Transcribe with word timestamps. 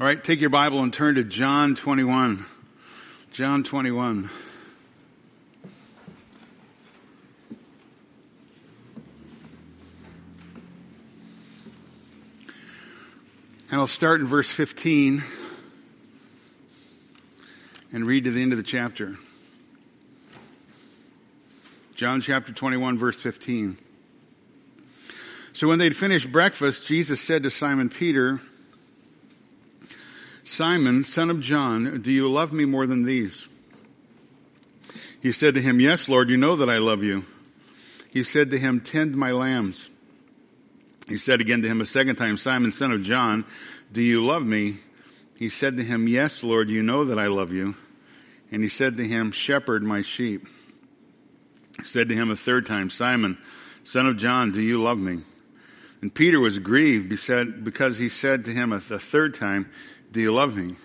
All 0.00 0.04
right, 0.04 0.22
take 0.22 0.40
your 0.40 0.50
Bible 0.50 0.82
and 0.82 0.92
turn 0.92 1.14
to 1.14 1.22
John 1.22 1.76
21. 1.76 2.44
John 3.30 3.62
21. 3.62 4.28
And 13.70 13.80
I'll 13.80 13.86
start 13.86 14.20
in 14.20 14.26
verse 14.26 14.50
15 14.50 15.22
and 17.92 18.04
read 18.04 18.24
to 18.24 18.32
the 18.32 18.42
end 18.42 18.50
of 18.50 18.56
the 18.56 18.64
chapter. 18.64 19.16
John 21.94 22.20
chapter 22.20 22.52
21, 22.52 22.98
verse 22.98 23.20
15. 23.20 23.78
So 25.52 25.68
when 25.68 25.78
they'd 25.78 25.96
finished 25.96 26.32
breakfast, 26.32 26.84
Jesus 26.84 27.20
said 27.20 27.44
to 27.44 27.50
Simon 27.50 27.88
Peter, 27.90 28.40
Simon, 30.44 31.04
son 31.04 31.30
of 31.30 31.40
John, 31.40 32.02
do 32.02 32.12
you 32.12 32.28
love 32.28 32.52
me 32.52 32.66
more 32.66 32.86
than 32.86 33.02
these? 33.04 33.48
He 35.20 35.32
said 35.32 35.54
to 35.54 35.62
him, 35.62 35.80
Yes, 35.80 36.08
Lord, 36.08 36.28
you 36.28 36.36
know 36.36 36.56
that 36.56 36.68
I 36.68 36.78
love 36.78 37.02
you. 37.02 37.24
He 38.10 38.22
said 38.22 38.50
to 38.50 38.58
him, 38.58 38.80
Tend 38.80 39.16
my 39.16 39.32
lambs. 39.32 39.88
He 41.08 41.16
said 41.16 41.40
again 41.40 41.62
to 41.62 41.68
him 41.68 41.80
a 41.80 41.86
second 41.86 42.16
time, 42.16 42.36
Simon, 42.36 42.72
son 42.72 42.92
of 42.92 43.02
John, 43.02 43.44
do 43.90 44.02
you 44.02 44.22
love 44.22 44.44
me? 44.44 44.78
He 45.36 45.48
said 45.48 45.78
to 45.78 45.82
him, 45.82 46.08
Yes, 46.08 46.42
Lord, 46.42 46.68
you 46.68 46.82
know 46.82 47.06
that 47.06 47.18
I 47.18 47.26
love 47.26 47.52
you. 47.52 47.74
And 48.52 48.62
he 48.62 48.68
said 48.68 48.98
to 48.98 49.04
him, 49.06 49.32
Shepherd 49.32 49.82
my 49.82 50.02
sheep. 50.02 50.46
He 51.78 51.84
said 51.84 52.10
to 52.10 52.14
him 52.14 52.30
a 52.30 52.36
third 52.36 52.66
time, 52.66 52.90
Simon, 52.90 53.38
son 53.82 54.06
of 54.06 54.18
John, 54.18 54.52
do 54.52 54.60
you 54.60 54.80
love 54.82 54.98
me? 54.98 55.22
And 56.02 56.14
Peter 56.14 56.38
was 56.38 56.58
grieved 56.58 57.08
because 57.08 57.96
he 57.96 58.10
said 58.10 58.44
to 58.44 58.50
him 58.52 58.72
a 58.72 58.80
third 58.80 59.34
time, 59.34 59.70
do 60.14 60.20
you 60.20 60.32
love 60.32 60.56
me? 60.56 60.76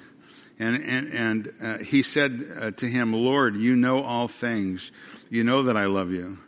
And, 0.58 0.84
and, 0.84 1.14
and 1.14 1.54
uh, 1.62 1.78
he 1.78 2.04
said 2.04 2.52
uh, 2.60 2.72
to 2.72 2.86
him, 2.86 3.14
Lord, 3.14 3.56
you 3.56 3.76
know 3.76 4.04
all 4.04 4.28
things. 4.28 4.92
You 5.30 5.46
know 5.46 5.64
that 5.64 5.78
I 5.78 5.86
love 5.86 6.12
you. 6.12 6.40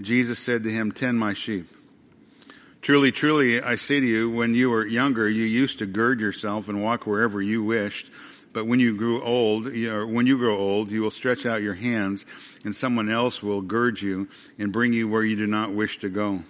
Jesus 0.00 0.38
said 0.38 0.64
to 0.64 0.70
him, 0.70 0.92
tend 0.92 1.18
my 1.18 1.32
sheep. 1.32 1.68
Truly, 2.82 3.12
truly, 3.12 3.62
I 3.62 3.76
say 3.76 4.00
to 4.00 4.06
you, 4.06 4.30
when 4.30 4.54
you 4.54 4.68
were 4.68 4.84
younger, 4.84 5.26
you 5.28 5.44
used 5.44 5.78
to 5.78 5.86
gird 5.86 6.20
yourself 6.20 6.68
and 6.68 6.82
walk 6.82 7.06
wherever 7.06 7.40
you 7.40 7.62
wished. 7.62 8.10
But 8.52 8.66
when 8.66 8.80
you 8.80 8.96
grew 8.96 9.22
old, 9.22 9.68
or 9.68 10.06
when 10.06 10.26
you 10.26 10.36
grow 10.36 10.58
old, 10.58 10.90
you 10.90 11.00
will 11.00 11.10
stretch 11.10 11.46
out 11.46 11.62
your 11.62 11.74
hands, 11.74 12.26
and 12.64 12.76
someone 12.76 13.08
else 13.08 13.42
will 13.42 13.62
gird 13.62 14.02
you 14.02 14.28
and 14.58 14.72
bring 14.72 14.92
you 14.92 15.08
where 15.08 15.24
you 15.24 15.36
do 15.36 15.46
not 15.46 15.72
wish 15.72 16.00
to 16.00 16.08
go. 16.08 16.42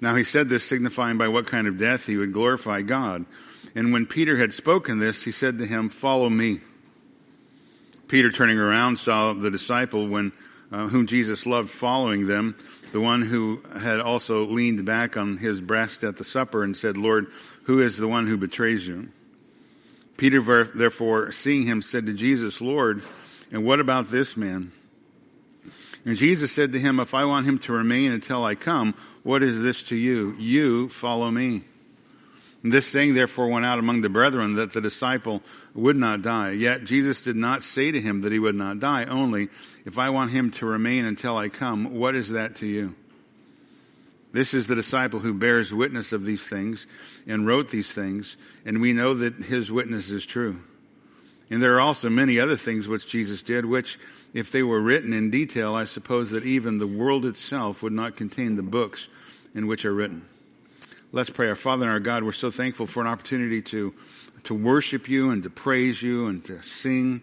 Now 0.00 0.16
he 0.16 0.24
said 0.24 0.48
this 0.48 0.64
signifying 0.64 1.16
by 1.16 1.28
what 1.28 1.46
kind 1.46 1.66
of 1.66 1.78
death 1.78 2.04
he 2.04 2.16
would 2.16 2.32
glorify 2.32 2.82
God. 2.82 3.24
And 3.74 3.92
when 3.92 4.06
Peter 4.06 4.36
had 4.36 4.52
spoken 4.52 4.98
this, 4.98 5.22
he 5.22 5.32
said 5.32 5.58
to 5.58 5.66
him, 5.66 5.88
Follow 5.88 6.28
me. 6.28 6.60
Peter, 8.08 8.32
turning 8.32 8.58
around, 8.58 8.98
saw 8.98 9.34
the 9.34 9.50
disciple 9.50 10.08
when, 10.08 10.32
uh, 10.72 10.88
whom 10.88 11.06
Jesus 11.06 11.44
loved 11.44 11.70
following 11.70 12.26
them, 12.26 12.56
the 12.92 13.00
one 13.00 13.20
who 13.20 13.60
had 13.78 14.00
also 14.00 14.46
leaned 14.46 14.84
back 14.86 15.16
on 15.16 15.36
his 15.36 15.60
breast 15.60 16.02
at 16.04 16.16
the 16.16 16.24
supper 16.24 16.64
and 16.64 16.76
said, 16.76 16.96
Lord, 16.96 17.26
who 17.64 17.80
is 17.80 17.98
the 17.98 18.08
one 18.08 18.26
who 18.26 18.38
betrays 18.38 18.86
you? 18.86 19.08
Peter, 20.16 20.64
therefore, 20.64 21.30
seeing 21.32 21.64
him, 21.64 21.82
said 21.82 22.06
to 22.06 22.14
Jesus, 22.14 22.60
Lord, 22.60 23.02
and 23.52 23.64
what 23.64 23.78
about 23.78 24.10
this 24.10 24.36
man? 24.36 24.72
And 26.04 26.16
Jesus 26.16 26.50
said 26.50 26.72
to 26.72 26.80
him, 26.80 27.00
If 27.00 27.12
I 27.12 27.24
want 27.24 27.46
him 27.46 27.58
to 27.60 27.72
remain 27.72 28.12
until 28.12 28.44
I 28.44 28.54
come, 28.54 28.94
what 29.22 29.42
is 29.42 29.60
this 29.60 29.82
to 29.84 29.96
you? 29.96 30.34
You 30.38 30.88
follow 30.88 31.30
me. 31.30 31.64
And 32.62 32.72
this 32.72 32.86
saying 32.86 33.14
therefore 33.14 33.48
went 33.48 33.64
out 33.64 33.78
among 33.78 34.00
the 34.00 34.08
brethren 34.08 34.54
that 34.54 34.72
the 34.72 34.80
disciple 34.80 35.42
would 35.74 35.96
not 35.96 36.22
die. 36.22 36.52
Yet 36.52 36.84
Jesus 36.84 37.20
did 37.20 37.36
not 37.36 37.62
say 37.62 37.92
to 37.92 38.00
him 38.00 38.22
that 38.22 38.32
he 38.32 38.38
would 38.38 38.56
not 38.56 38.80
die, 38.80 39.04
only, 39.04 39.48
if 39.84 39.96
I 39.96 40.10
want 40.10 40.32
him 40.32 40.50
to 40.52 40.66
remain 40.66 41.04
until 41.04 41.36
I 41.36 41.48
come, 41.48 41.94
what 41.94 42.16
is 42.16 42.30
that 42.30 42.56
to 42.56 42.66
you? 42.66 42.96
This 44.32 44.54
is 44.54 44.66
the 44.66 44.74
disciple 44.74 45.20
who 45.20 45.32
bears 45.32 45.72
witness 45.72 46.12
of 46.12 46.24
these 46.24 46.46
things 46.46 46.86
and 47.26 47.46
wrote 47.46 47.70
these 47.70 47.90
things, 47.90 48.36
and 48.66 48.80
we 48.80 48.92
know 48.92 49.14
that 49.14 49.36
his 49.36 49.70
witness 49.70 50.10
is 50.10 50.26
true. 50.26 50.58
And 51.50 51.62
there 51.62 51.76
are 51.76 51.80
also 51.80 52.10
many 52.10 52.38
other 52.38 52.56
things 52.56 52.88
which 52.88 53.06
Jesus 53.06 53.42
did, 53.42 53.64
which, 53.64 53.98
if 54.34 54.52
they 54.52 54.62
were 54.62 54.80
written 54.80 55.14
in 55.14 55.30
detail, 55.30 55.74
I 55.74 55.86
suppose 55.86 56.30
that 56.30 56.44
even 56.44 56.76
the 56.76 56.86
world 56.86 57.24
itself 57.24 57.82
would 57.82 57.94
not 57.94 58.16
contain 58.16 58.56
the 58.56 58.62
books 58.62 59.08
in 59.54 59.66
which 59.66 59.86
are 59.86 59.94
written. 59.94 60.26
Let's 61.10 61.30
pray. 61.30 61.48
Our 61.48 61.56
Father 61.56 61.84
and 61.84 61.90
our 61.90 62.00
God, 62.00 62.22
we're 62.22 62.32
so 62.32 62.50
thankful 62.50 62.86
for 62.86 63.00
an 63.00 63.06
opportunity 63.06 63.62
to, 63.62 63.94
to 64.44 64.54
worship 64.54 65.08
you 65.08 65.30
and 65.30 65.42
to 65.42 65.48
praise 65.48 66.02
you 66.02 66.26
and 66.26 66.44
to 66.44 66.62
sing 66.62 67.22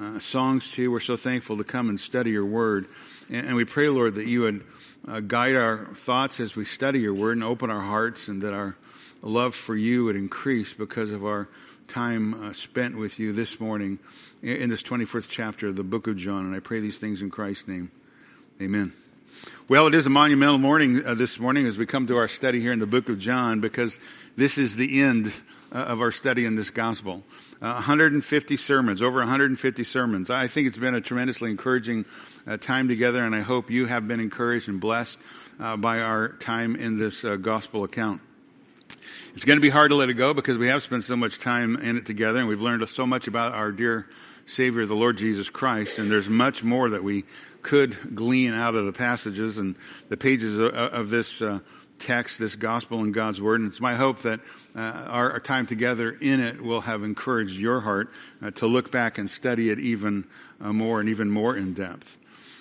uh, 0.00 0.18
songs 0.18 0.72
to 0.72 0.82
you. 0.82 0.90
We're 0.90 0.98
so 0.98 1.16
thankful 1.16 1.56
to 1.58 1.62
come 1.62 1.90
and 1.90 2.00
study 2.00 2.32
your 2.32 2.44
word. 2.44 2.86
And, 3.28 3.46
and 3.46 3.54
we 3.54 3.64
pray, 3.64 3.88
Lord, 3.88 4.16
that 4.16 4.26
you 4.26 4.40
would 4.40 4.64
uh, 5.06 5.20
guide 5.20 5.54
our 5.54 5.86
thoughts 5.94 6.40
as 6.40 6.56
we 6.56 6.64
study 6.64 6.98
your 6.98 7.14
word 7.14 7.36
and 7.36 7.44
open 7.44 7.70
our 7.70 7.82
hearts 7.82 8.26
and 8.26 8.42
that 8.42 8.52
our 8.52 8.74
love 9.22 9.54
for 9.54 9.76
you 9.76 10.06
would 10.06 10.16
increase 10.16 10.72
because 10.72 11.10
of 11.10 11.24
our 11.24 11.48
time 11.86 12.34
uh, 12.42 12.52
spent 12.52 12.96
with 12.96 13.20
you 13.20 13.32
this 13.32 13.60
morning 13.60 14.00
in, 14.42 14.56
in 14.56 14.70
this 14.70 14.82
21st 14.82 15.28
chapter 15.28 15.68
of 15.68 15.76
the 15.76 15.84
book 15.84 16.08
of 16.08 16.16
John. 16.16 16.46
And 16.46 16.56
I 16.56 16.58
pray 16.58 16.80
these 16.80 16.98
things 16.98 17.22
in 17.22 17.30
Christ's 17.30 17.68
name. 17.68 17.92
Amen. 18.60 18.99
Well, 19.68 19.86
it 19.86 19.94
is 19.94 20.06
a 20.06 20.10
monumental 20.10 20.58
morning 20.58 21.04
uh, 21.04 21.14
this 21.14 21.38
morning 21.38 21.66
as 21.66 21.78
we 21.78 21.86
come 21.86 22.06
to 22.08 22.16
our 22.16 22.26
study 22.26 22.60
here 22.60 22.72
in 22.72 22.80
the 22.80 22.86
book 22.86 23.08
of 23.08 23.18
John 23.18 23.60
because 23.60 23.98
this 24.36 24.58
is 24.58 24.74
the 24.74 25.00
end 25.00 25.32
uh, 25.72 25.76
of 25.78 26.00
our 26.00 26.10
study 26.10 26.44
in 26.44 26.56
this 26.56 26.70
gospel. 26.70 27.22
Uh, 27.62 27.74
150 27.74 28.56
sermons, 28.56 29.00
over 29.00 29.18
150 29.18 29.84
sermons. 29.84 30.30
I 30.30 30.48
think 30.48 30.66
it's 30.66 30.78
been 30.78 30.94
a 30.94 31.00
tremendously 31.00 31.50
encouraging 31.50 32.04
uh, 32.46 32.56
time 32.56 32.88
together, 32.88 33.22
and 33.22 33.34
I 33.34 33.40
hope 33.40 33.70
you 33.70 33.86
have 33.86 34.08
been 34.08 34.18
encouraged 34.18 34.68
and 34.68 34.80
blessed 34.80 35.18
uh, 35.60 35.76
by 35.76 36.00
our 36.00 36.30
time 36.30 36.74
in 36.74 36.98
this 36.98 37.24
uh, 37.24 37.36
gospel 37.36 37.84
account. 37.84 38.20
It's 39.34 39.44
going 39.44 39.58
to 39.58 39.62
be 39.62 39.70
hard 39.70 39.90
to 39.90 39.94
let 39.94 40.10
it 40.10 40.14
go 40.14 40.34
because 40.34 40.58
we 40.58 40.66
have 40.66 40.82
spent 40.82 41.04
so 41.04 41.16
much 41.16 41.38
time 41.38 41.76
in 41.76 41.96
it 41.96 42.06
together, 42.06 42.40
and 42.40 42.48
we've 42.48 42.60
learned 42.60 42.88
so 42.88 43.06
much 43.06 43.28
about 43.28 43.54
our 43.54 43.70
dear 43.70 44.06
Savior, 44.50 44.84
the 44.84 44.94
Lord 44.94 45.16
Jesus 45.16 45.48
Christ, 45.48 45.98
and 45.98 46.10
there's 46.10 46.28
much 46.28 46.62
more 46.62 46.90
that 46.90 47.04
we 47.04 47.24
could 47.62 48.14
glean 48.14 48.52
out 48.52 48.74
of 48.74 48.84
the 48.84 48.92
passages 48.92 49.58
and 49.58 49.76
the 50.08 50.16
pages 50.16 50.58
of, 50.58 50.74
of 50.74 51.10
this 51.10 51.40
uh, 51.40 51.60
text, 52.00 52.38
this 52.38 52.56
gospel 52.56 53.00
and 53.00 53.14
God's 53.14 53.40
word. 53.40 53.60
And 53.60 53.70
it's 53.70 53.80
my 53.80 53.94
hope 53.94 54.22
that 54.22 54.40
uh, 54.74 54.80
our, 54.80 55.32
our, 55.32 55.40
time 55.40 55.66
together 55.66 56.10
in 56.20 56.40
it 56.40 56.60
will 56.60 56.80
have 56.80 57.04
encouraged 57.04 57.52
your 57.52 57.80
heart 57.80 58.10
uh, 58.42 58.50
to 58.52 58.66
look 58.66 58.90
back 58.90 59.18
and 59.18 59.30
study 59.30 59.70
it 59.70 59.78
even 59.78 60.26
uh, 60.60 60.72
more 60.72 61.00
and 61.00 61.08
even 61.10 61.30
more 61.30 61.56
in 61.56 61.74
depth. 61.74 62.18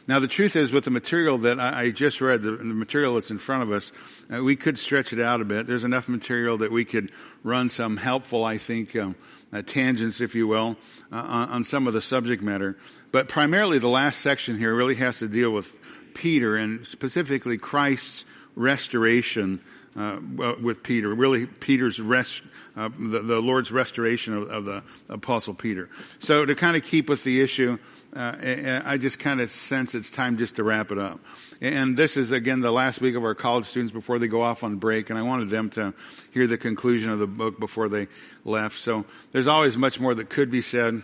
Now, 0.07 0.19
the 0.19 0.27
truth 0.27 0.55
is, 0.55 0.71
with 0.71 0.85
the 0.85 0.91
material 0.91 1.37
that 1.39 1.59
I, 1.59 1.91
just 1.91 2.19
read, 2.19 2.41
the, 2.41 2.53
material 2.53 3.13
that's 3.13 3.29
in 3.29 3.37
front 3.37 3.63
of 3.63 3.71
us, 3.71 3.91
uh, 4.33 4.43
we 4.43 4.55
could 4.55 4.79
stretch 4.79 5.13
it 5.13 5.21
out 5.21 5.39
a 5.39 5.45
bit. 5.45 5.67
There's 5.67 5.83
enough 5.83 6.09
material 6.09 6.57
that 6.59 6.71
we 6.71 6.83
could 6.83 7.11
run 7.43 7.69
some 7.69 7.95
helpful, 7.95 8.43
I 8.43 8.57
think, 8.57 8.95
um, 8.95 9.15
uh, 9.51 9.61
tangents, 9.61 10.21
if 10.21 10.35
you 10.35 10.47
will, 10.47 10.77
uh, 11.11 11.15
on, 11.15 11.49
on, 11.49 11.63
some 11.63 11.87
of 11.87 11.93
the 11.93 12.01
subject 12.01 12.41
matter. 12.43 12.77
But 13.11 13.27
primarily, 13.27 13.79
the 13.79 13.87
last 13.87 14.21
section 14.21 14.57
here 14.57 14.73
really 14.75 14.95
has 14.95 15.19
to 15.19 15.27
deal 15.27 15.51
with 15.51 15.73
Peter 16.13 16.55
and 16.55 16.85
specifically 16.85 17.57
Christ's 17.57 18.25
restoration 18.55 19.61
uh, 19.95 20.19
with 20.61 20.83
Peter. 20.83 21.13
Really, 21.13 21.45
Peter's 21.45 21.99
rest, 21.99 22.43
uh, 22.75 22.89
the, 22.97 23.21
the, 23.21 23.39
Lord's 23.39 23.71
restoration 23.71 24.33
of, 24.33 24.49
of, 24.49 24.65
the 24.65 24.83
Apostle 25.09 25.53
Peter. 25.53 25.89
So, 26.19 26.45
to 26.45 26.55
kind 26.55 26.77
of 26.77 26.83
keep 26.83 27.09
with 27.09 27.23
the 27.23 27.41
issue, 27.41 27.77
uh, 28.15 28.81
I 28.85 28.97
just 28.97 29.19
kind 29.19 29.39
of 29.39 29.51
sense 29.51 29.93
it's 29.93 30.09
time 30.09 30.37
just 30.37 30.55
to 30.55 30.63
wrap 30.63 30.91
it 30.91 30.97
up. 30.97 31.19
And 31.61 31.95
this 31.95 32.17
is 32.17 32.31
again 32.31 32.59
the 32.61 32.71
last 32.71 33.01
week 33.01 33.15
of 33.15 33.23
our 33.23 33.35
college 33.35 33.67
students 33.67 33.91
before 33.91 34.17
they 34.17 34.27
go 34.27 34.41
off 34.41 34.63
on 34.63 34.77
break, 34.77 35.09
and 35.09 35.19
I 35.19 35.21
wanted 35.21 35.49
them 35.49 35.69
to 35.71 35.93
hear 36.31 36.47
the 36.47 36.57
conclusion 36.57 37.09
of 37.09 37.19
the 37.19 37.27
book 37.27 37.59
before 37.59 37.89
they 37.89 38.07
left. 38.45 38.79
So 38.79 39.05
there's 39.31 39.47
always 39.47 39.77
much 39.77 39.99
more 39.99 40.15
that 40.15 40.29
could 40.29 40.49
be 40.49 40.61
said. 40.61 41.03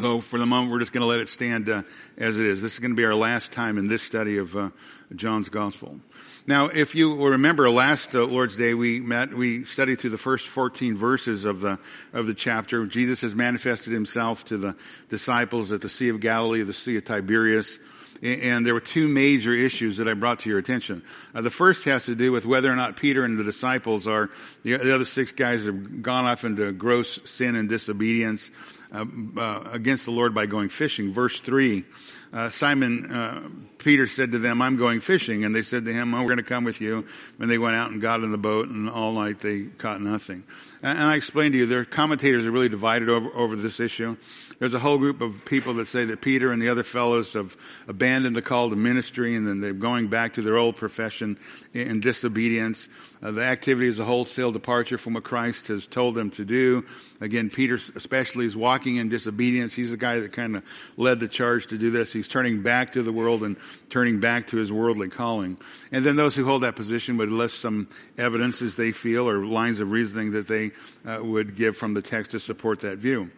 So 0.00 0.20
for 0.20 0.38
the 0.38 0.46
moment, 0.46 0.72
we're 0.72 0.80
just 0.80 0.92
going 0.92 1.02
to 1.02 1.06
let 1.06 1.20
it 1.20 1.28
stand 1.28 1.68
uh, 1.68 1.82
as 2.16 2.38
it 2.38 2.46
is. 2.46 2.62
This 2.62 2.72
is 2.72 2.78
going 2.78 2.92
to 2.92 2.96
be 2.96 3.04
our 3.04 3.14
last 3.14 3.52
time 3.52 3.78
in 3.78 3.88
this 3.88 4.02
study 4.02 4.38
of 4.38 4.56
uh, 4.56 4.70
John's 5.14 5.48
Gospel. 5.48 6.00
Now, 6.44 6.66
if 6.66 6.96
you 6.96 7.10
will 7.10 7.30
remember 7.30 7.70
last 7.70 8.16
uh, 8.16 8.24
Lord's 8.24 8.56
Day, 8.56 8.74
we 8.74 8.98
met, 8.98 9.32
we 9.32 9.64
studied 9.64 10.00
through 10.00 10.10
the 10.10 10.18
first 10.18 10.48
14 10.48 10.96
verses 10.96 11.44
of 11.44 11.60
the, 11.60 11.78
of 12.12 12.26
the 12.26 12.34
chapter. 12.34 12.84
Jesus 12.86 13.20
has 13.20 13.32
manifested 13.32 13.92
himself 13.92 14.44
to 14.46 14.58
the 14.58 14.76
disciples 15.08 15.70
at 15.70 15.80
the 15.80 15.88
Sea 15.88 16.08
of 16.08 16.18
Galilee, 16.18 16.62
the 16.62 16.72
Sea 16.72 16.96
of 16.96 17.04
Tiberias. 17.04 17.78
And 18.22 18.66
there 18.66 18.74
were 18.74 18.80
two 18.80 19.06
major 19.06 19.54
issues 19.54 19.98
that 19.98 20.08
I 20.08 20.14
brought 20.14 20.40
to 20.40 20.48
your 20.48 20.58
attention. 20.58 21.04
Uh, 21.32 21.42
the 21.42 21.50
first 21.50 21.84
has 21.84 22.06
to 22.06 22.16
do 22.16 22.32
with 22.32 22.44
whether 22.44 22.72
or 22.72 22.76
not 22.76 22.96
Peter 22.96 23.24
and 23.24 23.38
the 23.38 23.44
disciples 23.44 24.08
are, 24.08 24.28
the, 24.64 24.76
the 24.78 24.94
other 24.94 25.04
six 25.04 25.30
guys 25.30 25.64
have 25.64 26.02
gone 26.02 26.24
off 26.24 26.44
into 26.44 26.72
gross 26.72 27.20
sin 27.24 27.54
and 27.54 27.68
disobedience. 27.68 28.50
uh, 28.92 29.04
uh, 29.36 29.70
against 29.72 30.04
the 30.04 30.10
Lord 30.10 30.34
by 30.34 30.46
going 30.46 30.68
fishing. 30.68 31.12
Verse 31.12 31.40
3, 31.40 31.84
uh, 32.32 32.48
Simon 32.48 33.10
uh, 33.10 33.48
Peter 33.78 34.06
said 34.06 34.32
to 34.32 34.38
them, 34.38 34.62
I'm 34.62 34.76
going 34.76 35.00
fishing. 35.00 35.44
And 35.44 35.54
they 35.54 35.62
said 35.62 35.84
to 35.84 35.92
him, 35.92 36.14
oh, 36.14 36.20
we're 36.20 36.28
going 36.28 36.38
to 36.38 36.44
come 36.44 36.64
with 36.64 36.80
you. 36.80 37.06
And 37.38 37.50
they 37.50 37.58
went 37.58 37.76
out 37.76 37.90
and 37.90 38.00
got 38.00 38.20
in 38.20 38.30
the 38.30 38.38
boat, 38.38 38.68
and 38.68 38.88
all 38.88 39.12
night 39.12 39.40
they 39.40 39.64
caught 39.78 40.00
nothing. 40.00 40.44
And, 40.82 40.98
and 40.98 41.08
I 41.08 41.16
explained 41.16 41.52
to 41.52 41.58
you, 41.58 41.66
their 41.66 41.84
commentators 41.84 42.46
are 42.46 42.50
really 42.50 42.68
divided 42.68 43.08
over, 43.08 43.28
over 43.34 43.56
this 43.56 43.80
issue. 43.80 44.16
There's 44.62 44.74
a 44.74 44.78
whole 44.78 44.98
group 44.98 45.20
of 45.20 45.44
people 45.44 45.74
that 45.74 45.88
say 45.88 46.04
that 46.04 46.20
Peter 46.20 46.52
and 46.52 46.62
the 46.62 46.68
other 46.68 46.84
fellows 46.84 47.32
have 47.32 47.56
abandoned 47.88 48.36
the 48.36 48.42
call 48.42 48.70
to 48.70 48.76
ministry 48.76 49.34
and 49.34 49.44
then 49.44 49.60
they're 49.60 49.72
going 49.72 50.06
back 50.06 50.34
to 50.34 50.42
their 50.42 50.56
old 50.56 50.76
profession 50.76 51.36
in 51.74 51.98
disobedience. 51.98 52.88
Uh, 53.20 53.32
the 53.32 53.42
activity 53.42 53.88
is 53.88 53.98
a 53.98 54.04
wholesale 54.04 54.52
departure 54.52 54.98
from 54.98 55.14
what 55.14 55.24
Christ 55.24 55.66
has 55.66 55.88
told 55.88 56.14
them 56.14 56.30
to 56.30 56.44
do. 56.44 56.86
Again, 57.20 57.50
Peter 57.50 57.74
especially 57.96 58.46
is 58.46 58.56
walking 58.56 58.98
in 58.98 59.08
disobedience. 59.08 59.72
He's 59.72 59.90
the 59.90 59.96
guy 59.96 60.20
that 60.20 60.32
kind 60.32 60.54
of 60.54 60.62
led 60.96 61.18
the 61.18 61.26
charge 61.26 61.66
to 61.66 61.76
do 61.76 61.90
this. 61.90 62.12
He's 62.12 62.28
turning 62.28 62.62
back 62.62 62.92
to 62.92 63.02
the 63.02 63.10
world 63.10 63.42
and 63.42 63.56
turning 63.90 64.20
back 64.20 64.46
to 64.46 64.58
his 64.58 64.70
worldly 64.70 65.08
calling. 65.08 65.58
And 65.90 66.06
then 66.06 66.14
those 66.14 66.36
who 66.36 66.44
hold 66.44 66.62
that 66.62 66.76
position 66.76 67.16
would 67.16 67.30
list 67.30 67.58
some 67.58 67.88
evidence 68.16 68.62
as 68.62 68.76
they 68.76 68.92
feel 68.92 69.28
or 69.28 69.44
lines 69.44 69.80
of 69.80 69.90
reasoning 69.90 70.30
that 70.30 70.46
they 70.46 70.70
uh, 71.04 71.18
would 71.20 71.56
give 71.56 71.76
from 71.76 71.94
the 71.94 72.02
text 72.02 72.30
to 72.30 72.38
support 72.38 72.78
that 72.82 72.98
view. 72.98 73.28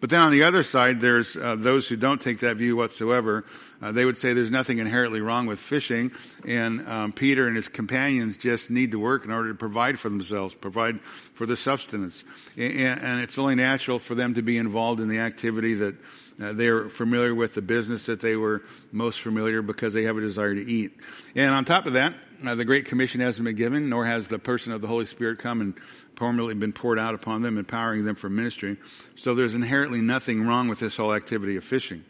But 0.00 0.10
then 0.10 0.20
on 0.20 0.30
the 0.30 0.42
other 0.42 0.62
side, 0.62 1.00
there's 1.00 1.36
uh, 1.36 1.56
those 1.56 1.88
who 1.88 1.96
don't 1.96 2.20
take 2.20 2.40
that 2.40 2.58
view 2.58 2.76
whatsoever. 2.76 3.44
Uh, 3.80 3.92
they 3.92 4.04
would 4.04 4.16
say 4.16 4.32
there's 4.32 4.50
nothing 4.50 4.78
inherently 4.78 5.20
wrong 5.20 5.46
with 5.46 5.58
fishing, 5.58 6.12
and 6.46 6.86
um, 6.86 7.12
Peter 7.12 7.46
and 7.46 7.56
his 7.56 7.68
companions 7.68 8.36
just 8.36 8.70
need 8.70 8.90
to 8.90 8.98
work 8.98 9.24
in 9.24 9.30
order 9.30 9.50
to 9.50 9.54
provide 9.54 9.98
for 9.98 10.08
themselves, 10.08 10.54
provide 10.54 11.00
for 11.34 11.46
their 11.46 11.56
sustenance. 11.56 12.24
And, 12.56 13.00
and 13.00 13.20
it's 13.20 13.38
only 13.38 13.54
natural 13.54 13.98
for 13.98 14.14
them 14.14 14.34
to 14.34 14.42
be 14.42 14.58
involved 14.58 15.00
in 15.00 15.08
the 15.08 15.18
activity 15.18 15.74
that 15.74 15.94
uh, 16.42 16.52
they're 16.52 16.88
familiar 16.88 17.34
with, 17.34 17.54
the 17.54 17.62
business 17.62 18.06
that 18.06 18.20
they 18.20 18.36
were 18.36 18.62
most 18.92 19.20
familiar 19.20 19.62
because 19.62 19.94
they 19.94 20.02
have 20.02 20.18
a 20.18 20.20
desire 20.20 20.54
to 20.54 20.70
eat. 20.70 20.92
And 21.34 21.54
on 21.54 21.64
top 21.64 21.86
of 21.86 21.94
that, 21.94 22.14
uh, 22.44 22.54
the 22.54 22.64
Great 22.64 22.86
Commission 22.86 23.20
hasn't 23.20 23.44
been 23.44 23.56
given, 23.56 23.88
nor 23.88 24.04
has 24.04 24.28
the 24.28 24.38
person 24.38 24.72
of 24.72 24.80
the 24.80 24.86
Holy 24.86 25.06
Spirit 25.06 25.38
come 25.38 25.60
and 25.60 25.74
permanently 26.14 26.54
been 26.54 26.72
poured 26.72 26.98
out 26.98 27.14
upon 27.14 27.42
them, 27.42 27.58
empowering 27.58 28.04
them 28.04 28.16
for 28.16 28.28
ministry. 28.28 28.76
So 29.14 29.34
there's 29.34 29.54
inherently 29.54 30.00
nothing 30.00 30.46
wrong 30.46 30.68
with 30.68 30.78
this 30.78 30.96
whole 30.96 31.14
activity 31.14 31.56
of 31.56 31.64
fishing. 31.64 32.04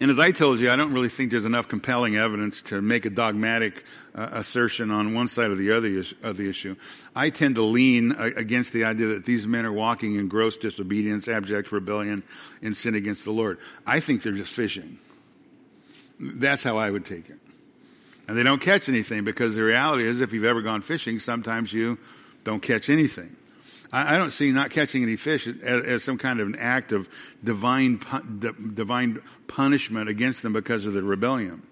And 0.00 0.10
as 0.10 0.18
I 0.18 0.32
told 0.32 0.60
you, 0.60 0.70
I 0.70 0.76
don't 0.76 0.92
really 0.92 1.08
think 1.08 1.30
there's 1.30 1.44
enough 1.44 1.68
compelling 1.68 2.16
evidence 2.16 2.60
to 2.62 2.82
make 2.82 3.04
a 3.04 3.10
dogmatic 3.10 3.84
uh, 4.14 4.28
assertion 4.32 4.90
on 4.90 5.14
one 5.14 5.28
side 5.28 5.50
or 5.50 5.54
the 5.54 5.72
other 5.72 5.88
is- 5.88 6.14
of 6.22 6.36
the 6.36 6.48
issue. 6.48 6.76
I 7.14 7.30
tend 7.30 7.54
to 7.54 7.62
lean 7.62 8.12
uh, 8.12 8.30
against 8.36 8.72
the 8.72 8.84
idea 8.84 9.08
that 9.08 9.24
these 9.24 9.46
men 9.46 9.64
are 9.64 9.72
walking 9.72 10.16
in 10.16 10.28
gross 10.28 10.56
disobedience, 10.56 11.28
abject 11.28 11.72
rebellion, 11.72 12.22
and 12.62 12.76
sin 12.76 12.94
against 12.94 13.24
the 13.24 13.32
Lord. 13.32 13.58
I 13.86 14.00
think 14.00 14.22
they're 14.22 14.32
just 14.32 14.52
fishing. 14.52 14.98
That's 16.18 16.62
how 16.62 16.76
I 16.76 16.90
would 16.90 17.04
take 17.04 17.30
it. 17.30 17.38
And 18.28 18.38
they 18.38 18.42
don't 18.42 18.60
catch 18.60 18.88
anything 18.88 19.24
because 19.24 19.56
the 19.56 19.62
reality 19.62 20.06
is 20.06 20.20
if 20.20 20.32
you've 20.32 20.44
ever 20.44 20.62
gone 20.62 20.82
fishing, 20.82 21.18
sometimes 21.18 21.72
you 21.72 21.98
don't 22.44 22.62
catch 22.62 22.88
anything. 22.88 23.36
I, 23.92 24.14
I 24.14 24.18
don't 24.18 24.30
see 24.30 24.50
not 24.52 24.70
catching 24.70 25.02
any 25.02 25.16
fish 25.16 25.46
as, 25.46 25.84
as, 25.84 26.04
some 26.04 26.18
kind 26.18 26.40
of 26.40 26.46
an 26.48 26.56
act 26.56 26.92
of 26.92 27.08
divine, 27.42 28.00
divine 28.74 29.22
punishment 29.48 30.08
against 30.08 30.42
them 30.42 30.52
because 30.52 30.86
of 30.86 30.92
the 30.92 31.02
rebellion. 31.02 31.62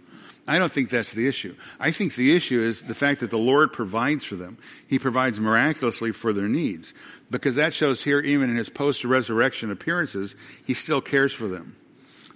I 0.47 0.58
don't 0.58 0.73
think 0.73 0.91
that's 0.91 1.12
the 1.12 1.29
issue. 1.29 1.55
I 1.79 1.93
think 1.93 2.17
the 2.17 2.35
issue 2.35 2.61
is 2.61 2.82
the 2.82 2.94
fact 2.94 3.20
that 3.20 3.31
the 3.31 3.38
Lord 3.38 3.73
provides 3.73 4.25
for 4.25 4.35
them. 4.35 4.58
He 4.88 4.99
provides 4.99 5.38
miraculously 5.38 6.11
for 6.11 6.32
their 6.32 6.49
needs. 6.49 6.93
Because 7.31 7.55
that 7.55 7.73
shows 7.73 8.03
here, 8.03 8.19
even 8.20 8.50
in 8.50 8.56
his 8.56 8.69
post-resurrection 8.69 9.70
appearances, 9.70 10.35
he 10.67 10.75
still 10.75 11.00
cares 11.00 11.32
for 11.32 11.46
them. 11.46 11.76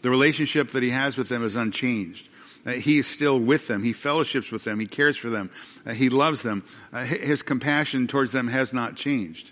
The 0.03 0.11
relationship 0.11 0.71
that 0.73 0.83
he 0.83 0.91
has 0.91 1.17
with 1.17 1.29
them 1.29 1.43
is 1.43 1.57
unchanged. 1.57 2.29
Uh, 2.67 2.73
he 2.73 2.99
is 2.99 3.07
still 3.07 3.39
with 3.39 3.69
them. 3.69 3.83
He 3.83 3.93
fellowships 3.93 4.51
with 4.51 4.65
them. 4.65 4.81
He 4.81 4.87
cares 4.87 5.17
for 5.17 5.31
them. 5.31 5.51
Uh, 5.85 5.93
he 5.93 6.09
loves 6.09 6.43
them. 6.43 6.65
Uh, 6.93 7.05
his 7.05 7.43
compassion 7.43 8.07
towards 8.07 8.33
them 8.33 8.49
has 8.49 8.73
not 8.73 8.97
changed. 8.97 9.51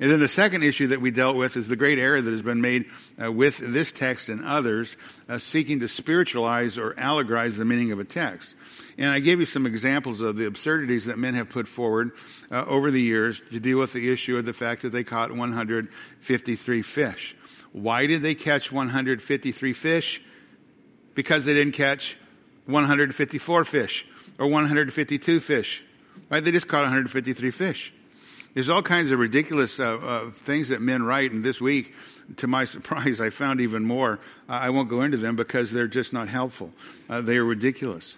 And 0.00 0.10
then 0.10 0.20
the 0.20 0.28
second 0.28 0.62
issue 0.62 0.88
that 0.88 1.00
we 1.00 1.10
dealt 1.10 1.34
with 1.34 1.56
is 1.56 1.66
the 1.66 1.74
great 1.74 1.98
error 1.98 2.20
that 2.20 2.30
has 2.30 2.42
been 2.42 2.60
made 2.60 2.86
uh, 3.20 3.32
with 3.32 3.58
this 3.58 3.90
text 3.90 4.28
and 4.28 4.44
others, 4.44 4.96
uh, 5.28 5.38
seeking 5.38 5.80
to 5.80 5.88
spiritualize 5.88 6.78
or 6.78 6.94
allegorize 6.94 7.56
the 7.56 7.64
meaning 7.64 7.90
of 7.90 7.98
a 7.98 8.04
text. 8.04 8.54
And 8.96 9.10
I 9.10 9.18
gave 9.18 9.40
you 9.40 9.46
some 9.46 9.66
examples 9.66 10.20
of 10.20 10.36
the 10.36 10.46
absurdities 10.46 11.06
that 11.06 11.18
men 11.18 11.34
have 11.34 11.48
put 11.48 11.66
forward 11.66 12.12
uh, 12.50 12.64
over 12.66 12.92
the 12.92 13.02
years 13.02 13.42
to 13.50 13.58
deal 13.58 13.78
with 13.78 13.92
the 13.92 14.12
issue 14.12 14.36
of 14.36 14.46
the 14.46 14.52
fact 14.52 14.82
that 14.82 14.90
they 14.90 15.02
caught 15.02 15.32
153 15.32 16.82
fish. 16.82 17.36
Why 17.72 18.06
did 18.06 18.22
they 18.22 18.36
catch 18.36 18.70
153 18.70 19.72
fish? 19.72 20.22
Because 21.14 21.44
they 21.44 21.54
didn't 21.54 21.74
catch 21.74 22.16
154 22.68 23.64
fish 23.64 24.06
or 24.38 24.46
152 24.46 25.40
fish. 25.40 25.82
Right? 26.30 26.44
They 26.44 26.52
just 26.52 26.68
caught 26.68 26.82
153 26.82 27.50
fish. 27.50 27.92
There's 28.52 28.68
all 28.68 28.82
kinds 28.82 29.10
of 29.10 29.18
ridiculous 29.18 29.80
uh, 29.80 29.96
uh, 29.96 30.30
things 30.44 30.68
that 30.68 30.82
men 30.82 31.02
write, 31.02 31.32
and 31.32 31.44
this 31.44 31.60
week, 31.60 31.94
to 32.38 32.46
my 32.46 32.64
surprise, 32.66 33.20
I 33.20 33.30
found 33.30 33.60
even 33.60 33.84
more. 33.84 34.18
I 34.48 34.70
won't 34.70 34.90
go 34.90 35.02
into 35.02 35.16
them 35.16 35.36
because 35.36 35.72
they're 35.72 35.88
just 35.88 36.12
not 36.12 36.28
helpful. 36.28 36.72
Uh, 37.08 37.22
they 37.22 37.38
are 37.38 37.44
ridiculous. 37.44 38.16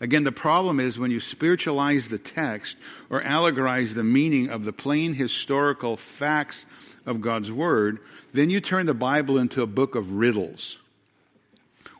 Again, 0.00 0.22
the 0.22 0.32
problem 0.32 0.78
is 0.78 0.96
when 0.96 1.10
you 1.10 1.18
spiritualize 1.18 2.06
the 2.06 2.18
text 2.18 2.76
or 3.10 3.20
allegorize 3.20 3.94
the 3.94 4.04
meaning 4.04 4.48
of 4.48 4.64
the 4.64 4.72
plain 4.72 5.12
historical 5.12 5.96
facts 5.96 6.66
of 7.04 7.20
God's 7.20 7.50
Word, 7.50 7.98
then 8.32 8.48
you 8.48 8.60
turn 8.60 8.86
the 8.86 8.94
Bible 8.94 9.38
into 9.38 9.62
a 9.62 9.66
book 9.66 9.96
of 9.96 10.12
riddles 10.12 10.78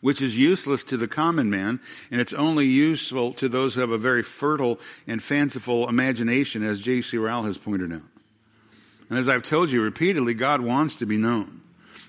which 0.00 0.22
is 0.22 0.36
useless 0.36 0.84
to 0.84 0.96
the 0.96 1.08
common 1.08 1.50
man, 1.50 1.80
and 2.10 2.20
it's 2.20 2.32
only 2.32 2.66
useful 2.66 3.32
to 3.34 3.48
those 3.48 3.74
who 3.74 3.80
have 3.80 3.90
a 3.90 3.98
very 3.98 4.22
fertile 4.22 4.78
and 5.06 5.22
fanciful 5.22 5.88
imagination, 5.88 6.64
as 6.64 6.80
J.C. 6.80 7.16
Ryle 7.16 7.44
has 7.44 7.58
pointed 7.58 7.92
out. 7.92 8.02
And 9.10 9.18
as 9.18 9.28
I've 9.28 9.42
told 9.42 9.70
you 9.70 9.82
repeatedly, 9.82 10.34
God 10.34 10.60
wants 10.60 10.96
to 10.96 11.06
be 11.06 11.16
known. 11.16 11.62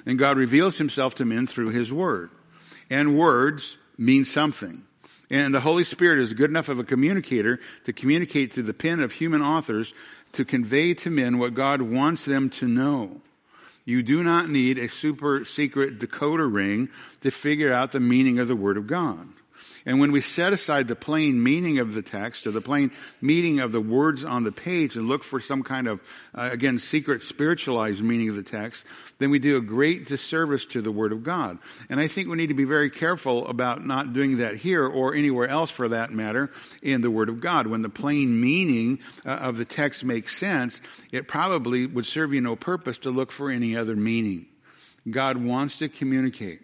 And 0.06 0.20
God 0.20 0.38
reveals 0.38 0.78
himself 0.78 1.16
to 1.16 1.26
men 1.26 1.48
through 1.48 1.70
his 1.70 1.92
word. 1.92 2.30
And 2.90 3.18
words 3.18 3.78
mean 3.98 4.26
something. 4.26 4.84
And 5.30 5.54
the 5.54 5.60
Holy 5.60 5.84
Spirit 5.84 6.20
is 6.20 6.34
good 6.34 6.50
enough 6.50 6.70
of 6.70 6.80
a 6.80 6.84
communicator 6.84 7.60
to 7.86 7.94
communicate 7.94 8.52
through 8.52 8.64
the 8.64 8.74
pen 8.74 9.00
of 9.00 9.12
human 9.12 9.42
authors 9.42 9.94
to 10.34 10.46
convey 10.46 10.94
to 10.96 11.10
men 11.10 11.38
what 11.38 11.54
God 11.54 11.82
wants 11.82 12.26
them 12.26 12.50
to 12.52 12.68
know. 12.68 13.22
You 13.90 14.04
do 14.04 14.22
not 14.22 14.50
need 14.50 14.78
a 14.78 14.88
super 14.88 15.44
secret 15.44 15.98
decoder 15.98 16.52
ring 16.54 16.90
to 17.22 17.32
figure 17.32 17.74
out 17.74 17.92
the 17.92 18.00
meaning 18.00 18.38
of 18.38 18.48
the 18.48 18.56
Word 18.56 18.78
of 18.78 18.86
God. 18.86 19.28
And 19.90 20.00
when 20.00 20.12
we 20.12 20.22
set 20.22 20.54
aside 20.54 20.88
the 20.88 20.96
plain 20.96 21.42
meaning 21.42 21.80
of 21.80 21.96
the 21.96 22.04
text 22.04 22.46
or 22.46 22.52
the 22.52 22.62
plain 22.62 22.92
meaning 23.22 23.60
of 23.60 23.72
the 23.72 23.82
words 23.82 24.24
on 24.24 24.44
the 24.44 24.52
page 24.52 24.96
and 24.96 25.08
look 25.08 25.24
for 25.24 25.40
some 25.40 25.64
kind 25.64 25.88
of, 25.88 26.00
uh, 26.36 26.48
again, 26.52 26.78
secret 26.78 27.24
spiritualized 27.24 28.04
meaning 28.04 28.30
of 28.30 28.36
the 28.36 28.44
text, 28.44 28.86
then 29.18 29.32
we 29.32 29.40
do 29.40 29.58
a 29.58 29.62
great 29.62 30.06
disservice 30.06 30.68
to 30.68 30.82
the 30.84 30.92
Word 30.92 31.12
of 31.12 31.24
God. 31.24 31.58
And 31.90 32.00
I 32.00 32.08
think 32.08 32.28
we 32.28 32.38
need 32.38 32.50
to 32.50 32.54
be 32.54 32.66
very 32.66 32.92
careful 32.92 33.48
about 33.48 33.84
not 33.84 34.14
doing 34.14 34.38
that 34.38 34.58
here 34.58 34.86
or 34.86 35.16
anywhere 35.16 35.48
else 35.48 35.72
for 35.72 35.90
that 35.90 36.12
matter 36.12 36.52
in 36.84 37.02
the 37.02 37.10
Word 37.10 37.30
of 37.30 37.40
God. 37.40 37.66
When 37.66 37.82
the 37.82 37.90
plain 37.90 38.40
meaning 38.40 39.00
uh, 39.26 39.30
of 39.30 39.58
the 39.58 39.66
text 39.66 40.04
makes 40.04 40.38
sense, 40.38 40.82
it 41.12 41.28
probably 41.28 41.88
would 41.88 42.06
serve 42.06 42.32
you 42.32 42.42
no 42.42 42.56
purpose 42.56 43.00
to 43.00 43.10
look 43.10 43.32
for 43.32 43.50
any 43.50 43.76
other 43.76 43.96
meaning. 43.96 44.46
God 45.10 45.44
wants 45.44 45.78
to 45.78 45.90
communicate. 45.90 46.62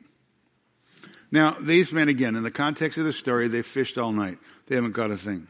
Now, 1.32 1.58
these 1.60 1.92
men, 1.92 2.10
again, 2.10 2.36
in 2.36 2.44
the 2.44 2.52
context 2.52 2.98
of 2.98 3.06
the 3.06 3.14
story, 3.14 3.48
they 3.48 3.62
fished 3.62 3.98
all 3.98 4.12
night. 4.12 4.38
They 4.68 4.76
haven't 4.76 4.94
caught 4.94 5.12
a 5.12 5.18
thing. 5.18 5.48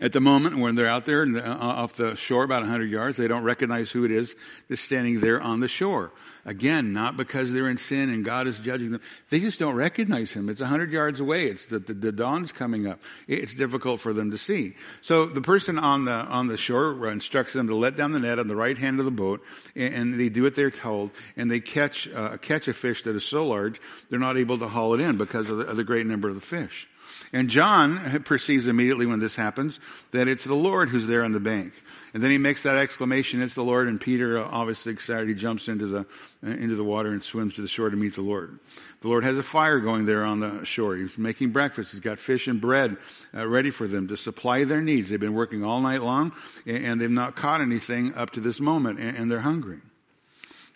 At 0.00 0.12
the 0.12 0.20
moment 0.20 0.58
when 0.58 0.74
they're 0.74 0.88
out 0.88 1.04
there 1.06 1.22
uh, 1.24 1.56
off 1.56 1.94
the 1.94 2.14
shore 2.16 2.44
about 2.44 2.62
100 2.62 2.90
yards, 2.90 3.16
they 3.16 3.28
don't 3.28 3.44
recognize 3.44 3.90
who 3.90 4.04
it 4.04 4.10
is 4.10 4.34
that's 4.68 4.80
standing 4.80 5.20
there 5.20 5.40
on 5.40 5.60
the 5.60 5.68
shore. 5.68 6.12
Again, 6.46 6.92
not 6.92 7.16
because 7.16 7.52
they're 7.52 7.70
in 7.70 7.78
sin 7.78 8.10
and 8.10 8.22
God 8.22 8.46
is 8.46 8.58
judging 8.58 8.90
them. 8.90 9.00
They 9.30 9.40
just 9.40 9.58
don't 9.58 9.74
recognize 9.74 10.30
him. 10.30 10.50
It's 10.50 10.60
100 10.60 10.92
yards 10.92 11.18
away. 11.18 11.46
It's 11.46 11.66
the, 11.66 11.78
the, 11.78 11.94
the 11.94 12.12
dawn's 12.12 12.52
coming 12.52 12.86
up. 12.86 13.00
It's 13.26 13.54
difficult 13.54 14.00
for 14.00 14.12
them 14.12 14.30
to 14.30 14.36
see. 14.36 14.76
So 15.00 15.24
the 15.24 15.40
person 15.40 15.78
on 15.78 16.04
the, 16.04 16.12
on 16.12 16.48
the 16.48 16.58
shore 16.58 17.08
instructs 17.08 17.54
them 17.54 17.68
to 17.68 17.74
let 17.74 17.96
down 17.96 18.12
the 18.12 18.20
net 18.20 18.38
on 18.38 18.48
the 18.48 18.56
right 18.56 18.76
hand 18.76 18.98
of 18.98 19.06
the 19.06 19.10
boat 19.10 19.42
and, 19.74 19.94
and 19.94 20.20
they 20.20 20.28
do 20.28 20.42
what 20.42 20.54
they're 20.54 20.70
told 20.70 21.12
and 21.36 21.50
they 21.50 21.60
catch, 21.60 22.08
uh, 22.10 22.36
catch 22.36 22.68
a 22.68 22.74
fish 22.74 23.02
that 23.04 23.16
is 23.16 23.24
so 23.24 23.46
large 23.46 23.80
they're 24.10 24.18
not 24.18 24.36
able 24.36 24.58
to 24.58 24.68
haul 24.68 24.92
it 24.92 25.00
in 25.00 25.16
because 25.16 25.48
of 25.48 25.58
the, 25.58 25.66
of 25.66 25.76
the 25.76 25.84
great 25.84 26.06
number 26.06 26.28
of 26.28 26.34
the 26.34 26.40
fish. 26.42 26.88
And 27.34 27.50
John 27.50 28.22
perceives 28.22 28.68
immediately 28.68 29.06
when 29.06 29.18
this 29.18 29.34
happens 29.34 29.80
that 30.12 30.28
it's 30.28 30.44
the 30.44 30.54
Lord 30.54 30.88
who's 30.88 31.08
there 31.08 31.24
on 31.24 31.32
the 31.32 31.40
bank. 31.40 31.72
And 32.14 32.22
then 32.22 32.30
he 32.30 32.38
makes 32.38 32.62
that 32.62 32.76
exclamation, 32.76 33.42
it's 33.42 33.54
the 33.54 33.64
Lord, 33.64 33.88
and 33.88 34.00
Peter, 34.00 34.38
uh, 34.38 34.48
obviously 34.48 34.92
excited, 34.92 35.28
he 35.28 35.34
jumps 35.34 35.66
into 35.66 35.88
the, 35.88 36.06
uh, 36.46 36.50
into 36.50 36.76
the 36.76 36.84
water 36.84 37.10
and 37.10 37.20
swims 37.20 37.54
to 37.54 37.62
the 37.62 37.66
shore 37.66 37.90
to 37.90 37.96
meet 37.96 38.14
the 38.14 38.22
Lord. 38.22 38.60
The 39.00 39.08
Lord 39.08 39.24
has 39.24 39.36
a 39.36 39.42
fire 39.42 39.80
going 39.80 40.06
there 40.06 40.22
on 40.22 40.38
the 40.38 40.64
shore. 40.64 40.94
He's 40.94 41.18
making 41.18 41.50
breakfast. 41.50 41.90
He's 41.90 41.98
got 41.98 42.20
fish 42.20 42.46
and 42.46 42.60
bread 42.60 42.96
uh, 43.36 43.48
ready 43.48 43.72
for 43.72 43.88
them 43.88 44.06
to 44.06 44.16
supply 44.16 44.62
their 44.62 44.80
needs. 44.80 45.10
They've 45.10 45.18
been 45.18 45.34
working 45.34 45.64
all 45.64 45.80
night 45.80 46.02
long, 46.02 46.30
and, 46.66 46.84
and 46.84 47.00
they've 47.00 47.10
not 47.10 47.34
caught 47.34 47.60
anything 47.60 48.14
up 48.14 48.30
to 48.34 48.40
this 48.40 48.60
moment, 48.60 49.00
and, 49.00 49.16
and 49.16 49.28
they're 49.28 49.40
hungry. 49.40 49.80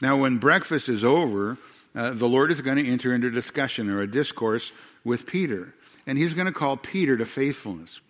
Now, 0.01 0.17
when 0.17 0.39
breakfast 0.39 0.89
is 0.89 1.05
over, 1.05 1.57
uh, 1.95 2.11
the 2.15 2.29
Lord 2.29 2.51
is 2.51 2.61
going 2.61 2.85
to 2.85 2.91
enter 2.91 3.15
into 3.15 3.31
discussion 3.31 3.91
or 3.91 4.01
a 4.01 4.09
discourse 4.09 4.73
with 5.05 5.25
Peter. 5.25 5.73
And 6.09 6.19
he's 6.19 6.35
going 6.35 6.47
to 6.47 6.53
call 6.53 6.77
Peter 6.77 7.17
to 7.17 7.27
faithfulness. 7.27 8.01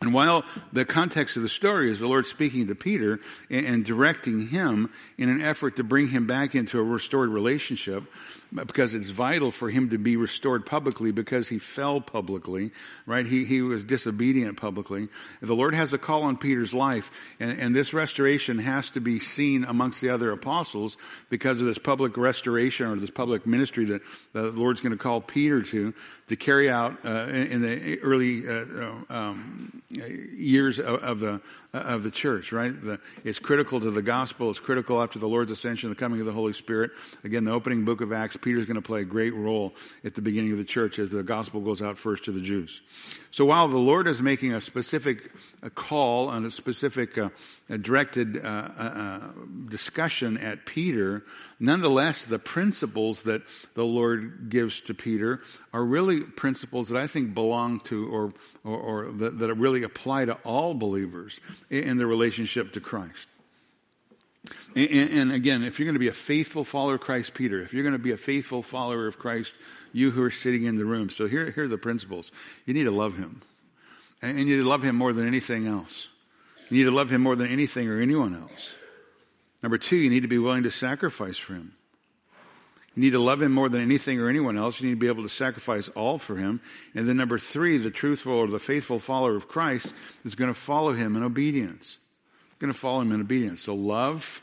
And 0.00 0.14
while 0.14 0.44
the 0.72 0.84
context 0.84 1.36
of 1.36 1.42
the 1.42 1.48
story 1.48 1.90
is 1.90 2.00
the 2.00 2.08
Lord 2.08 2.26
speaking 2.26 2.68
to 2.68 2.74
Peter 2.74 3.20
and, 3.50 3.84
directing 3.84 4.48
him 4.48 4.90
in 5.18 5.28
an 5.28 5.42
effort 5.42 5.76
to 5.76 5.84
bring 5.84 6.08
him 6.08 6.26
back 6.26 6.54
into 6.54 6.78
a 6.78 6.82
restored 6.82 7.28
relationship, 7.30 8.04
because 8.54 8.94
it's 8.94 9.08
vital 9.08 9.50
for 9.50 9.68
him 9.68 9.90
to 9.90 9.98
be 9.98 10.16
restored 10.16 10.64
publicly 10.64 11.10
because 11.10 11.48
he 11.48 11.58
fell 11.58 12.00
publicly, 12.00 12.70
right? 13.04 13.26
He, 13.26 13.44
he 13.44 13.62
was 13.62 13.82
disobedient 13.82 14.56
publicly. 14.56 15.08
The 15.40 15.54
Lord 15.54 15.74
has 15.74 15.92
a 15.92 15.98
call 15.98 16.22
on 16.22 16.36
Peter's 16.36 16.72
life, 16.72 17.10
and, 17.40 17.58
and 17.58 17.74
this 17.74 17.92
restoration 17.92 18.58
has 18.60 18.90
to 18.90 19.00
be 19.00 19.18
seen 19.18 19.64
amongst 19.64 20.00
the 20.00 20.10
other 20.10 20.30
apostles 20.30 20.96
because 21.30 21.60
of 21.60 21.66
this 21.66 21.78
public 21.78 22.16
restoration 22.16 22.86
or 22.86 22.96
this 22.96 23.10
public 23.10 23.46
ministry 23.46 23.86
that 23.86 24.02
the 24.32 24.52
Lord's 24.52 24.80
going 24.80 24.92
to 24.92 24.98
call 24.98 25.20
Peter 25.20 25.62
to, 25.62 25.92
to 26.28 26.36
carry 26.36 26.70
out 26.70 26.96
uh, 27.04 27.26
in, 27.28 27.46
in, 27.48 27.62
the 27.62 28.00
early 28.00 28.48
uh, 28.48 28.94
um, 29.10 29.82
years 29.90 30.78
of, 30.78 31.02
of, 31.02 31.20
the 31.20 31.40
Uh, 31.74 31.78
of 31.78 32.04
the 32.04 32.10
church. 32.10 32.52
Right? 32.52 32.70
The, 32.70 33.00
it's 33.24 33.40
critical 33.40 33.80
to 33.80 33.90
the 33.90 34.00
gospel. 34.00 34.48
It's 34.48 34.60
critical 34.60 35.02
after 35.02 35.18
the 35.18 35.26
Lord's 35.26 35.50
ascension, 35.50 35.90
the 35.90 35.96
coming 35.96 36.20
of 36.20 36.26
the 36.26 36.32
Holy 36.32 36.52
Spirit. 36.52 36.92
Again, 37.24 37.44
the 37.44 37.50
opening 37.50 37.84
book 37.84 38.00
of 38.00 38.12
Acts. 38.12 38.36
Peter's 38.36 38.64
going 38.64 38.76
to 38.76 38.82
play 38.82 39.00
a 39.00 39.04
great 39.04 39.34
role 39.34 39.74
at 40.04 40.14
the 40.14 40.22
beginning 40.22 40.52
of 40.52 40.58
the 40.58 40.64
church 40.64 41.00
as 41.00 41.10
the 41.10 41.24
gospel 41.24 41.60
goes 41.60 41.82
out 41.82 41.98
first 41.98 42.26
to 42.26 42.32
the 42.32 42.40
Jews. 42.40 42.80
So 43.34 43.44
while 43.44 43.66
the 43.66 43.78
Lord 43.78 44.06
is 44.06 44.22
making 44.22 44.52
a 44.52 44.60
specific 44.60 45.32
a 45.60 45.68
call 45.68 46.28
on 46.28 46.44
a 46.44 46.52
specific 46.52 47.18
uh, 47.18 47.30
a 47.68 47.76
directed 47.76 48.36
uh, 48.36 48.48
uh, 48.48 48.80
uh, 48.80 49.20
discussion 49.68 50.38
at 50.38 50.66
Peter, 50.66 51.24
nonetheless, 51.58 52.22
the 52.22 52.38
principles 52.38 53.22
that 53.22 53.42
the 53.74 53.84
Lord 53.84 54.50
gives 54.50 54.80
to 54.82 54.94
Peter 54.94 55.40
are 55.72 55.84
really 55.84 56.20
principles 56.20 56.90
that 56.90 56.96
I 56.96 57.08
think 57.08 57.34
belong 57.34 57.80
to 57.86 58.06
or, 58.06 58.32
or, 58.62 58.78
or 58.78 59.12
that, 59.14 59.40
that 59.40 59.52
really 59.56 59.82
apply 59.82 60.26
to 60.26 60.34
all 60.44 60.72
believers 60.72 61.40
in, 61.70 61.82
in 61.82 61.96
their 61.96 62.06
relationship 62.06 62.72
to 62.74 62.80
Christ. 62.80 63.26
And, 64.76 65.10
and, 65.10 65.32
again, 65.32 65.62
if 65.62 65.78
you're 65.78 65.86
going 65.86 65.94
to 65.94 66.00
be 66.00 66.08
a 66.08 66.12
faithful 66.12 66.64
follower 66.64 66.96
of 66.96 67.00
Christ, 67.00 67.32
Peter, 67.32 67.62
if 67.62 67.72
you're 67.72 67.82
going 67.82 67.94
to 67.94 67.98
be 67.98 68.12
a 68.12 68.16
faithful 68.16 68.62
follower 68.62 69.06
of 69.06 69.18
Christ, 69.18 69.54
you 69.92 70.10
who 70.10 70.22
are 70.22 70.30
sitting 70.30 70.64
in 70.64 70.76
the 70.76 70.84
room. 70.84 71.08
So 71.08 71.26
here, 71.26 71.50
here 71.50 71.64
are 71.64 71.68
the 71.68 71.78
principles. 71.78 72.30
You 72.66 72.74
need 72.74 72.84
to 72.84 72.90
love 72.90 73.16
him. 73.16 73.42
And 74.20 74.38
you 74.38 74.44
need 74.44 74.62
to 74.62 74.68
love 74.68 74.82
him 74.82 74.96
more 74.96 75.12
than 75.12 75.26
anything 75.26 75.66
else. 75.66 76.08
You 76.68 76.78
need 76.78 76.84
to 76.84 76.90
love 76.90 77.10
him 77.10 77.22
more 77.22 77.36
than 77.36 77.50
anything 77.50 77.88
or 77.88 78.00
anyone 78.00 78.34
else. 78.34 78.74
Number 79.62 79.78
two, 79.78 79.96
you 79.96 80.10
need 80.10 80.22
to 80.22 80.28
be 80.28 80.38
willing 80.38 80.64
to 80.64 80.70
sacrifice 80.70 81.38
for 81.38 81.54
him. 81.54 81.74
You 82.94 83.02
need 83.02 83.10
to 83.10 83.18
love 83.18 83.42
him 83.42 83.52
more 83.52 83.68
than 83.68 83.82
anything 83.82 84.20
or 84.20 84.28
anyone 84.28 84.56
else. 84.56 84.80
You 84.80 84.88
need 84.88 84.94
to 84.94 85.00
be 85.00 85.08
able 85.08 85.24
to 85.24 85.28
sacrifice 85.28 85.88
all 85.90 86.18
for 86.18 86.36
him. 86.36 86.60
And 86.94 87.08
then 87.08 87.16
number 87.16 87.38
three, 87.38 87.78
the 87.78 87.90
truthful 87.90 88.32
or 88.32 88.46
the 88.46 88.60
faithful 88.60 89.00
follower 89.00 89.36
of 89.36 89.48
Christ 89.48 89.92
is 90.24 90.34
going 90.34 90.52
to 90.52 90.58
follow 90.58 90.92
him 90.92 91.16
in 91.16 91.22
obedience. 91.22 91.98
Going 92.64 92.72
to 92.72 92.80
follow 92.80 93.02
him 93.02 93.12
in 93.12 93.20
obedience. 93.20 93.60
So 93.60 93.74
love, 93.74 94.40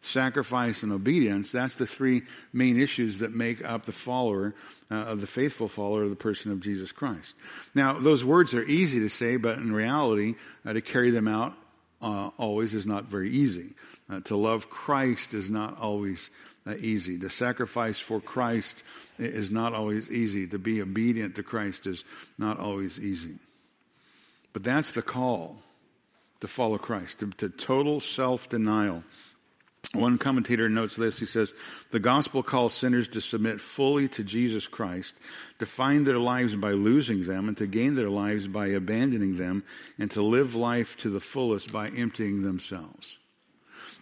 sacrifice, 0.00 0.84
and 0.84 0.92
obedience, 0.92 1.50
that's 1.50 1.74
the 1.74 1.88
three 1.88 2.22
main 2.52 2.80
issues 2.80 3.18
that 3.18 3.34
make 3.34 3.64
up 3.64 3.84
the 3.84 3.90
follower 3.90 4.54
uh, 4.92 4.94
of 4.94 5.20
the 5.20 5.26
faithful 5.26 5.66
follower 5.66 6.04
of 6.04 6.10
the 6.10 6.14
person 6.14 6.52
of 6.52 6.60
Jesus 6.60 6.92
Christ. 6.92 7.34
Now, 7.74 7.98
those 7.98 8.24
words 8.24 8.54
are 8.54 8.62
easy 8.62 9.00
to 9.00 9.08
say, 9.08 9.38
but 9.38 9.58
in 9.58 9.72
reality, 9.72 10.36
uh, 10.64 10.72
to 10.72 10.80
carry 10.80 11.10
them 11.10 11.26
out 11.26 11.54
uh, 12.00 12.30
always 12.38 12.74
is 12.74 12.86
not 12.86 13.06
very 13.06 13.32
easy. 13.32 13.74
Uh, 14.08 14.20
to 14.20 14.36
love 14.36 14.70
Christ 14.70 15.34
is 15.34 15.50
not 15.50 15.76
always 15.76 16.30
uh, 16.68 16.76
easy. 16.78 17.18
To 17.18 17.28
sacrifice 17.28 17.98
for 17.98 18.20
Christ 18.20 18.84
is 19.18 19.50
not 19.50 19.72
always 19.72 20.08
easy. 20.12 20.46
To 20.46 20.60
be 20.60 20.80
obedient 20.80 21.34
to 21.34 21.42
Christ 21.42 21.88
is 21.88 22.04
not 22.38 22.60
always 22.60 23.00
easy. 23.00 23.34
But 24.52 24.62
that's 24.62 24.92
the 24.92 25.02
call 25.02 25.56
to 26.44 26.48
follow 26.48 26.76
Christ, 26.76 27.20
to, 27.20 27.30
to 27.38 27.48
total 27.48 28.00
self 28.00 28.50
denial. 28.50 29.02
One 29.94 30.18
commentator 30.18 30.68
notes 30.68 30.94
this. 30.94 31.18
He 31.18 31.24
says, 31.24 31.54
The 31.90 32.00
gospel 32.00 32.42
calls 32.42 32.74
sinners 32.74 33.08
to 33.08 33.22
submit 33.22 33.62
fully 33.62 34.08
to 34.08 34.22
Jesus 34.22 34.66
Christ, 34.66 35.14
to 35.58 35.64
find 35.64 36.06
their 36.06 36.18
lives 36.18 36.54
by 36.54 36.72
losing 36.72 37.24
them, 37.26 37.48
and 37.48 37.56
to 37.56 37.66
gain 37.66 37.94
their 37.94 38.10
lives 38.10 38.46
by 38.46 38.68
abandoning 38.68 39.38
them, 39.38 39.64
and 39.98 40.10
to 40.10 40.22
live 40.22 40.54
life 40.54 40.98
to 40.98 41.08
the 41.08 41.20
fullest 41.20 41.72
by 41.72 41.88
emptying 41.88 42.42
themselves. 42.42 43.16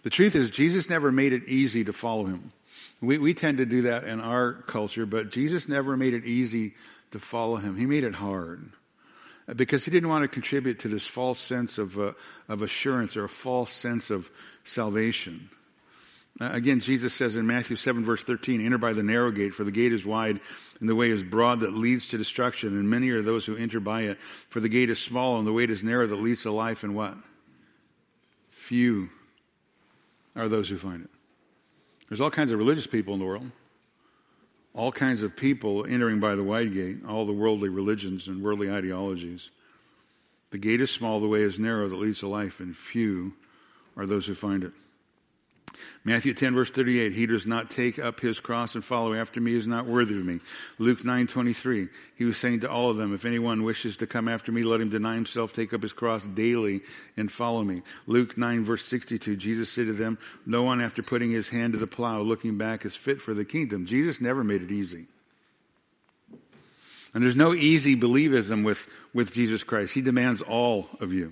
The 0.03 0.09
truth 0.09 0.35
is, 0.35 0.49
Jesus 0.49 0.89
never 0.89 1.13
made 1.13 1.31
it 1.31 1.47
easy 1.47 1.85
to 1.85 1.93
follow 1.93 2.25
him. 2.25 2.51
We, 2.99 3.19
we 3.19 3.33
tend 3.33 3.59
to 3.59 3.65
do 3.65 3.83
that 3.83 4.03
in 4.03 4.19
our 4.19 4.53
culture, 4.67 5.05
but 5.05 5.31
Jesus 5.31 5.69
never 5.69 5.95
made 5.95 6.13
it 6.13 6.25
easy 6.25 6.73
to 7.11 7.19
follow 7.19 7.55
him. 7.55 7.77
He 7.77 7.85
made 7.85 8.03
it 8.03 8.15
hard 8.15 8.69
because 9.55 9.83
he 9.83 9.91
didn't 9.91 10.09
want 10.09 10.23
to 10.23 10.27
contribute 10.27 10.79
to 10.79 10.87
this 10.87 11.05
false 11.05 11.39
sense 11.39 11.77
of, 11.77 11.99
uh, 11.99 12.13
of 12.47 12.61
assurance 12.61 13.17
or 13.17 13.25
a 13.25 13.29
false 13.29 13.71
sense 13.71 14.09
of 14.09 14.29
salvation. 14.63 15.49
Uh, 16.39 16.49
again, 16.51 16.79
Jesus 16.79 17.13
says 17.13 17.35
in 17.35 17.45
Matthew 17.45 17.75
7 17.75 18.05
verse 18.05 18.23
13, 18.23 18.65
enter 18.65 18.77
by 18.77 18.93
the 18.93 19.03
narrow 19.03 19.31
gate, 19.31 19.53
for 19.53 19.63
the 19.63 19.71
gate 19.71 19.93
is 19.93 20.05
wide 20.05 20.39
and 20.79 20.89
the 20.89 20.95
way 20.95 21.09
is 21.09 21.21
broad 21.21 21.59
that 21.59 21.73
leads 21.73 22.07
to 22.09 22.17
destruction, 22.17 22.69
and 22.69 22.89
many 22.89 23.09
are 23.09 23.21
those 23.21 23.45
who 23.45 23.55
enter 23.55 23.79
by 23.79 24.03
it. 24.03 24.17
For 24.49 24.59
the 24.59 24.69
gate 24.69 24.89
is 24.89 24.99
small 24.99 25.37
and 25.37 25.45
the 25.45 25.53
way 25.53 25.65
is 25.65 25.83
narrow 25.83 26.07
that 26.07 26.15
leads 26.15 26.43
to 26.43 26.51
life, 26.51 26.83
and 26.83 26.95
what? 26.95 27.15
Few 28.49 29.09
are 30.35 30.49
those 30.49 30.69
who 30.69 30.77
find 30.77 31.03
it. 31.03 31.09
There's 32.09 32.21
all 32.21 32.31
kinds 32.31 32.51
of 32.51 32.57
religious 32.57 32.87
people 32.87 33.13
in 33.13 33.19
the 33.19 33.25
world. 33.25 33.49
All 34.73 34.91
kinds 34.91 35.21
of 35.21 35.35
people 35.35 35.85
entering 35.85 36.19
by 36.19 36.35
the 36.35 36.43
wide 36.43 36.73
gate, 36.73 36.97
all 37.07 37.25
the 37.25 37.33
worldly 37.33 37.69
religions 37.69 38.27
and 38.27 38.41
worldly 38.41 38.71
ideologies. 38.71 39.51
The 40.49 40.57
gate 40.57 40.81
is 40.81 40.89
small, 40.89 41.19
the 41.19 41.27
way 41.27 41.41
is 41.41 41.59
narrow 41.59 41.87
that 41.89 41.95
leads 41.95 42.19
to 42.19 42.27
life, 42.27 42.59
and 42.59 42.75
few 42.75 43.33
are 43.95 44.05
those 44.05 44.25
who 44.25 44.33
find 44.33 44.63
it. 44.63 44.71
Matthew 46.05 46.33
10 46.33 46.53
verse 46.53 46.69
38, 46.69 47.13
he 47.13 47.25
does 47.25 47.45
not 47.45 47.71
take 47.71 47.97
up 47.97 48.19
his 48.19 48.39
cross 48.39 48.75
and 48.75 48.83
follow 48.83 49.13
after 49.13 49.39
me 49.39 49.53
is 49.53 49.67
not 49.67 49.85
worthy 49.85 50.17
of 50.17 50.25
me. 50.25 50.39
Luke 50.77 51.03
9 51.05 51.27
23, 51.27 51.87
he 52.15 52.25
was 52.25 52.37
saying 52.37 52.59
to 52.61 52.69
all 52.69 52.89
of 52.89 52.97
them, 52.97 53.13
if 53.13 53.23
anyone 53.23 53.63
wishes 53.63 53.95
to 53.97 54.07
come 54.07 54.27
after 54.27 54.51
me, 54.51 54.63
let 54.63 54.81
him 54.81 54.89
deny 54.89 55.15
himself, 55.15 55.53
take 55.53 55.73
up 55.73 55.81
his 55.81 55.93
cross 55.93 56.25
daily 56.25 56.81
and 57.15 57.31
follow 57.31 57.63
me. 57.63 57.81
Luke 58.05 58.37
9 58.37 58.65
verse 58.65 58.85
62, 58.85 59.37
Jesus 59.37 59.69
said 59.69 59.85
to 59.85 59.93
them, 59.93 60.17
no 60.45 60.63
one 60.63 60.81
after 60.81 61.01
putting 61.01 61.31
his 61.31 61.47
hand 61.47 61.73
to 61.73 61.79
the 61.79 61.87
plow 61.87 62.21
looking 62.21 62.57
back 62.57 62.85
is 62.85 62.95
fit 62.95 63.21
for 63.21 63.33
the 63.33 63.45
kingdom. 63.45 63.85
Jesus 63.85 64.19
never 64.19 64.43
made 64.43 64.61
it 64.61 64.71
easy. 64.71 65.07
And 67.13 67.23
there's 67.23 67.35
no 67.35 67.53
easy 67.53 67.95
believism 67.95 68.65
with, 68.65 68.87
with 69.13 69.33
Jesus 69.33 69.63
Christ. 69.63 69.93
He 69.93 70.01
demands 70.01 70.41
all 70.41 70.89
of 70.99 71.13
you. 71.13 71.31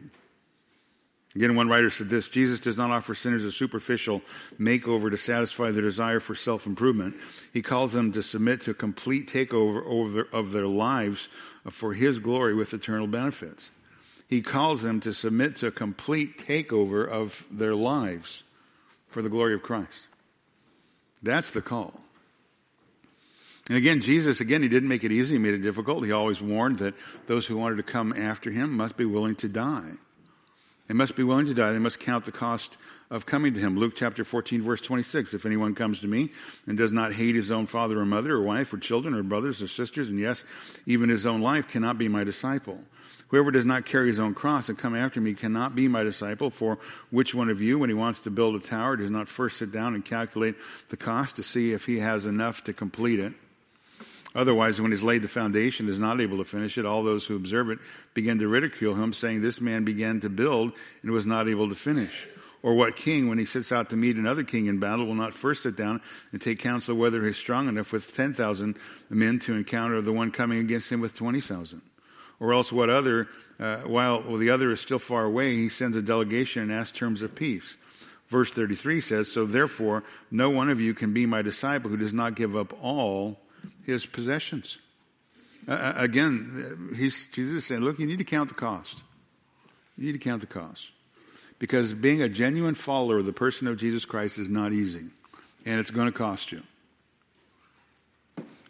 Again, 1.36 1.56
one 1.56 1.70
writer 1.70 1.90
said 1.90 2.10
this 2.10 2.30
Jesus 2.30 2.60
does 2.60 2.78
not 2.78 2.92
offer 2.92 3.16
sinners 3.16 3.46
a 3.46 3.52
superficial 3.52 4.22
makeover 4.60 5.10
to 5.10 5.18
satisfy 5.18 5.72
their 5.72 5.82
desire 5.82 6.20
for 6.20 6.36
self 6.36 6.66
improvement. 6.66 7.16
He 7.54 7.62
calls 7.62 7.94
them 7.94 8.12
to 8.14 8.24
submit 8.24 8.62
to 8.62 8.72
a 8.72 8.76
complete 8.76 9.32
takeover 9.32 10.26
of 10.34 10.52
their 10.52 10.68
lives 10.68 11.30
for 11.70 11.94
His 11.94 12.20
glory 12.20 12.54
with 12.54 12.74
eternal 12.74 13.08
benefits. 13.08 13.72
He 14.28 14.42
calls 14.42 14.82
them 14.82 15.00
to 15.02 15.14
submit 15.14 15.58
to 15.58 15.68
a 15.68 15.72
complete 15.72 16.38
takeover 16.40 17.08
of 17.08 17.46
their 17.52 17.76
lives 17.76 18.44
for 19.10 19.22
the 19.22 19.30
glory 19.30 19.54
of 19.54 19.62
Christ. 19.62 20.08
That's 21.22 21.52
the 21.52 21.62
call. 21.62 21.94
And 23.68 23.78
again, 23.78 24.02
Jesus, 24.02 24.42
again, 24.42 24.64
he 24.64 24.70
didn't 24.70 24.90
make 24.90 25.04
it 25.04 25.12
easy, 25.12 25.34
he 25.36 25.40
made 25.40 25.54
it 25.54 25.60
difficult. 25.60 26.04
He 26.04 26.12
always 26.12 26.42
warned 26.42 26.80
that 26.80 26.96
those 27.28 27.46
who 27.46 27.58
wanted 27.58 27.76
to 27.78 27.84
come 27.84 28.12
after 28.12 28.50
him 28.50 28.76
must 28.76 28.98
be 28.98 29.06
willing 29.06 29.36
to 29.36 29.48
die. 29.48 29.92
They 30.92 30.98
must 30.98 31.16
be 31.16 31.24
willing 31.24 31.46
to 31.46 31.54
die. 31.54 31.72
They 31.72 31.80
must 31.80 32.02
count 32.02 32.26
the 32.26 32.34
cost 32.34 32.76
of 33.10 33.26
coming 33.26 33.54
to 33.54 33.60
him. 33.62 33.78
Luke 33.78 33.94
chapter 33.96 34.26
14, 34.26 34.62
verse 34.62 34.82
26. 34.82 35.34
If 35.34 35.46
anyone 35.46 35.74
comes 35.74 36.02
to 36.02 36.08
me 36.10 36.32
and 36.68 36.78
does 36.78 36.92
not 36.92 37.14
hate 37.14 37.34
his 37.34 37.50
own 37.50 37.66
father 37.66 37.98
or 38.02 38.06
mother 38.06 38.34
or 38.34 38.42
wife 38.42 38.74
or 38.74 38.78
children 38.78 39.14
or 39.14 39.24
brothers 39.24 39.62
or 39.62 39.70
sisters, 39.70 40.10
and 40.10 40.20
yes, 40.20 40.44
even 40.86 41.08
his 41.08 41.26
own 41.26 41.40
life, 41.40 41.70
cannot 41.70 41.98
be 41.98 42.10
my 42.10 42.26
disciple. 42.26 42.78
Whoever 43.30 43.52
does 43.52 43.64
not 43.64 43.86
carry 43.86 44.10
his 44.10 44.20
own 44.20 44.34
cross 44.34 44.68
and 44.68 44.78
come 44.78 44.94
after 44.94 45.22
me 45.22 45.34
cannot 45.34 45.78
be 45.78 45.88
my 45.88 46.04
disciple. 46.04 46.50
For 46.50 46.78
which 47.10 47.34
one 47.34 47.48
of 47.48 47.62
you, 47.62 47.80
when 47.80 47.90
he 47.90 47.96
wants 47.96 48.20
to 48.20 48.30
build 48.30 48.56
a 48.56 48.60
tower, 48.60 48.98
does 48.98 49.10
not 49.10 49.30
first 49.30 49.60
sit 49.60 49.72
down 49.72 49.96
and 49.96 50.04
calculate 50.04 50.56
the 50.90 50.98
cost 50.98 51.38
to 51.38 51.44
see 51.44 51.72
if 51.72 51.86
he 51.86 52.00
has 52.00 52.26
enough 52.26 52.66
to 52.66 52.74
complete 52.74 53.22
it? 53.22 53.32
Otherwise, 54.34 54.80
when 54.80 54.92
he's 54.92 55.04
laid 55.04 55.22
the 55.22 55.28
foundation, 55.28 55.90
is 55.90 56.00
not 56.00 56.22
able 56.22 56.38
to 56.38 56.46
finish 56.46 56.78
it, 56.78 56.86
all 56.86 57.04
those 57.04 57.26
who 57.26 57.36
observe 57.36 57.70
it 57.70 57.80
begin 58.14 58.40
to 58.40 58.48
ridicule 58.48 58.96
him, 58.96 59.12
saying, 59.12 59.42
This 59.42 59.60
man 59.60 59.84
began 59.84 60.22
to 60.22 60.30
build 60.30 60.72
and 61.02 61.12
was 61.12 61.26
not 61.26 61.50
able 61.50 61.68
to 61.68 61.76
finish. 61.76 62.28
Or 62.64 62.76
what 62.76 62.96
king, 62.96 63.28
when 63.28 63.40
he 63.40 63.46
sits 63.46 63.72
out 63.72 63.90
to 63.90 63.98
meet 63.98 64.16
another 64.16 64.44
king 64.44 64.68
in 64.68 64.80
battle, 64.80 65.06
will 65.06 65.16
not 65.16 65.34
first 65.34 65.64
sit 65.64 65.76
down 65.76 66.02
and 66.32 66.40
take 66.40 66.60
counsel 66.60 66.96
whether 66.96 67.26
he's 67.26 67.38
strong 67.38 67.68
enough 67.68 67.92
with 67.92 68.16
10,000 68.16 68.78
men 69.10 69.40
to 69.40 69.54
encounter 69.54 70.00
the 70.02 70.14
one 70.14 70.32
coming 70.32 70.60
against 70.60 70.90
him 70.90 71.02
with 71.02 71.16
20,000? 71.16 71.82
Or 72.40 72.54
else 72.54 72.72
what 72.72 72.90
other, 72.90 73.28
uh, 73.60 73.82
while 73.82 74.24
well, 74.24 74.38
the 74.38 74.52
other 74.52 74.72
is 74.72 74.80
still 74.80 75.00
far 75.00 75.26
away, 75.26 75.56
he 75.56 75.70
sends 75.70 75.98
a 75.98 76.02
delegation 76.02 76.62
and 76.64 76.72
asks 76.72 76.98
terms 76.98 77.22
of 77.22 77.36
peace. 77.36 77.78
verse 78.30 78.52
33 78.52 79.02
says, 79.02 79.32
So 79.32 79.46
therefore, 79.46 80.04
no 80.30 80.50
one 80.52 80.70
of 80.70 80.80
you 80.80 80.94
can 80.94 81.14
be 81.14 81.26
my 81.26 81.42
disciple 81.42 81.90
who 81.90 81.98
does 81.98 82.14
not 82.14 82.36
give 82.36 82.56
up 82.56 82.74
all 82.82 83.40
his 83.86 84.06
possessions. 84.06 84.78
Uh, 85.68 85.94
again, 85.96 86.94
he's, 86.98 87.28
Jesus 87.28 87.58
is 87.58 87.66
saying, 87.66 87.82
Look, 87.82 88.00
you 88.00 88.08
need 88.08 88.20
to 88.20 88.24
count 88.24 88.50
the 88.50 88.56
cost. 88.56 88.96
You 89.98 90.06
need 90.06 90.14
to 90.14 90.20
count 90.20 90.42
the 90.42 90.48
cost. 90.48 90.88
Because 91.60 91.94
being 91.94 92.24
a 92.24 92.30
genuine 92.30 92.74
follower 92.74 93.20
of 93.20 93.26
the 93.26 93.34
person 93.34 93.68
of 93.68 93.78
Jesus 93.78 94.04
Christ 94.04 94.40
is 94.40 94.50
not 94.50 94.74
easy. 94.74 95.06
And 95.66 95.80
it's 95.80 95.92
going 95.92 96.12
to 96.12 96.18
cost 96.18 96.52
you. 96.52 96.64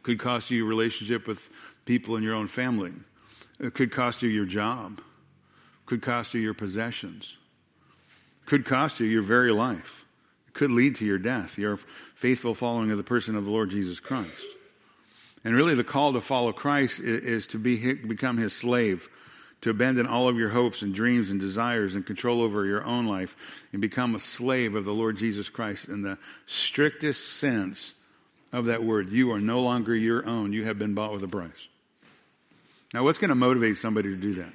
Could 0.03 0.19
cost 0.19 0.51
you 0.51 0.57
your 0.57 0.67
relationship 0.67 1.27
with 1.27 1.49
people 1.85 2.17
in 2.17 2.23
your 2.23 2.35
own 2.35 2.47
family. 2.47 2.91
It 3.59 3.73
could 3.73 3.91
cost 3.91 4.21
you 4.21 4.29
your 4.29 4.45
job. 4.45 4.99
Could 5.85 6.01
cost 6.01 6.33
you 6.33 6.41
your 6.41 6.53
possessions. 6.53 7.35
Could 8.45 8.65
cost 8.65 8.99
you 8.99 9.05
your 9.05 9.21
very 9.21 9.51
life. 9.51 10.03
It 10.47 10.53
could 10.53 10.71
lead 10.71 10.97
to 10.97 11.05
your 11.05 11.17
death, 11.17 11.57
your 11.57 11.79
faithful 12.15 12.55
following 12.55 12.91
of 12.91 12.97
the 12.97 13.03
person 13.03 13.35
of 13.35 13.45
the 13.45 13.51
Lord 13.51 13.69
Jesus 13.69 14.01
Christ. 14.01 14.31
And 15.43 15.55
really 15.55 15.75
the 15.75 15.83
call 15.83 16.13
to 16.13 16.21
follow 16.21 16.51
Christ 16.51 16.99
is, 16.99 17.47
to 17.47 17.57
be, 17.57 17.93
become 17.93 18.37
his 18.37 18.53
slave, 18.53 19.09
to 19.61 19.69
abandon 19.69 20.07
all 20.07 20.27
of 20.27 20.37
your 20.37 20.49
hopes 20.49 20.81
and 20.81 20.93
dreams 20.93 21.29
and 21.29 21.39
desires 21.39 21.95
and 21.95 22.05
control 22.05 22.41
over 22.41 22.65
your 22.65 22.83
own 22.83 23.05
life 23.05 23.35
and 23.71 23.81
become 23.81 24.15
a 24.15 24.19
slave 24.19 24.75
of 24.75 24.85
the 24.85 24.93
Lord 24.93 25.17
Jesus 25.17 25.49
Christ 25.49 25.85
in 25.85 26.01
the 26.01 26.17
strictest 26.45 27.37
sense 27.39 27.93
of 28.51 28.65
that 28.65 28.83
word. 28.83 29.09
You 29.09 29.31
are 29.31 29.39
no 29.39 29.61
longer 29.61 29.95
your 29.95 30.25
own. 30.25 30.53
You 30.53 30.65
have 30.65 30.77
been 30.77 30.93
bought 30.93 31.13
with 31.13 31.23
a 31.23 31.27
price. 31.27 31.67
Now, 32.93 33.03
what's 33.03 33.17
going 33.17 33.29
to 33.29 33.35
motivate 33.35 33.77
somebody 33.77 34.09
to 34.09 34.15
do 34.17 34.33
that? 34.35 34.51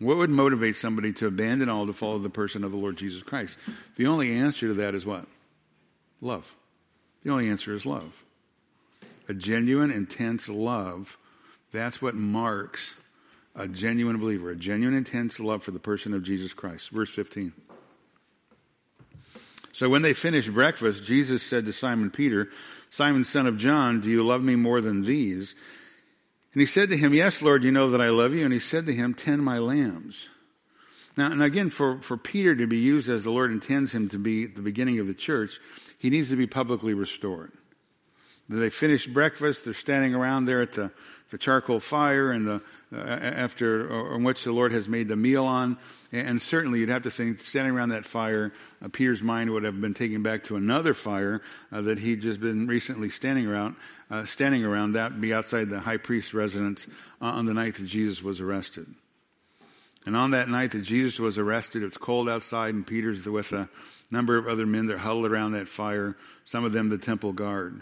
What 0.00 0.16
would 0.16 0.30
motivate 0.30 0.76
somebody 0.76 1.12
to 1.14 1.28
abandon 1.28 1.68
all 1.68 1.86
to 1.86 1.92
follow 1.92 2.18
the 2.18 2.28
person 2.28 2.64
of 2.64 2.72
the 2.72 2.76
Lord 2.76 2.96
Jesus 2.96 3.22
Christ? 3.22 3.56
The 3.96 4.06
only 4.06 4.32
answer 4.32 4.68
to 4.68 4.74
that 4.74 4.94
is 4.94 5.06
what? 5.06 5.26
Love. 6.20 6.50
The 7.22 7.30
only 7.30 7.48
answer 7.48 7.74
is 7.74 7.86
love. 7.86 8.12
A 9.28 9.34
genuine, 9.34 9.90
intense 9.90 10.48
love. 10.48 11.16
That's 11.72 12.00
what 12.00 12.14
marks 12.14 12.94
a 13.54 13.68
genuine 13.68 14.18
believer, 14.18 14.50
a 14.50 14.56
genuine, 14.56 14.96
intense 14.96 15.38
love 15.38 15.62
for 15.62 15.70
the 15.70 15.78
person 15.78 16.12
of 16.12 16.22
Jesus 16.22 16.52
Christ. 16.52 16.90
Verse 16.90 17.10
15. 17.10 17.52
So 19.72 19.88
when 19.88 20.02
they 20.02 20.14
finished 20.14 20.52
breakfast, 20.52 21.04
Jesus 21.04 21.42
said 21.42 21.66
to 21.66 21.72
Simon 21.72 22.10
Peter, 22.10 22.48
Simon, 22.90 23.24
son 23.24 23.46
of 23.46 23.58
John, 23.58 24.00
do 24.00 24.08
you 24.08 24.22
love 24.22 24.42
me 24.42 24.54
more 24.54 24.80
than 24.80 25.02
these? 25.02 25.54
And 26.52 26.60
he 26.60 26.66
said 26.66 26.90
to 26.90 26.96
him, 26.96 27.12
Yes, 27.12 27.42
Lord, 27.42 27.64
you 27.64 27.72
know 27.72 27.90
that 27.90 28.00
I 28.00 28.10
love 28.10 28.34
you. 28.34 28.44
And 28.44 28.54
he 28.54 28.60
said 28.60 28.86
to 28.86 28.94
him, 28.94 29.14
Tend 29.14 29.42
my 29.42 29.58
lambs. 29.58 30.28
Now, 31.16 31.30
and 31.30 31.42
again, 31.42 31.70
for, 31.70 32.00
for 32.00 32.16
Peter 32.16 32.54
to 32.54 32.66
be 32.66 32.78
used 32.78 33.08
as 33.08 33.24
the 33.24 33.30
Lord 33.30 33.50
intends 33.50 33.92
him 33.92 34.08
to 34.10 34.18
be 34.18 34.44
at 34.44 34.54
the 34.54 34.62
beginning 34.62 35.00
of 35.00 35.08
the 35.08 35.14
church, 35.14 35.60
he 35.98 36.10
needs 36.10 36.30
to 36.30 36.36
be 36.36 36.46
publicly 36.46 36.94
restored. 36.94 37.52
They 38.48 38.70
finish 38.70 39.06
breakfast. 39.06 39.64
They're 39.64 39.74
standing 39.74 40.14
around 40.14 40.44
there 40.44 40.60
at 40.60 40.72
the, 40.72 40.90
the 41.30 41.38
charcoal 41.38 41.80
fire 41.80 42.30
and 42.30 42.46
the, 42.46 42.62
uh, 42.92 42.98
after, 42.98 43.90
on 44.12 44.22
which 44.22 44.44
the 44.44 44.52
Lord 44.52 44.72
has 44.72 44.88
made 44.88 45.08
the 45.08 45.16
meal 45.16 45.46
on. 45.46 45.78
And 46.12 46.40
certainly 46.40 46.80
you'd 46.80 46.90
have 46.90 47.04
to 47.04 47.10
think, 47.10 47.40
standing 47.40 47.74
around 47.74 47.88
that 47.88 48.04
fire, 48.04 48.52
uh, 48.82 48.88
Peter's 48.88 49.22
mind 49.22 49.50
would 49.50 49.64
have 49.64 49.80
been 49.80 49.94
taken 49.94 50.22
back 50.22 50.44
to 50.44 50.56
another 50.56 50.92
fire 50.92 51.40
uh, 51.72 51.82
that 51.82 51.98
he'd 51.98 52.20
just 52.20 52.40
been 52.40 52.66
recently 52.66 53.08
standing 53.08 53.46
around, 53.46 53.76
uh, 54.10 54.26
standing 54.26 54.64
around. 54.64 54.92
That 54.92 55.12
would 55.12 55.20
be 55.20 55.32
outside 55.32 55.70
the 55.70 55.80
high 55.80 55.96
priest's 55.96 56.34
residence 56.34 56.86
uh, 57.20 57.26
on 57.26 57.46
the 57.46 57.54
night 57.54 57.76
that 57.76 57.86
Jesus 57.86 58.22
was 58.22 58.40
arrested. 58.40 58.86
And 60.06 60.14
on 60.14 60.32
that 60.32 60.50
night 60.50 60.72
that 60.72 60.82
Jesus 60.82 61.18
was 61.18 61.38
arrested, 61.38 61.82
it's 61.82 61.96
cold 61.96 62.28
outside, 62.28 62.74
and 62.74 62.86
Peter's 62.86 63.26
with 63.26 63.52
a 63.52 63.70
number 64.10 64.36
of 64.36 64.46
other 64.46 64.66
men 64.66 64.84
that 64.86 64.98
huddled 64.98 65.24
around 65.24 65.52
that 65.52 65.66
fire, 65.66 66.14
some 66.44 66.64
of 66.64 66.72
them 66.72 66.90
the 66.90 66.98
temple 66.98 67.32
guard. 67.32 67.80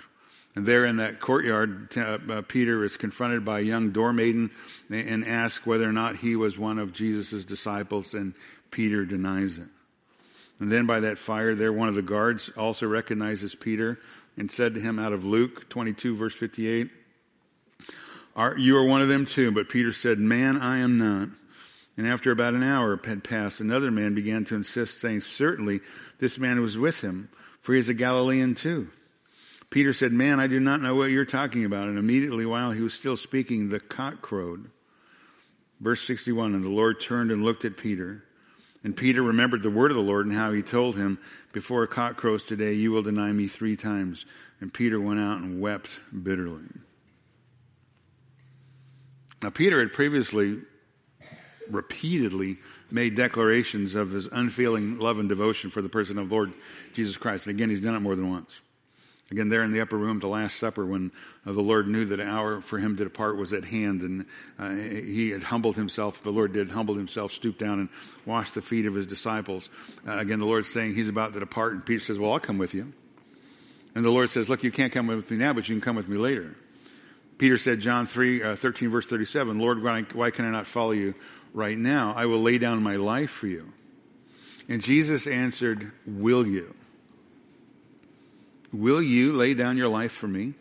And 0.55 0.67
there 0.67 0.85
in 0.85 0.97
that 0.97 1.21
courtyard, 1.21 1.97
uh, 1.97 2.19
uh, 2.29 2.43
Peter 2.43 2.85
is 2.85 2.97
confronted 2.97 3.45
by 3.45 3.61
a 3.61 3.63
young 3.63 3.91
door 3.91 4.13
maiden 4.13 4.51
and 4.91 5.27
asks 5.27 5.65
whether 5.65 5.89
or 5.89 5.93
not 5.93 6.17
he 6.17 6.37
was 6.37 6.59
one 6.59 6.79
of 6.79 6.93
Jesus' 6.93 7.45
disciples, 7.45 8.13
and 8.13 8.35
Peter 8.71 9.07
denies 9.07 9.57
it. 9.57 9.69
And 10.61 10.71
then 10.71 10.87
by 10.87 11.01
that 11.01 11.19
fire 11.19 11.55
there, 11.55 11.73
one 11.73 11.89
of 11.89 11.95
the 11.95 12.03
guards 12.03 12.51
also 12.57 12.87
recognizes 12.87 13.55
Peter 13.55 13.99
and 14.37 14.51
said 14.51 14.75
to 14.75 14.81
him 14.81 14.99
out 14.99 15.13
of 15.13 15.25
Luke 15.25 15.69
22 15.69 16.17
verse 16.17 16.35
58, 16.35 16.91
are, 18.35 18.57
you 18.57 18.77
are 18.77 18.85
one 18.85 19.03
of 19.03 19.09
them 19.09 19.27
too. 19.27 19.51
But 19.51 19.69
Peter 19.69 19.93
said, 19.93 20.19
man, 20.19 20.57
I 20.57 20.79
am 20.79 20.99
not. 20.99 21.29
And 21.97 22.07
after 22.07 22.31
about 22.31 22.55
an 22.55 22.63
hour 22.63 22.99
had 23.05 23.23
passed, 23.23 23.61
another 23.61 23.91
man 23.91 24.15
began 24.15 24.45
to 24.47 24.55
insist, 24.55 25.01
saying, 25.01 25.21
certainly 25.23 25.81
this 26.19 26.39
man 26.39 26.61
was 26.61 26.79
with 26.79 27.03
him, 27.03 27.29
for 27.61 27.75
he 27.75 27.81
is 27.81 27.91
a 27.91 27.95
Galilean 27.95 28.55
too. 28.55 28.89
Peter 29.73 29.95
said, 29.95 30.13
Man, 30.13 30.39
I 30.39 30.49
do 30.49 30.61
not 30.61 30.83
know 30.83 30.95
what 30.95 31.11
you're 31.11 31.25
talking 31.25 31.65
about. 31.65 31.89
And 31.89 31.99
immediately 31.99 32.45
while 32.45 32.73
he 32.73 32.83
was 32.83 32.93
still 32.93 33.17
speaking, 33.17 33.71
the 33.71 33.81
cock 33.81 34.21
crowed. 34.21 34.71
Verse 35.81 36.07
61 36.07 36.55
And 36.55 36.63
the 36.63 36.69
Lord 36.69 37.01
turned 37.01 37.31
and 37.33 37.43
looked 37.43 37.65
at 37.65 37.79
Peter. 37.79 38.23
And 38.85 38.95
Peter 38.95 39.23
remembered 39.23 39.63
the 39.63 39.71
word 39.71 39.91
of 39.91 39.97
the 39.97 40.03
Lord 40.03 40.27
and 40.27 40.35
how 40.35 40.53
he 40.53 40.61
told 40.61 40.97
him, 40.97 41.19
Before 41.53 41.83
a 41.83 41.89
cock 41.89 42.19
crows 42.19 42.43
today, 42.43 42.75
you 42.75 42.93
will 42.93 43.03
deny 43.03 43.33
me 43.33 43.49
three 43.49 43.77
times. 43.77 44.27
And 44.61 44.73
Peter 44.73 45.01
went 45.01 45.21
out 45.21 45.39
and 45.39 45.59
wept 45.59 45.89
bitterly. 46.23 46.65
Now, 49.43 49.51
Peter 49.51 49.81
had 49.81 49.95
previously 49.95 50.61
repeatedly 51.71 52.59
made 52.91 53.15
declarations 53.15 53.95
of 53.95 54.11
his 54.11 54.27
unfailing 54.27 54.99
love 54.99 55.19
and 55.19 55.31
devotion 55.31 55.71
for 55.71 55.81
the 55.81 55.89
person 55.89 56.19
of 56.19 56.31
Lord 56.31 56.53
Jesus 56.93 57.17
Christ. 57.17 57.47
And 57.47 57.57
again, 57.57 57.71
he's 57.71 57.81
done 57.81 57.95
it 57.95 58.01
more 58.01 58.15
than 58.15 58.29
once. 58.29 58.61
Again, 59.33 59.49
there 59.49 59.63
in 59.63 59.73
the 59.73 59.81
upper 59.81 59.97
room, 59.97 60.19
the 60.19 60.27
Last 60.27 60.59
Supper, 60.59 60.85
when 60.85 61.11
uh, 61.47 61.53
the 61.53 61.63
Lord 61.63 61.89
knew 61.89 62.05
that 62.05 62.21
an 62.21 62.29
hour 62.29 62.61
for 62.61 62.79
him 62.79 62.99
to 62.99 63.05
depart 63.05 63.39
was 63.39 63.55
at 63.55 63.65
hand, 63.65 64.03
and 64.03 64.27
uh, 64.59 64.75
he 64.75 65.31
had 65.31 65.43
humbled 65.43 65.75
himself. 65.75 66.23
The 66.23 66.31
Lord 66.31 66.53
did 66.53 66.69
humble 66.69 66.97
himself, 66.97 67.33
stoop 67.33 67.57
down, 67.57 67.81
and 67.81 67.89
wash 68.27 68.51
the 68.51 68.61
feet 68.61 68.85
of 68.85 68.93
his 68.93 69.07
disciples. 69.07 69.71
Uh, 70.07 70.19
again, 70.19 70.39
the 70.39 70.45
Lord's 70.45 70.69
saying 70.69 70.97
he's 70.97 71.09
about 71.09 71.33
to 71.33 71.41
depart, 71.41 71.73
and 71.73 71.87
Peter 71.87 72.01
says, 72.01 72.19
"Well, 72.19 72.31
I'll 72.31 72.41
come 72.41 72.59
with 72.59 72.75
you." 72.75 72.93
And 73.95 74.05
the 74.05 74.11
Lord 74.11 74.29
says, 74.29 74.51
"Look, 74.51 74.65
you 74.65 74.71
can't 74.71 74.93
come 74.93 75.07
with 75.07 75.31
me 75.31 75.39
now, 75.39 75.55
but 75.55 75.67
you 75.67 75.75
can 75.77 75.81
come 75.81 75.97
with 75.97 76.09
me 76.11 76.19
later." 76.19 76.55
Peter 77.39 77.57
said, 77.57 77.81
John 77.81 78.05
3, 78.05 78.43
uh, 78.43 78.57
13, 78.57 78.91
verse 78.91 79.07
37, 79.07 79.59
Lord, 79.59 79.83
why, 79.83 80.03
why 80.13 80.31
can 80.31 80.45
I 80.45 80.51
not 80.51 80.67
follow 80.67 80.93
you 80.93 81.15
right 81.55 81.77
now? 81.77 82.13
I 82.15 82.27
will 82.27 82.43
lay 82.43 82.59
down 82.59 82.83
my 82.83 82.97
life 82.97 83.31
for 83.31 83.47
you. 83.47 83.73
And 84.69 84.83
Jesus 84.83 85.27
answered, 85.27 85.91
Will 86.07 86.47
you? 86.47 86.75
Will 88.73 89.03
you 89.03 89.33
lay 89.33 89.55
down 89.55 89.77
your 89.77 89.89
life 89.89 90.13
for 90.13 90.29
me? 90.29 90.55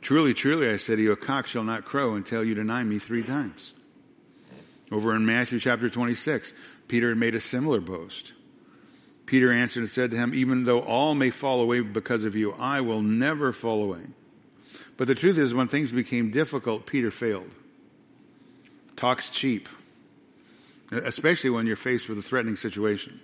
Truly, 0.00 0.34
truly, 0.34 0.68
I 0.68 0.76
say 0.76 0.96
to 0.96 1.02
you, 1.02 1.12
a 1.12 1.16
cock 1.16 1.46
shall 1.46 1.64
not 1.64 1.84
crow 1.84 2.14
until 2.14 2.44
you 2.44 2.54
deny 2.54 2.82
me 2.84 2.98
three 2.98 3.22
times. 3.22 3.72
Over 4.90 5.14
in 5.14 5.26
Matthew 5.26 5.60
chapter 5.60 5.90
26, 5.90 6.52
Peter 6.88 7.14
made 7.14 7.34
a 7.34 7.40
similar 7.40 7.80
boast. 7.80 8.32
Peter 9.26 9.52
answered 9.52 9.80
and 9.80 9.90
said 9.90 10.10
to 10.10 10.16
him, 10.16 10.32
Even 10.34 10.64
though 10.64 10.80
all 10.80 11.14
may 11.14 11.30
fall 11.30 11.60
away 11.60 11.80
because 11.80 12.24
of 12.24 12.34
you, 12.34 12.52
I 12.52 12.80
will 12.80 13.02
never 13.02 13.52
fall 13.52 13.82
away. 13.82 14.00
But 14.96 15.06
the 15.06 15.14
truth 15.14 15.36
is, 15.36 15.52
when 15.52 15.68
things 15.68 15.92
became 15.92 16.30
difficult, 16.30 16.86
Peter 16.86 17.10
failed. 17.10 17.54
Talk's 18.96 19.30
cheap, 19.30 19.68
especially 20.90 21.50
when 21.50 21.66
you're 21.66 21.76
faced 21.76 22.08
with 22.08 22.18
a 22.18 22.22
threatening 22.22 22.56
situation. 22.56 23.20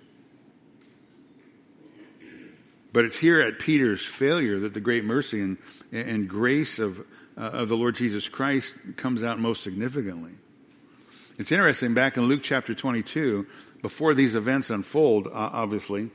But 2.95 3.03
it's 3.03 3.17
here 3.17 3.41
at 3.41 3.59
Peter's 3.59 4.05
failure 4.05 4.57
that 4.61 4.73
the 4.73 4.79
great 4.79 5.03
mercy 5.03 5.41
and, 5.41 5.57
and 5.91 6.29
grace 6.29 6.79
of, 6.79 6.97
uh, 7.35 7.41
of 7.41 7.67
the 7.67 7.75
Lord 7.75 7.95
Jesus 7.95 8.29
Christ 8.29 8.73
comes 8.95 9.21
out 9.21 9.37
most 9.37 9.63
significantly. 9.63 10.31
It's 11.37 11.51
interesting, 11.51 11.93
back 11.93 12.15
in 12.15 12.23
Luke 12.23 12.39
chapter 12.41 12.73
22, 12.73 13.47
before 13.81 14.13
these 14.13 14.33
events 14.33 14.69
unfold, 14.69 15.27
uh, 15.27 15.31
obviously, 15.33 16.09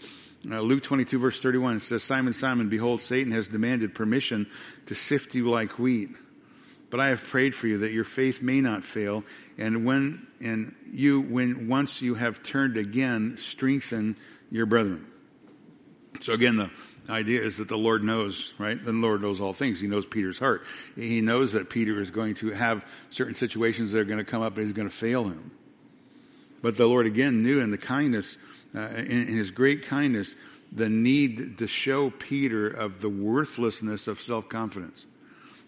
uh, 0.51 0.63
Luke 0.63 0.83
22 0.83 1.19
verse 1.19 1.43
31 1.43 1.77
it 1.77 1.81
says, 1.83 2.03
Simon, 2.03 2.33
Simon, 2.33 2.71
behold, 2.71 3.03
Satan 3.03 3.31
has 3.31 3.47
demanded 3.47 3.95
permission 3.95 4.49
to 4.87 4.95
sift 4.95 5.35
you 5.35 5.51
like 5.51 5.79
wheat. 5.79 6.09
But 6.89 7.01
I 7.01 7.09
have 7.09 7.23
prayed 7.23 7.55
for 7.55 7.67
you 7.67 7.77
that 7.81 7.93
your 7.93 8.05
faith 8.05 8.41
may 8.41 8.63
not 8.63 8.85
fail. 8.85 9.23
And 9.59 9.85
when, 9.85 10.27
and 10.41 10.75
you, 10.91 11.21
when 11.21 11.69
once 11.69 12.01
you 12.01 12.15
have 12.15 12.43
turned 12.43 12.79
again, 12.79 13.37
strengthen 13.37 14.17
your 14.51 14.65
brethren. 14.65 15.10
So 16.21 16.35
again, 16.35 16.57
the 16.57 16.71
idea 17.09 17.43
is 17.43 17.57
that 17.57 17.69
the 17.69 17.79
Lord 17.79 18.05
knows, 18.05 18.53
right? 18.59 18.83
The 18.83 18.93
Lord 18.93 19.23
knows 19.23 19.41
all 19.41 19.53
things. 19.53 19.81
He 19.81 19.89
knows 19.89 20.07
Peter's 20.07 20.39
heart. 20.39 20.63
He 20.95 21.21
knows 21.21 21.53
that 21.53 21.71
Peter 21.71 22.01
is 22.01 22.11
going 22.11 22.35
to 22.37 22.51
have 22.51 22.85
certain 23.09 23.35
situations 23.35 23.93
that 23.93 24.01
are 24.01 24.05
going 24.05 24.19
to 24.19 24.25
come 24.25 24.43
up 24.43 24.57
and 24.57 24.65
he's 24.65 24.75
going 24.75 24.89
to 24.89 24.95
fail 24.95 25.25
him. 25.25 25.51
But 26.63 26.77
the 26.77 26.87
Lord 26.87 27.07
again 27.07 27.43
knew 27.43 27.61
in 27.61 27.71
the 27.71 27.79
kindness, 27.79 28.37
uh, 28.75 28.81
in, 28.81 29.29
in 29.29 29.37
his 29.37 29.51
great 29.51 29.87
kindness, 29.87 30.37
the 30.73 30.89
need 30.89 31.59
to 31.59 31.67
show 31.67 32.11
Peter 32.11 32.69
of 32.69 33.01
the 33.01 33.09
worthlessness 33.09 34.07
of 34.07 34.21
self-confidence. 34.21 35.07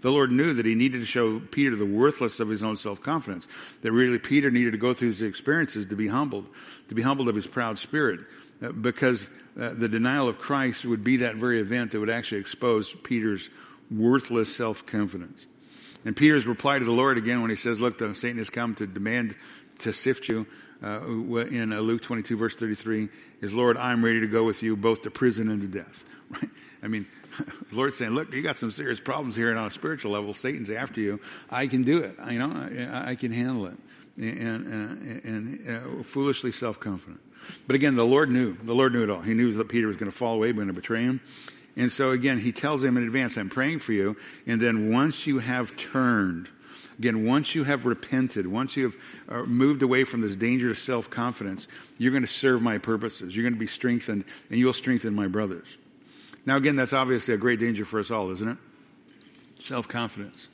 The 0.03 0.11
Lord 0.11 0.33
knew 0.33 0.53
that 0.55 0.67
he 0.67 0.75
needed 0.75 1.01
to 1.01 1.07
show 1.07 1.41
Peter 1.41 1.77
the 1.77 1.87
worthlessness 1.87 2.41
of 2.41 2.49
his 2.49 2.63
own 2.63 2.77
self-confidence. 2.77 3.49
That 3.83 3.93
really 3.93 4.19
Peter 4.19 4.51
needed 4.51 4.73
to 4.73 4.79
go 4.79 4.93
through 4.93 5.09
these 5.09 5.23
experiences 5.23 5.87
to 5.87 5.97
be 5.97 6.09
humbled, 6.09 6.47
to 6.89 6.95
be 6.95 7.03
humbled 7.03 7.29
of 7.29 7.37
his 7.37 7.47
proud 7.47 7.79
spirit. 7.79 8.21
Uh, 8.63 8.73
because 8.73 9.29
uh, 9.61 9.75
the 9.75 9.89
denial 9.89 10.29
of 10.29 10.39
Christ 10.39 10.85
would 10.85 11.05
be 11.05 11.19
that 11.19 11.37
very 11.37 11.61
event 11.61 11.93
that 11.93 12.01
would 12.01 12.11
actually 12.11 12.41
expose 12.41 12.95
Peter's 13.03 13.51
worthless 13.91 14.55
self-confidence. 14.55 15.47
And 16.05 16.17
Peter's 16.17 16.47
reply 16.47 16.79
to 16.79 16.85
the 16.85 16.91
Lord 16.93 17.19
again 17.19 17.43
when 17.43 17.51
he 17.51 17.57
says, 17.57 17.81
look, 17.81 17.99
the 17.99 18.15
Satan 18.15 18.39
has 18.39 18.51
come 18.51 18.75
to 18.77 18.87
demand 18.87 19.35
to 19.81 19.93
sift 19.93 20.29
you, 20.29 20.47
uh, 20.83 21.01
in 21.47 21.73
uh, 21.73 21.79
Luke 21.79 22.03
22 22.03 22.37
verse 22.37 22.57
33 22.57 23.09
is, 23.41 23.55
Lord, 23.55 23.77
I'm 23.77 24.05
ready 24.05 24.21
to 24.21 24.27
go 24.27 24.43
with 24.43 24.63
you 24.63 24.77
both 24.77 25.03
to 25.03 25.11
prison 25.11 25.49
and 25.49 25.61
to 25.63 25.69
death. 25.69 26.05
Right? 26.33 26.51
I 26.83 26.89
mean, 26.89 27.07
Lord's 27.73 27.99
saying, 27.99 28.13
look, 28.13 28.33
you 28.33 28.41
got 28.41 28.57
some 28.57 28.71
serious 28.71 28.99
problems 28.99 29.37
here 29.37 29.51
and 29.51 29.59
on 29.59 29.67
a 29.67 29.71
spiritual 29.71 30.13
level. 30.13 30.33
Satan's 30.33 30.71
after 30.71 30.99
you. 30.99 31.21
I 31.51 31.67
can 31.67 31.83
do 31.83 31.99
it. 31.99 32.17
You 32.31 32.39
know, 32.39 32.51
I, 32.91 33.11
I 33.11 33.15
can 33.17 33.33
handle 33.33 33.67
it. 33.67 33.77
And, 34.17 34.67
and, 34.67 35.25
and 35.25 36.01
uh, 36.01 36.03
foolishly 36.05 36.53
self-confident. 36.53 37.21
But 37.67 37.77
again, 37.77 37.97
the 37.97 38.05
Lord 38.05 38.31
knew. 38.31 38.57
The 38.63 38.75
Lord 38.75 38.93
knew 38.93 39.03
it 39.03 39.11
all. 39.11 39.21
He 39.21 39.35
knew 39.35 39.53
that 39.53 39.69
Peter 39.69 39.87
was 39.87 39.97
going 39.97 40.11
to 40.11 40.17
fall 40.17 40.35
away, 40.35 40.53
going 40.53 40.69
to 40.69 40.73
betray 40.73 41.03
him. 41.03 41.21
And 41.77 41.91
so 41.91 42.11
again, 42.11 42.39
he 42.39 42.53
tells 42.53 42.85
him 42.85 42.97
in 42.97 43.05
advance, 43.05 43.37
I'm 43.37 43.49
praying 43.49 43.79
for 43.79 43.93
you. 43.93 44.17
And 44.47 44.61
then 44.61 44.93
once 44.93 45.27
you 45.27 45.39
have 45.39 45.77
turned, 45.77 46.49
Again, 46.99 47.25
once 47.25 47.55
you 47.55 47.65
have 47.65 47.87
repented, 47.87 48.47
once 48.47 48.77
you 48.77 48.85
have 48.85 48.97
uh, 49.29 49.43
moved 49.45 49.83
away 49.83 50.05
from 50.05 50.21
this 50.21 50.37
dangerous 50.37 50.79
self-confidence, 50.81 51.67
you're 51.99 52.13
going 52.13 52.23
to 52.23 52.29
serve 52.29 52.63
my 52.63 52.79
purposes. 52.79 53.35
You're 53.35 53.43
going 53.43 53.55
to 53.55 53.59
be 53.59 53.67
strengthened 53.67 54.25
and 54.51 54.59
you'll 54.59 54.73
strengthen 54.73 55.15
my 55.15 55.27
brothers. 55.27 55.67
Now 56.47 56.57
again, 56.57 56.77
that's 56.77 56.93
obviously 56.93 57.35
a 57.35 57.39
great 57.39 57.61
danger 57.61 57.85
for 57.85 57.99
us 57.99 58.11
all, 58.11 58.31
isn't 58.31 58.49
it? 58.49 58.59
Self-confidence. 59.59 60.49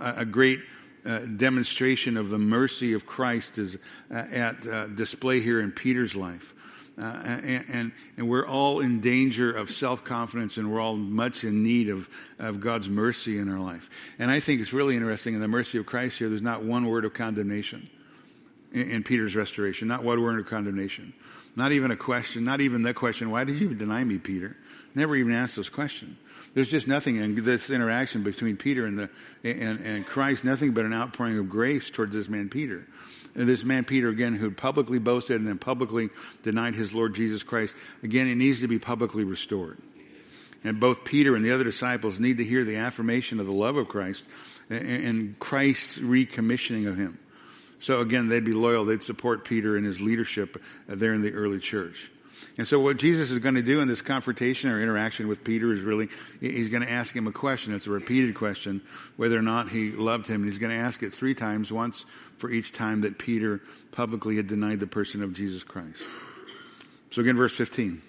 A, 0.00 0.24
great 0.24 0.60
uh, 1.06 1.20
demonstration 1.36 2.16
of 2.16 2.30
the 2.30 2.38
mercy 2.38 2.92
of 2.92 3.06
Christ 3.06 3.58
is 3.58 3.76
uh, 4.10 4.14
at 4.14 4.66
uh, 4.66 4.86
display 4.88 5.40
here 5.40 5.60
in 5.60 5.72
Peter's 5.72 6.14
life. 6.14 6.54
Uh, 6.98 7.04
and, 7.24 7.64
and, 7.68 7.92
and, 8.16 8.28
we're 8.28 8.46
all 8.46 8.80
in 8.80 9.02
danger 9.02 9.52
of 9.52 9.70
self-confidence 9.70 10.56
and 10.56 10.72
we're 10.72 10.80
all 10.80 10.96
much 10.96 11.44
in 11.44 11.62
need 11.62 11.90
of, 11.90 12.08
of 12.38 12.58
God's 12.58 12.88
mercy 12.88 13.36
in 13.36 13.52
our 13.52 13.58
life. 13.58 13.90
And 14.18 14.30
I 14.30 14.40
think 14.40 14.62
it's 14.62 14.72
really 14.72 14.96
interesting 14.96 15.34
in 15.34 15.40
the 15.40 15.48
mercy 15.48 15.76
of 15.76 15.84
Christ 15.84 16.18
here, 16.18 16.30
there's 16.30 16.40
not 16.40 16.64
one 16.64 16.86
word 16.86 17.04
of 17.04 17.12
condemnation 17.12 17.90
in, 18.72 18.90
in 18.90 19.02
Peter's 19.02 19.36
restoration, 19.36 19.88
not 19.88 20.04
one 20.04 20.22
word 20.22 20.40
of 20.40 20.46
condemnation. 20.46 21.12
Not 21.54 21.72
even 21.72 21.90
a 21.90 21.96
question, 21.96 22.44
not 22.44 22.62
even 22.62 22.82
the 22.82 22.94
question, 22.94 23.30
why 23.30 23.44
did 23.44 23.60
you 23.60 23.74
deny 23.74 24.02
me, 24.02 24.16
Peter? 24.16 24.56
Never 24.94 25.16
even 25.16 25.32
asked 25.32 25.56
those 25.56 25.68
questions. 25.68 26.16
There's 26.56 26.68
just 26.68 26.88
nothing 26.88 27.16
in 27.16 27.44
this 27.44 27.68
interaction 27.68 28.22
between 28.22 28.56
Peter 28.56 28.86
and 28.86 28.98
the 28.98 29.10
and, 29.44 29.78
and 29.80 30.06
Christ, 30.06 30.42
nothing 30.42 30.72
but 30.72 30.86
an 30.86 30.94
outpouring 30.94 31.38
of 31.38 31.50
grace 31.50 31.90
towards 31.90 32.16
this 32.16 32.30
man 32.30 32.48
Peter. 32.48 32.86
And 33.34 33.46
this 33.46 33.62
man 33.62 33.84
Peter 33.84 34.08
again, 34.08 34.34
who 34.34 34.50
publicly 34.50 34.98
boasted 34.98 35.36
and 35.36 35.46
then 35.46 35.58
publicly 35.58 36.08
denied 36.44 36.74
his 36.74 36.94
Lord 36.94 37.14
Jesus 37.14 37.42
Christ, 37.42 37.76
again, 38.02 38.26
it 38.26 38.36
needs 38.36 38.62
to 38.62 38.68
be 38.68 38.78
publicly 38.78 39.22
restored. 39.22 39.76
And 40.64 40.80
both 40.80 41.04
Peter 41.04 41.36
and 41.36 41.44
the 41.44 41.52
other 41.52 41.62
disciples 41.62 42.18
need 42.18 42.38
to 42.38 42.44
hear 42.44 42.64
the 42.64 42.76
affirmation 42.76 43.38
of 43.38 43.44
the 43.44 43.52
love 43.52 43.76
of 43.76 43.88
Christ 43.88 44.24
and 44.70 45.38
Christ's 45.38 45.98
recommissioning 45.98 46.88
of 46.88 46.96
him. 46.96 47.18
So 47.80 48.00
again, 48.00 48.30
they'd 48.30 48.46
be 48.46 48.54
loyal. 48.54 48.86
They'd 48.86 49.02
support 49.02 49.44
Peter 49.44 49.76
in 49.76 49.84
his 49.84 50.00
leadership 50.00 50.56
there 50.88 51.12
in 51.12 51.20
the 51.20 51.34
early 51.34 51.58
church. 51.58 52.10
And 52.58 52.66
so 52.66 52.80
what 52.80 52.96
Jesus 52.96 53.30
is 53.30 53.38
going 53.38 53.56
to 53.56 53.62
do 53.62 53.80
in 53.80 53.88
this 53.88 54.00
confrontation 54.00 54.70
or 54.70 54.82
interaction 54.82 55.28
with 55.28 55.44
Peter 55.44 55.72
is 55.72 55.82
really, 55.82 56.08
he's 56.40 56.68
going 56.68 56.82
to 56.82 56.90
ask 56.90 57.14
him 57.14 57.26
a 57.26 57.32
question. 57.32 57.74
It's 57.74 57.86
a 57.86 57.90
repeated 57.90 58.34
question, 58.34 58.82
whether 59.16 59.38
or 59.38 59.42
not 59.42 59.68
he 59.68 59.90
loved 59.90 60.26
him. 60.26 60.42
And 60.42 60.50
he's 60.50 60.58
going 60.58 60.76
to 60.76 60.82
ask 60.82 61.02
it 61.02 61.12
three 61.12 61.34
times, 61.34 61.70
once 61.70 62.04
for 62.38 62.50
each 62.50 62.72
time 62.72 63.02
that 63.02 63.18
Peter 63.18 63.60
publicly 63.92 64.36
had 64.36 64.46
denied 64.46 64.80
the 64.80 64.86
person 64.86 65.22
of 65.22 65.32
Jesus 65.32 65.62
Christ. 65.62 66.02
So 67.10 67.22
again, 67.22 67.36
verse 67.36 67.54
15. 67.54 68.02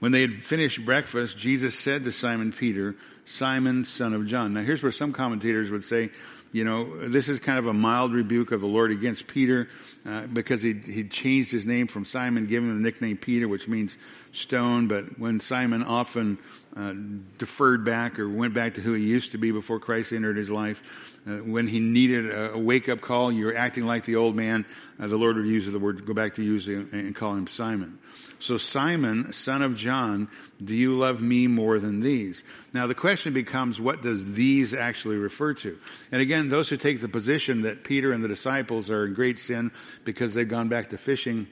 When 0.00 0.10
they 0.10 0.20
had 0.20 0.42
finished 0.42 0.84
breakfast, 0.84 1.38
Jesus 1.38 1.78
said 1.78 2.04
to 2.04 2.12
Simon 2.12 2.52
Peter, 2.52 2.96
Simon, 3.24 3.84
son 3.84 4.14
of 4.14 4.26
John. 4.26 4.52
Now 4.52 4.62
here's 4.62 4.82
where 4.82 4.90
some 4.90 5.12
commentators 5.12 5.70
would 5.70 5.84
say, 5.84 6.10
you 6.52 6.64
know, 6.64 7.08
this 7.08 7.28
is 7.28 7.40
kind 7.40 7.58
of 7.58 7.66
a 7.66 7.72
mild 7.72 8.12
rebuke 8.12 8.52
of 8.52 8.60
the 8.60 8.66
Lord 8.66 8.90
against 8.90 9.26
Peter 9.26 9.68
uh, 10.06 10.26
because 10.26 10.60
he 10.60 10.74
he 10.74 11.04
changed 11.04 11.50
his 11.50 11.64
name 11.64 11.86
from 11.86 12.04
Simon, 12.04 12.46
giving 12.46 12.68
him 12.68 12.76
the 12.76 12.82
nickname 12.82 13.16
Peter, 13.16 13.48
which 13.48 13.66
means 13.68 13.96
stone. 14.32 14.86
But 14.86 15.18
when 15.18 15.40
Simon 15.40 15.82
often 15.82 16.38
uh, 16.76 16.94
deferred 17.38 17.84
back 17.86 18.18
or 18.18 18.28
went 18.28 18.52
back 18.52 18.74
to 18.74 18.82
who 18.82 18.92
he 18.92 19.04
used 19.04 19.32
to 19.32 19.38
be 19.38 19.50
before 19.50 19.80
Christ 19.80 20.12
entered 20.12 20.36
his 20.36 20.50
life, 20.50 20.82
uh, 21.26 21.36
when 21.38 21.66
he 21.66 21.80
needed 21.80 22.30
a, 22.30 22.52
a 22.52 22.58
wake 22.58 22.88
up 22.90 23.00
call, 23.00 23.32
you're 23.32 23.56
acting 23.56 23.84
like 23.84 24.04
the 24.04 24.16
old 24.16 24.36
man. 24.36 24.66
Uh, 25.00 25.06
the 25.06 25.16
Lord 25.16 25.36
would 25.36 25.46
use 25.46 25.70
the 25.70 25.78
word, 25.78 26.04
go 26.04 26.12
back 26.12 26.34
to 26.34 26.42
use 26.42 26.68
it 26.68 26.92
and 26.92 27.16
call 27.16 27.32
him 27.34 27.46
Simon. 27.46 27.98
So 28.42 28.58
Simon, 28.58 29.32
son 29.32 29.62
of 29.62 29.76
John, 29.76 30.28
do 30.62 30.74
you 30.74 30.94
love 30.94 31.22
me 31.22 31.46
more 31.46 31.78
than 31.78 32.00
these? 32.00 32.42
Now 32.72 32.88
the 32.88 32.94
question 32.94 33.32
becomes, 33.32 33.80
what 33.80 34.02
does 34.02 34.24
these 34.34 34.74
actually 34.74 35.14
refer 35.14 35.54
to? 35.54 35.78
And 36.10 36.20
again, 36.20 36.48
those 36.48 36.68
who 36.68 36.76
take 36.76 37.00
the 37.00 37.08
position 37.08 37.62
that 37.62 37.84
Peter 37.84 38.10
and 38.10 38.22
the 38.22 38.26
disciples 38.26 38.90
are 38.90 39.06
in 39.06 39.14
great 39.14 39.38
sin 39.38 39.70
because 40.04 40.34
they've 40.34 40.48
gone 40.48 40.68
back 40.68 40.90
to 40.90 40.98
fishing 40.98 41.46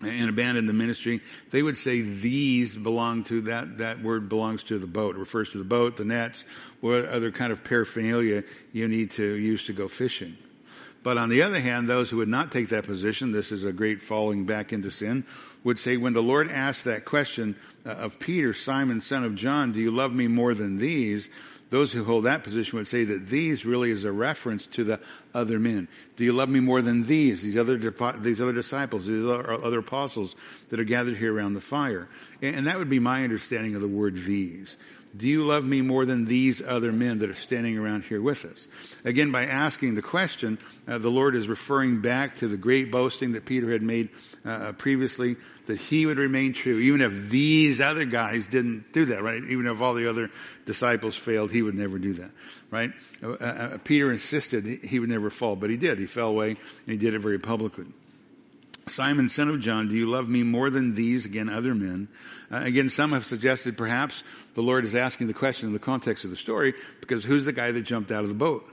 and 0.00 0.30
abandoned 0.30 0.66
the 0.70 0.72
ministry, 0.72 1.20
they 1.50 1.62
would 1.62 1.76
say 1.76 2.00
these 2.00 2.78
belong 2.78 3.24
to 3.24 3.42
that, 3.42 3.76
that 3.76 4.02
word 4.02 4.30
belongs 4.30 4.62
to 4.62 4.78
the 4.78 4.86
boat. 4.86 5.16
It 5.16 5.18
refers 5.18 5.50
to 5.50 5.58
the 5.58 5.64
boat, 5.64 5.98
the 5.98 6.06
nets, 6.06 6.46
what 6.80 7.04
other 7.04 7.30
kind 7.30 7.52
of 7.52 7.62
paraphernalia 7.62 8.44
you 8.72 8.88
need 8.88 9.10
to 9.12 9.34
use 9.34 9.66
to 9.66 9.74
go 9.74 9.86
fishing. 9.86 10.34
But 11.02 11.16
on 11.16 11.30
the 11.30 11.42
other 11.42 11.60
hand, 11.60 11.88
those 11.88 12.10
who 12.10 12.18
would 12.18 12.28
not 12.28 12.52
take 12.52 12.68
that 12.68 12.84
position, 12.84 13.32
this 13.32 13.52
is 13.52 13.64
a 13.64 13.72
great 13.72 14.02
falling 14.02 14.44
back 14.44 14.72
into 14.72 14.90
sin, 14.90 15.24
would 15.64 15.78
say 15.78 15.96
when 15.96 16.12
the 16.12 16.22
Lord 16.22 16.50
asked 16.50 16.84
that 16.84 17.04
question 17.04 17.56
uh, 17.86 17.90
of 17.90 18.18
Peter, 18.18 18.52
Simon, 18.52 19.00
son 19.00 19.24
of 19.24 19.34
John, 19.34 19.72
do 19.72 19.80
you 19.80 19.90
love 19.90 20.12
me 20.12 20.28
more 20.28 20.54
than 20.54 20.78
these? 20.78 21.30
Those 21.70 21.92
who 21.92 22.02
hold 22.02 22.24
that 22.24 22.42
position 22.42 22.78
would 22.78 22.88
say 22.88 23.04
that 23.04 23.28
these 23.28 23.64
really 23.64 23.92
is 23.92 24.04
a 24.04 24.10
reference 24.10 24.66
to 24.66 24.82
the 24.82 25.00
other 25.32 25.60
men. 25.60 25.86
Do 26.16 26.24
you 26.24 26.32
love 26.32 26.48
me 26.48 26.58
more 26.58 26.82
than 26.82 27.06
these, 27.06 27.42
these 27.42 27.56
other, 27.56 27.78
these 28.18 28.40
other 28.40 28.52
disciples, 28.52 29.06
these 29.06 29.24
other 29.24 29.78
apostles 29.78 30.34
that 30.70 30.80
are 30.80 30.84
gathered 30.84 31.16
here 31.16 31.32
around 31.32 31.54
the 31.54 31.60
fire? 31.60 32.08
And 32.42 32.66
that 32.66 32.76
would 32.76 32.90
be 32.90 32.98
my 32.98 33.22
understanding 33.22 33.76
of 33.76 33.82
the 33.82 33.88
word 33.88 34.16
these. 34.16 34.76
Do 35.16 35.26
you 35.26 35.42
love 35.42 35.64
me 35.64 35.82
more 35.82 36.06
than 36.06 36.24
these 36.24 36.62
other 36.62 36.92
men 36.92 37.18
that 37.18 37.30
are 37.30 37.34
standing 37.34 37.76
around 37.76 38.04
here 38.04 38.22
with 38.22 38.44
us? 38.44 38.68
Again, 39.04 39.32
by 39.32 39.44
asking 39.46 39.96
the 39.96 40.02
question, 40.02 40.58
uh, 40.86 40.98
the 40.98 41.08
Lord 41.08 41.34
is 41.34 41.48
referring 41.48 42.00
back 42.00 42.36
to 42.36 42.48
the 42.48 42.56
great 42.56 42.92
boasting 42.92 43.32
that 43.32 43.44
Peter 43.44 43.72
had 43.72 43.82
made 43.82 44.10
uh, 44.44 44.72
previously, 44.72 45.36
that 45.66 45.78
he 45.78 46.06
would 46.06 46.18
remain 46.18 46.52
true, 46.52 46.78
even 46.78 47.00
if 47.00 47.28
these 47.28 47.80
other 47.80 48.04
guys 48.04 48.46
didn't 48.46 48.92
do 48.92 49.06
that, 49.06 49.22
right? 49.22 49.42
Even 49.42 49.66
if 49.66 49.80
all 49.80 49.94
the 49.94 50.08
other 50.08 50.30
disciples 50.64 51.16
failed, 51.16 51.50
he 51.50 51.62
would 51.62 51.74
never 51.74 51.98
do 51.98 52.12
that, 52.14 52.30
right? 52.70 52.92
Uh, 53.20 53.32
uh 53.32 53.78
Peter 53.78 54.12
insisted 54.12 54.64
he 54.64 55.00
would 55.00 55.10
never 55.10 55.30
fall, 55.30 55.56
but 55.56 55.70
he 55.70 55.76
did. 55.76 55.98
He 55.98 56.06
fell 56.06 56.28
away, 56.28 56.50
and 56.50 56.58
he 56.86 56.96
did 56.96 57.14
it 57.14 57.18
very 57.18 57.38
publicly. 57.38 57.86
Simon, 58.86 59.28
son 59.28 59.48
of 59.48 59.60
John, 59.60 59.88
do 59.88 59.94
you 59.94 60.06
love 60.06 60.28
me 60.28 60.42
more 60.42 60.70
than 60.70 60.94
these, 60.94 61.24
again, 61.24 61.48
other 61.48 61.74
men? 61.74 62.08
Uh, 62.50 62.62
again, 62.62 62.88
some 62.88 63.12
have 63.12 63.24
suggested 63.24 63.76
perhaps 63.76 64.24
the 64.54 64.62
Lord 64.62 64.84
is 64.84 64.94
asking 64.94 65.28
the 65.28 65.34
question 65.34 65.68
in 65.68 65.72
the 65.72 65.78
context 65.78 66.24
of 66.24 66.30
the 66.30 66.36
story 66.36 66.74
because 67.00 67.24
who's 67.24 67.44
the 67.44 67.52
guy 67.52 67.70
that 67.70 67.82
jumped 67.82 68.10
out 68.10 68.22
of 68.22 68.28
the 68.28 68.34
boat? 68.34 68.68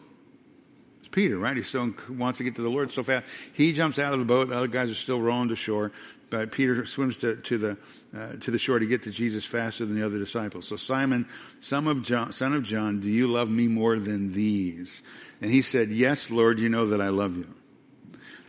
It's 0.99 1.09
Peter, 1.09 1.37
right? 1.37 1.55
He 1.55 1.63
so 1.63 1.93
wants 2.09 2.39
to 2.39 2.43
get 2.43 2.55
to 2.55 2.61
the 2.61 2.69
Lord 2.69 2.91
so 2.91 3.03
fast. 3.03 3.25
He 3.53 3.73
jumps 3.73 3.99
out 3.99 4.13
of 4.13 4.19
the 4.19 4.25
boat. 4.25 4.49
The 4.49 4.57
other 4.57 4.67
guys 4.67 4.89
are 4.89 4.95
still 4.95 5.21
rowing 5.21 5.49
to 5.49 5.55
shore, 5.55 5.91
but 6.29 6.51
Peter 6.51 6.85
swims 6.85 7.17
to, 7.17 7.35
to 7.35 7.57
the 7.57 7.77
uh, 8.17 8.33
to 8.39 8.51
the 8.51 8.57
shore 8.57 8.79
to 8.79 8.85
get 8.85 9.03
to 9.03 9.11
Jesus 9.11 9.45
faster 9.45 9.85
than 9.85 9.99
the 9.99 10.05
other 10.05 10.17
disciples. 10.17 10.67
So 10.67 10.75
Simon, 10.75 11.27
son 11.59 11.87
of 11.87 12.03
John, 12.03 12.31
son 12.31 12.53
of 12.53 12.63
John, 12.63 13.01
do 13.01 13.09
you 13.09 13.27
love 13.27 13.49
me 13.49 13.67
more 13.67 13.99
than 13.99 14.33
these? 14.33 15.03
And 15.41 15.51
he 15.51 15.61
said, 15.61 15.91
Yes, 15.91 16.31
Lord, 16.31 16.59
you 16.59 16.69
know 16.69 16.87
that 16.87 17.01
I 17.01 17.09
love 17.09 17.37
you. 17.37 17.53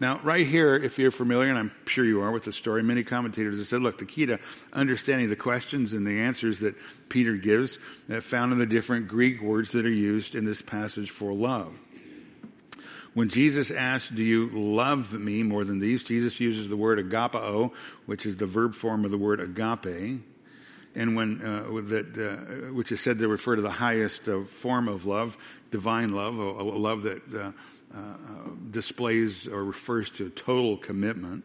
Now, 0.00 0.20
right 0.22 0.46
here, 0.46 0.76
if 0.76 0.98
you're 0.98 1.10
familiar, 1.10 1.50
and 1.50 1.58
I'm 1.58 1.72
sure 1.86 2.04
you 2.04 2.20
are 2.20 2.30
with 2.30 2.44
the 2.44 2.52
story, 2.52 2.82
many 2.84 3.02
commentators 3.02 3.58
have 3.58 3.66
said, 3.66 3.82
look, 3.82 3.98
the 3.98 4.06
key 4.06 4.26
to 4.26 4.38
understanding 4.72 5.28
the 5.28 5.36
questions 5.36 5.92
and 5.92 6.06
the 6.06 6.20
answers 6.20 6.60
that 6.60 6.76
Peter 7.08 7.34
gives 7.34 7.78
uh, 8.10 8.20
found 8.20 8.52
in 8.52 8.58
the 8.58 8.66
different 8.66 9.08
Greek 9.08 9.42
words 9.42 9.72
that 9.72 9.84
are 9.84 9.90
used 9.90 10.36
in 10.36 10.44
this 10.44 10.62
passage 10.62 11.10
for 11.10 11.32
love. 11.32 11.74
When 13.14 13.28
Jesus 13.28 13.72
asks, 13.72 14.10
do 14.10 14.22
you 14.22 14.48
love 14.50 15.12
me 15.12 15.42
more 15.42 15.64
than 15.64 15.80
these? 15.80 16.04
Jesus 16.04 16.38
uses 16.38 16.68
the 16.68 16.76
word 16.76 17.00
agapao, 17.00 17.72
which 18.06 18.24
is 18.24 18.36
the 18.36 18.46
verb 18.46 18.74
form 18.74 19.04
of 19.04 19.10
the 19.10 19.18
word 19.18 19.40
agape. 19.40 20.22
And 20.94 21.16
when, 21.16 21.42
uh, 21.42 21.80
that, 21.88 22.16
uh, 22.16 22.72
which 22.72 22.92
is 22.92 23.00
said 23.00 23.18
to 23.18 23.26
refer 23.26 23.56
to 23.56 23.62
the 23.62 23.70
highest 23.70 24.28
uh, 24.28 24.44
form 24.44 24.86
of 24.86 25.06
love, 25.06 25.36
divine 25.72 26.12
love, 26.12 26.38
a, 26.38 26.42
a 26.42 26.62
love 26.62 27.02
that 27.02 27.54
uh, 27.94 27.98
displays 28.70 29.46
or 29.46 29.64
refers 29.64 30.10
to 30.10 30.30
total 30.30 30.76
commitment. 30.76 31.44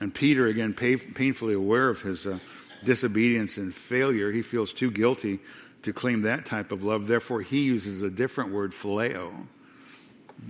And 0.00 0.12
Peter, 0.12 0.46
again, 0.46 0.74
pay, 0.74 0.96
painfully 0.96 1.54
aware 1.54 1.88
of 1.88 2.02
his 2.02 2.26
uh, 2.26 2.38
disobedience 2.84 3.56
and 3.56 3.74
failure, 3.74 4.30
he 4.32 4.42
feels 4.42 4.72
too 4.72 4.90
guilty 4.90 5.38
to 5.82 5.92
claim 5.92 6.22
that 6.22 6.46
type 6.46 6.72
of 6.72 6.82
love. 6.82 7.06
Therefore, 7.06 7.40
he 7.40 7.62
uses 7.62 8.02
a 8.02 8.10
different 8.10 8.52
word, 8.52 8.72
phileo, 8.72 9.46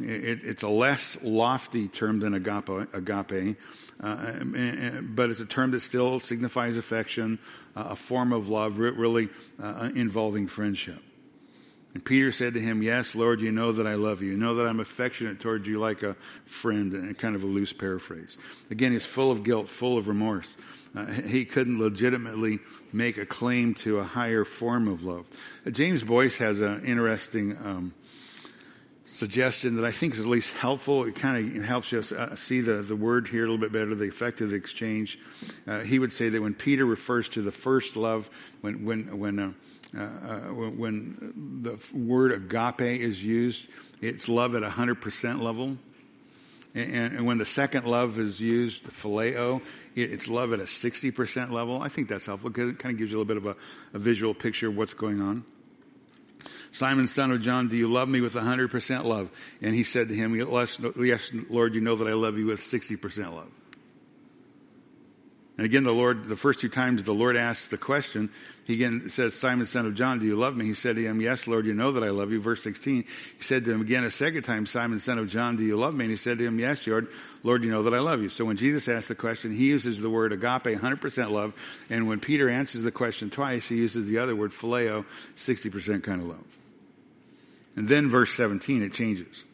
It, 0.00 0.40
it's 0.44 0.62
a 0.62 0.68
less 0.68 1.18
lofty 1.22 1.88
term 1.88 2.18
than 2.20 2.34
agape, 2.34 2.88
agape 2.94 3.56
uh, 4.00 4.32
but 5.02 5.30
it's 5.30 5.40
a 5.40 5.46
term 5.46 5.70
that 5.70 5.80
still 5.80 6.20
signifies 6.20 6.76
affection, 6.76 7.38
uh, 7.76 7.88
a 7.90 7.96
form 7.96 8.32
of 8.32 8.48
love, 8.48 8.78
really 8.78 9.28
uh, 9.62 9.90
involving 9.94 10.48
friendship. 10.48 11.00
And 11.94 12.04
Peter 12.04 12.32
said 12.32 12.54
to 12.54 12.60
him, 12.60 12.82
Yes, 12.82 13.14
Lord, 13.14 13.40
you 13.40 13.52
know 13.52 13.70
that 13.72 13.86
I 13.86 13.94
love 13.94 14.20
you. 14.20 14.32
You 14.32 14.36
know 14.36 14.56
that 14.56 14.66
I'm 14.66 14.80
affectionate 14.80 15.38
towards 15.38 15.66
you 15.68 15.78
like 15.78 16.02
a 16.02 16.16
friend, 16.44 16.92
and 16.92 17.16
kind 17.16 17.36
of 17.36 17.44
a 17.44 17.46
loose 17.46 17.72
paraphrase. 17.72 18.36
Again, 18.70 18.92
he's 18.92 19.06
full 19.06 19.30
of 19.30 19.44
guilt, 19.44 19.70
full 19.70 19.96
of 19.96 20.08
remorse. 20.08 20.56
Uh, 20.94 21.06
he 21.06 21.44
couldn't 21.44 21.78
legitimately 21.78 22.58
make 22.92 23.16
a 23.16 23.26
claim 23.26 23.74
to 23.74 23.98
a 23.98 24.04
higher 24.04 24.44
form 24.44 24.88
of 24.88 25.04
love. 25.04 25.24
Uh, 25.64 25.70
James 25.70 26.02
Boice 26.02 26.36
has 26.36 26.60
an 26.60 26.84
interesting 26.84 27.56
um, 27.64 27.94
suggestion 29.04 29.76
that 29.76 29.84
I 29.84 29.92
think 29.92 30.14
is 30.14 30.20
at 30.20 30.26
least 30.26 30.52
helpful. 30.52 31.04
It 31.04 31.14
kind 31.14 31.56
of 31.56 31.64
helps 31.64 31.92
us 31.92 32.10
uh, 32.10 32.34
see 32.34 32.60
the, 32.60 32.82
the 32.82 32.96
word 32.96 33.28
here 33.28 33.44
a 33.44 33.48
little 33.48 33.58
bit 33.58 33.72
better, 33.72 33.94
the 33.94 34.08
effect 34.08 34.40
of 34.40 34.50
the 34.50 34.56
exchange. 34.56 35.18
Uh, 35.66 35.80
he 35.80 36.00
would 36.00 36.12
say 36.12 36.28
that 36.28 36.42
when 36.42 36.54
Peter 36.54 36.84
refers 36.84 37.28
to 37.30 37.42
the 37.42 37.52
first 37.52 37.94
love, 37.96 38.28
when, 38.62 38.84
when, 38.84 39.18
when, 39.18 39.38
uh, 39.38 39.52
Uh, 39.96 40.00
uh, 40.00 40.38
when 40.50 41.60
the 41.62 41.78
word 41.96 42.32
agape 42.32 43.00
is 43.00 43.22
used, 43.22 43.66
it's 44.00 44.28
love 44.28 44.54
at 44.54 44.62
a 44.62 44.68
100% 44.68 45.40
level. 45.40 45.76
And, 46.74 47.14
and, 47.16 47.26
when 47.26 47.38
the 47.38 47.46
second 47.46 47.86
love 47.86 48.18
is 48.18 48.40
used, 48.40 48.82
phileo, 48.84 49.62
it's 49.94 50.26
love 50.26 50.52
at 50.52 50.58
a 50.58 50.64
60% 50.64 51.50
level. 51.52 51.80
I 51.80 51.88
think 51.88 52.08
that's 52.08 52.26
helpful 52.26 52.50
because 52.50 52.70
it 52.70 52.80
kind 52.80 52.94
of 52.94 52.98
gives 52.98 53.12
you 53.12 53.18
a 53.18 53.20
little 53.20 53.40
bit 53.40 53.48
of 53.48 53.56
a, 53.56 53.96
a 53.96 54.00
visual 54.00 54.34
picture 54.34 54.68
of 54.68 54.76
what's 54.76 54.94
going 54.94 55.20
on. 55.20 55.44
Simon, 56.72 57.06
son 57.06 57.30
of 57.30 57.40
John, 57.40 57.68
do 57.68 57.76
you 57.76 57.86
love 57.86 58.08
me 58.08 58.20
with 58.20 58.34
100% 58.34 59.04
love? 59.04 59.30
And 59.62 59.76
he 59.76 59.84
said 59.84 60.08
to 60.08 60.14
him, 60.14 60.34
yes, 60.34 61.30
Lord, 61.48 61.76
you 61.76 61.80
know 61.80 61.94
that 61.94 62.08
I 62.08 62.14
love 62.14 62.36
you 62.36 62.46
with 62.46 62.60
60% 62.60 63.32
love. 63.32 63.48
And 65.56 65.64
again, 65.64 65.84
the 65.84 65.92
Lord, 65.92 66.28
the 66.28 66.36
first 66.36 66.58
two 66.58 66.68
times 66.68 67.04
the 67.04 67.12
Lord 67.12 67.36
asks 67.36 67.68
the 67.68 67.78
question, 67.78 68.30
he 68.64 68.74
again 68.74 69.08
says, 69.08 69.34
Simon, 69.34 69.66
son 69.66 69.86
of 69.86 69.94
John, 69.94 70.18
do 70.18 70.26
you 70.26 70.34
love 70.34 70.56
me? 70.56 70.64
He 70.64 70.74
said 70.74 70.96
to 70.96 71.02
him, 71.02 71.20
yes, 71.20 71.46
Lord, 71.46 71.64
you 71.64 71.74
know 71.74 71.92
that 71.92 72.02
I 72.02 72.10
love 72.10 72.32
you. 72.32 72.40
Verse 72.40 72.62
16, 72.64 73.04
he 73.36 73.42
said 73.44 73.64
to 73.64 73.72
him 73.72 73.80
again 73.80 74.02
a 74.02 74.10
second 74.10 74.42
time, 74.42 74.66
Simon, 74.66 74.98
son 74.98 75.18
of 75.18 75.28
John, 75.28 75.56
do 75.56 75.62
you 75.62 75.76
love 75.76 75.94
me? 75.94 76.06
And 76.06 76.10
he 76.10 76.16
said 76.16 76.38
to 76.38 76.44
him, 76.44 76.58
yes, 76.58 76.84
Lord, 76.88 77.06
Lord, 77.44 77.62
you 77.62 77.70
know 77.70 77.84
that 77.84 77.94
I 77.94 78.00
love 78.00 78.20
you. 78.20 78.30
So 78.30 78.44
when 78.44 78.56
Jesus 78.56 78.88
asked 78.88 79.06
the 79.06 79.14
question, 79.14 79.54
he 79.54 79.66
uses 79.66 80.00
the 80.00 80.10
word 80.10 80.32
agape, 80.32 80.76
100% 80.76 81.30
love. 81.30 81.54
And 81.88 82.08
when 82.08 82.18
Peter 82.18 82.48
answers 82.48 82.82
the 82.82 82.90
question 82.90 83.30
twice, 83.30 83.66
he 83.66 83.76
uses 83.76 84.08
the 84.08 84.18
other 84.18 84.34
word, 84.34 84.50
phileo, 84.50 85.04
60% 85.36 86.02
kind 86.02 86.22
of 86.22 86.28
love. 86.28 86.44
And 87.76 87.88
then 87.88 88.10
verse 88.10 88.32
17, 88.34 88.82
it 88.82 88.92
changes. 88.92 89.44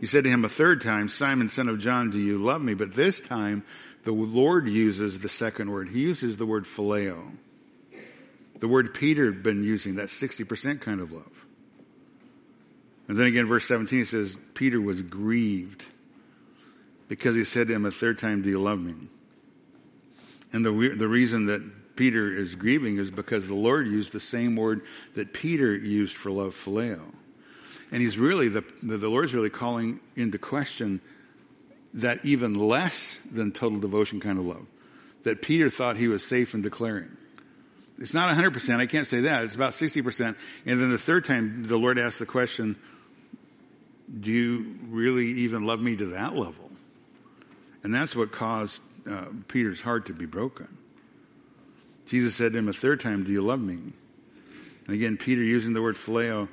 He 0.00 0.06
said 0.06 0.24
to 0.24 0.30
him 0.30 0.44
a 0.44 0.48
third 0.48 0.80
time, 0.80 1.08
Simon, 1.08 1.48
son 1.48 1.68
of 1.68 1.78
John, 1.78 2.10
do 2.10 2.18
you 2.18 2.38
love 2.38 2.62
me? 2.62 2.74
But 2.74 2.94
this 2.94 3.20
time, 3.20 3.64
the 4.04 4.12
Lord 4.12 4.68
uses 4.68 5.18
the 5.18 5.28
second 5.28 5.70
word. 5.70 5.88
He 5.88 6.00
uses 6.00 6.36
the 6.36 6.46
word 6.46 6.64
phileo. 6.64 7.32
The 8.60 8.68
word 8.68 8.94
Peter 8.94 9.26
had 9.26 9.42
been 9.42 9.64
using, 9.64 9.96
that 9.96 10.08
60% 10.08 10.80
kind 10.80 11.00
of 11.00 11.12
love. 11.12 11.32
And 13.08 13.18
then 13.18 13.26
again, 13.26 13.46
verse 13.46 13.66
17, 13.66 14.00
it 14.00 14.08
says, 14.08 14.36
Peter 14.54 14.80
was 14.80 15.02
grieved 15.02 15.84
because 17.08 17.34
he 17.34 17.44
said 17.44 17.68
to 17.68 17.74
him 17.74 17.84
a 17.84 17.90
third 17.90 18.18
time, 18.18 18.42
do 18.42 18.48
you 18.48 18.60
love 18.60 18.78
me? 18.78 18.94
And 20.52 20.64
the, 20.64 20.70
the 20.96 21.08
reason 21.08 21.46
that 21.46 21.96
Peter 21.96 22.32
is 22.32 22.54
grieving 22.54 22.98
is 22.98 23.10
because 23.10 23.46
the 23.46 23.54
Lord 23.54 23.86
used 23.86 24.12
the 24.12 24.20
same 24.20 24.56
word 24.56 24.82
that 25.14 25.32
Peter 25.32 25.76
used 25.76 26.16
for 26.16 26.30
love, 26.30 26.54
phileo. 26.54 27.00
And 27.92 28.02
he's 28.02 28.18
really, 28.18 28.48
the, 28.48 28.64
the 28.82 29.08
Lord's 29.08 29.34
really 29.34 29.50
calling 29.50 30.00
into 30.16 30.38
question 30.38 31.00
that 31.94 32.24
even 32.24 32.54
less 32.54 33.18
than 33.30 33.52
total 33.52 33.78
devotion 33.78 34.20
kind 34.20 34.38
of 34.38 34.46
love 34.46 34.66
that 35.24 35.42
Peter 35.42 35.68
thought 35.68 35.96
he 35.96 36.08
was 36.08 36.24
safe 36.24 36.54
in 36.54 36.62
declaring. 36.62 37.10
It's 37.98 38.14
not 38.14 38.34
100%, 38.34 38.80
I 38.80 38.86
can't 38.86 39.06
say 39.06 39.22
that. 39.22 39.44
It's 39.44 39.54
about 39.54 39.72
60%. 39.72 40.36
And 40.66 40.80
then 40.80 40.90
the 40.90 40.98
third 40.98 41.24
time 41.24 41.64
the 41.64 41.76
Lord 41.76 41.98
asked 41.98 42.18
the 42.18 42.26
question, 42.26 42.76
do 44.20 44.30
you 44.30 44.76
really 44.88 45.26
even 45.26 45.64
love 45.64 45.80
me 45.80 45.96
to 45.96 46.06
that 46.06 46.34
level? 46.34 46.70
And 47.82 47.94
that's 47.94 48.14
what 48.14 48.32
caused 48.32 48.80
uh, 49.10 49.26
Peter's 49.48 49.80
heart 49.80 50.06
to 50.06 50.12
be 50.12 50.26
broken. 50.26 50.76
Jesus 52.06 52.34
said 52.34 52.52
to 52.52 52.58
him 52.58 52.68
a 52.68 52.72
third 52.72 53.00
time, 53.00 53.24
do 53.24 53.32
you 53.32 53.42
love 53.42 53.60
me? 53.60 53.78
And 54.86 54.94
again, 54.94 55.16
Peter 55.16 55.42
using 55.42 55.72
the 55.72 55.80
word 55.80 55.96
phileo, 55.96 56.48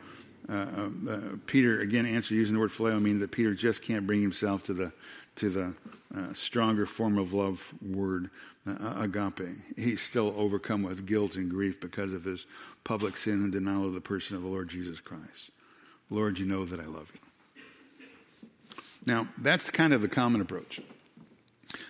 uh, 0.48 0.54
uh, 0.54 0.90
uh, 1.10 1.20
Peter 1.46 1.82
again 1.82 2.06
answered 2.06 2.36
using 2.36 2.54
the 2.54 2.60
word 2.60 2.72
phileo, 2.72 3.02
meaning 3.02 3.20
that 3.20 3.32
Peter 3.32 3.54
just 3.54 3.82
can't 3.82 4.08
bring 4.08 4.22
himself 4.22 4.64
to 4.64 4.74
the 4.74 4.94
to 5.38 5.50
the 5.50 5.74
uh, 6.16 6.34
stronger 6.34 6.86
form 6.86 7.18
of 7.18 7.34
love 7.34 7.74
word, 7.82 8.30
uh, 8.68 8.94
agape. 8.98 9.50
He's 9.78 10.02
still 10.02 10.34
overcome 10.38 10.84
with 10.84 11.06
guilt 11.06 11.36
and 11.36 11.50
grief 11.50 11.80
because 11.80 12.14
of 12.14 12.24
his 12.24 12.46
public 12.84 13.18
sin 13.18 13.36
and 13.36 13.52
denial 13.52 13.86
of 13.86 13.94
the 13.94 14.02
person 14.02 14.36
of 14.36 14.44
the 14.44 14.50
Lord 14.50 14.70
Jesus 14.70 15.00
Christ. 15.00 15.52
Lord, 16.10 16.38
you 16.38 16.46
know 16.46 16.66
that 16.66 16.80
I 16.80 16.86
love 16.86 17.08
you. 17.14 17.20
Now, 19.06 19.28
that's 19.38 19.72
kind 19.72 19.94
of 19.94 20.02
the 20.02 20.08
common 20.08 20.42
approach. 20.42 20.80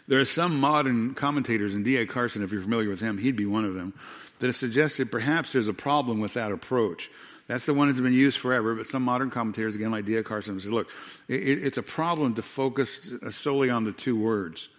There 0.07 0.19
are 0.19 0.25
some 0.25 0.59
modern 0.59 1.13
commentators, 1.13 1.75
and 1.75 1.83
D.A. 1.83 2.05
Carson, 2.05 2.43
if 2.43 2.51
you're 2.51 2.61
familiar 2.61 2.89
with 2.89 2.99
him, 2.99 3.17
he'd 3.17 3.35
be 3.35 3.45
one 3.45 3.65
of 3.65 3.73
them, 3.73 3.93
that 4.39 4.47
have 4.47 4.55
suggested 4.55 5.11
perhaps 5.11 5.51
there's 5.51 5.67
a 5.67 5.73
problem 5.73 6.19
with 6.19 6.35
that 6.35 6.51
approach. 6.51 7.09
That's 7.47 7.65
the 7.65 7.73
one 7.73 7.87
that's 7.87 7.99
been 7.99 8.13
used 8.13 8.37
forever, 8.37 8.75
but 8.75 8.87
some 8.87 9.03
modern 9.03 9.29
commentators, 9.29 9.75
again, 9.75 9.91
like 9.91 10.05
D.A. 10.05 10.23
Carson, 10.23 10.59
say, 10.59 10.69
look, 10.69 10.87
it, 11.27 11.63
it's 11.63 11.77
a 11.77 11.83
problem 11.83 12.35
to 12.35 12.41
focus 12.41 13.11
solely 13.31 13.69
on 13.69 13.83
the 13.83 13.91
two 13.91 14.15
words. 14.15 14.69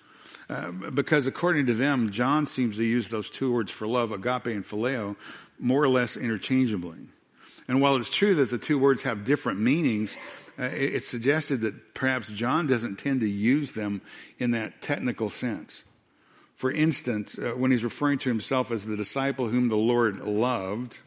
Uh, 0.48 0.70
because 0.70 1.26
according 1.26 1.66
to 1.66 1.74
them, 1.74 2.10
John 2.10 2.46
seems 2.46 2.76
to 2.76 2.84
use 2.84 3.08
those 3.08 3.30
two 3.30 3.52
words 3.52 3.70
for 3.70 3.86
love, 3.86 4.12
agape 4.12 4.46
and 4.46 4.64
phileo, 4.64 5.16
more 5.58 5.82
or 5.82 5.88
less 5.88 6.16
interchangeably. 6.16 6.98
And 7.68 7.80
while 7.80 7.96
it's 7.96 8.10
true 8.10 8.34
that 8.36 8.50
the 8.50 8.58
two 8.58 8.78
words 8.78 9.02
have 9.02 9.24
different 9.24 9.60
meanings, 9.60 10.16
uh, 10.58 10.64
it, 10.64 10.96
it's 10.96 11.08
suggested 11.08 11.62
that 11.62 11.94
perhaps 11.94 12.30
John 12.30 12.66
doesn't 12.66 12.96
tend 12.96 13.20
to 13.20 13.28
use 13.28 13.72
them 13.72 14.02
in 14.38 14.50
that 14.52 14.82
technical 14.82 15.30
sense. 15.30 15.84
For 16.56 16.70
instance, 16.70 17.38
uh, 17.38 17.52
when 17.52 17.70
he's 17.70 17.84
referring 17.84 18.18
to 18.18 18.28
himself 18.28 18.70
as 18.70 18.84
the 18.84 18.96
disciple 18.96 19.48
whom 19.48 19.68
the 19.68 19.76
Lord 19.76 20.20
loved, 20.20 20.98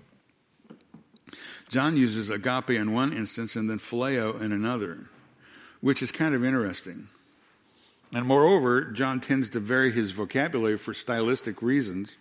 John 1.76 1.98
uses 1.98 2.30
agape 2.30 2.70
in 2.70 2.94
one 2.94 3.12
instance 3.12 3.58
and 3.58 3.70
then 3.70 3.80
phileo 3.80 4.40
in 4.40 4.54
another, 4.54 5.10
which 5.82 6.02
is 6.02 6.10
kind 6.10 6.34
of 6.34 6.46
interesting. 6.46 7.10
And 8.14 8.26
moreover, 8.26 8.86
John 8.94 9.20
tends 9.20 9.50
to 9.50 9.60
vary 9.60 9.92
his 9.92 10.12
vocabulary 10.12 10.78
for 10.78 10.94
stylistic 10.94 11.62
reasons. 11.62 12.16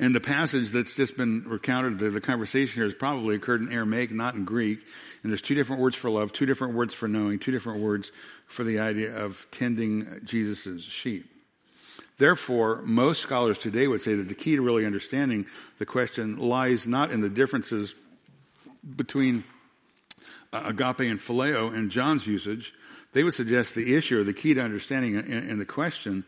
And 0.00 0.12
the 0.12 0.20
passage 0.20 0.70
that's 0.70 0.92
just 0.92 1.16
been 1.16 1.44
recounted, 1.46 2.00
the, 2.00 2.10
the, 2.10 2.20
conversation 2.20 2.74
here 2.74 2.82
has 2.82 2.94
probably 2.94 3.36
occurred 3.36 3.60
in 3.60 3.72
Aramaic, 3.72 4.10
not 4.10 4.34
in 4.34 4.44
Greek. 4.44 4.80
And 5.22 5.30
there's 5.30 5.40
two 5.40 5.54
different 5.54 5.80
words 5.80 5.94
for 5.94 6.10
love, 6.10 6.32
two 6.32 6.46
different 6.46 6.74
words 6.74 6.94
for 6.94 7.06
knowing, 7.06 7.38
two 7.38 7.52
different 7.52 7.80
words 7.80 8.10
for 8.48 8.64
the 8.64 8.80
idea 8.80 9.16
of 9.16 9.46
tending 9.52 10.22
Jesus' 10.24 10.82
sheep. 10.82 11.30
Therefore, 12.18 12.82
most 12.82 13.20
scholars 13.20 13.60
today 13.60 13.86
would 13.86 14.00
say 14.00 14.14
that 14.14 14.26
the 14.26 14.34
key 14.34 14.56
to 14.56 14.62
really 14.62 14.84
understanding 14.84 15.46
the 15.78 15.86
question 15.86 16.38
lies 16.38 16.88
not 16.88 17.12
in 17.12 17.20
the 17.20 17.30
differences 17.30 17.94
between 18.94 19.44
uh, 20.52 20.62
agape 20.66 21.00
and 21.00 21.20
phileo 21.20 21.74
and 21.74 21.90
John's 21.90 22.26
usage, 22.26 22.72
they 23.12 23.24
would 23.24 23.34
suggest 23.34 23.74
the 23.74 23.94
issue 23.96 24.20
or 24.20 24.24
the 24.24 24.34
key 24.34 24.54
to 24.54 24.60
understanding 24.60 25.14
in, 25.14 25.50
in 25.50 25.58
the 25.58 25.64
question 25.64 26.24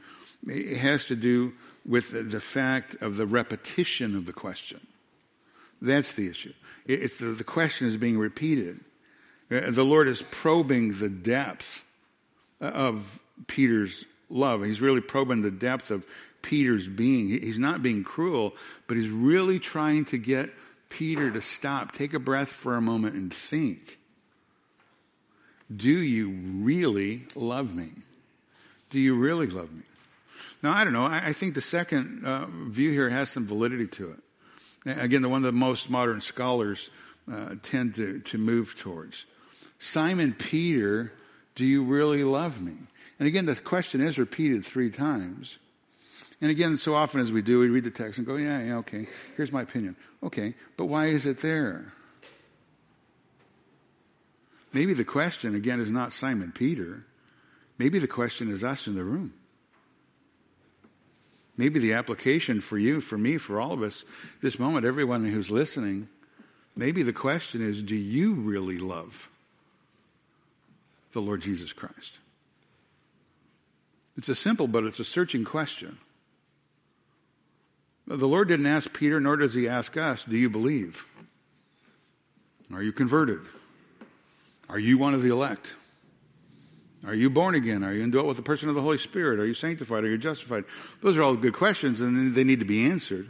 it 0.46 0.78
has 0.78 1.06
to 1.06 1.16
do 1.16 1.52
with 1.84 2.12
the, 2.12 2.22
the, 2.22 2.40
fact 2.40 2.96
of 3.02 3.16
the 3.16 3.26
repetition 3.26 4.14
of 4.16 4.26
the 4.26 4.32
question. 4.32 4.80
That's 5.80 6.12
the 6.12 6.28
issue. 6.28 6.52
it's 6.86 7.16
the, 7.16 7.26
the 7.26 7.44
question 7.44 7.88
is 7.88 7.96
being 7.96 8.18
repeated. 8.18 8.80
Uh, 9.50 9.70
the 9.70 9.84
Lord 9.84 10.08
is 10.08 10.22
probing 10.30 10.98
the 10.98 11.08
depth 11.08 11.82
of 12.60 13.20
Peter's 13.46 14.04
love. 14.28 14.62
He's 14.64 14.80
really 14.80 15.00
probing 15.00 15.42
the 15.42 15.50
depth 15.50 15.90
of 15.90 16.04
Peter's 16.42 16.88
being. 16.88 17.28
He's 17.28 17.58
not 17.58 17.82
being 17.82 18.04
cruel, 18.04 18.54
but 18.86 18.96
he's 18.96 19.08
really 19.08 19.58
trying 19.58 20.04
to 20.06 20.18
get 20.18 20.50
Peter 20.88 21.30
to 21.30 21.42
stop, 21.42 21.92
take 21.92 22.14
a 22.14 22.18
breath 22.18 22.48
for 22.48 22.76
a 22.76 22.80
moment 22.80 23.14
and 23.14 23.32
think. 23.32 23.98
Do 25.74 25.90
you 25.90 26.30
really 26.30 27.26
love 27.34 27.74
me? 27.74 27.90
Do 28.90 28.98
you 28.98 29.14
really 29.14 29.46
love 29.46 29.72
me? 29.72 29.82
Now, 30.62 30.72
I 30.72 30.84
don't 30.84 30.92
know. 30.92 31.04
I, 31.04 31.28
I 31.28 31.32
think 31.32 31.54
the 31.54 31.60
second 31.60 32.24
uh, 32.24 32.46
view 32.46 32.90
here 32.90 33.10
has 33.10 33.30
some 33.30 33.46
validity 33.46 33.86
to 33.86 34.12
it. 34.12 34.98
Again, 34.98 35.22
the 35.22 35.28
one 35.28 35.42
that 35.42 35.52
most 35.52 35.90
modern 35.90 36.20
scholars 36.20 36.90
uh, 37.30 37.56
tend 37.62 37.96
to, 37.96 38.20
to 38.20 38.38
move 38.38 38.76
towards. 38.78 39.26
Simon 39.78 40.32
Peter, 40.32 41.12
do 41.54 41.64
you 41.64 41.84
really 41.84 42.24
love 42.24 42.60
me? 42.60 42.74
And 43.18 43.28
again, 43.28 43.44
the 43.44 43.56
question 43.56 44.00
is 44.00 44.18
repeated 44.18 44.64
three 44.64 44.90
times. 44.90 45.58
And 46.40 46.50
again, 46.50 46.76
so 46.76 46.94
often 46.94 47.20
as 47.20 47.32
we 47.32 47.42
do, 47.42 47.58
we 47.58 47.68
read 47.68 47.84
the 47.84 47.90
text 47.90 48.18
and 48.18 48.26
go, 48.26 48.36
yeah, 48.36 48.62
yeah, 48.62 48.76
okay, 48.76 49.08
here's 49.36 49.50
my 49.50 49.62
opinion. 49.62 49.96
Okay, 50.22 50.54
but 50.76 50.84
why 50.84 51.06
is 51.06 51.26
it 51.26 51.40
there? 51.40 51.92
Maybe 54.72 54.94
the 54.94 55.04
question, 55.04 55.54
again, 55.54 55.80
is 55.80 55.90
not 55.90 56.12
Simon 56.12 56.52
Peter. 56.52 57.04
Maybe 57.78 57.98
the 57.98 58.06
question 58.06 58.50
is 58.50 58.62
us 58.62 58.86
in 58.86 58.94
the 58.94 59.04
room. 59.04 59.32
Maybe 61.56 61.80
the 61.80 61.94
application 61.94 62.60
for 62.60 62.78
you, 62.78 63.00
for 63.00 63.18
me, 63.18 63.36
for 63.36 63.60
all 63.60 63.72
of 63.72 63.82
us, 63.82 64.04
this 64.40 64.60
moment, 64.60 64.86
everyone 64.86 65.26
who's 65.26 65.50
listening, 65.50 66.08
maybe 66.76 67.02
the 67.02 67.12
question 67.12 67.68
is 67.68 67.82
do 67.82 67.96
you 67.96 68.34
really 68.34 68.78
love 68.78 69.28
the 71.12 71.20
Lord 71.20 71.40
Jesus 71.40 71.72
Christ? 71.72 72.18
It's 74.16 74.28
a 74.28 74.36
simple, 74.36 74.68
but 74.68 74.84
it's 74.84 75.00
a 75.00 75.04
searching 75.04 75.44
question. 75.44 75.98
The 78.08 78.26
Lord 78.26 78.48
didn't 78.48 78.66
ask 78.66 78.90
Peter, 78.90 79.20
nor 79.20 79.36
does 79.36 79.52
he 79.52 79.68
ask 79.68 79.98
us, 79.98 80.24
do 80.24 80.36
you 80.36 80.48
believe? 80.48 81.04
Are 82.72 82.82
you 82.82 82.90
converted? 82.90 83.40
Are 84.70 84.78
you 84.78 84.96
one 84.96 85.12
of 85.12 85.22
the 85.22 85.28
elect? 85.28 85.74
Are 87.06 87.14
you 87.14 87.28
born 87.28 87.54
again? 87.54 87.84
Are 87.84 87.92
you 87.92 88.02
indwelt 88.02 88.26
with 88.26 88.38
the 88.38 88.42
person 88.42 88.70
of 88.70 88.74
the 88.74 88.80
Holy 88.80 88.96
Spirit? 88.96 89.38
Are 89.38 89.46
you 89.46 89.52
sanctified? 89.52 90.04
Are 90.04 90.08
you 90.08 90.16
justified? 90.16 90.64
Those 91.02 91.18
are 91.18 91.22
all 91.22 91.36
good 91.36 91.52
questions 91.52 92.00
and 92.00 92.34
they 92.34 92.44
need 92.44 92.60
to 92.60 92.64
be 92.64 92.86
answered. 92.86 93.28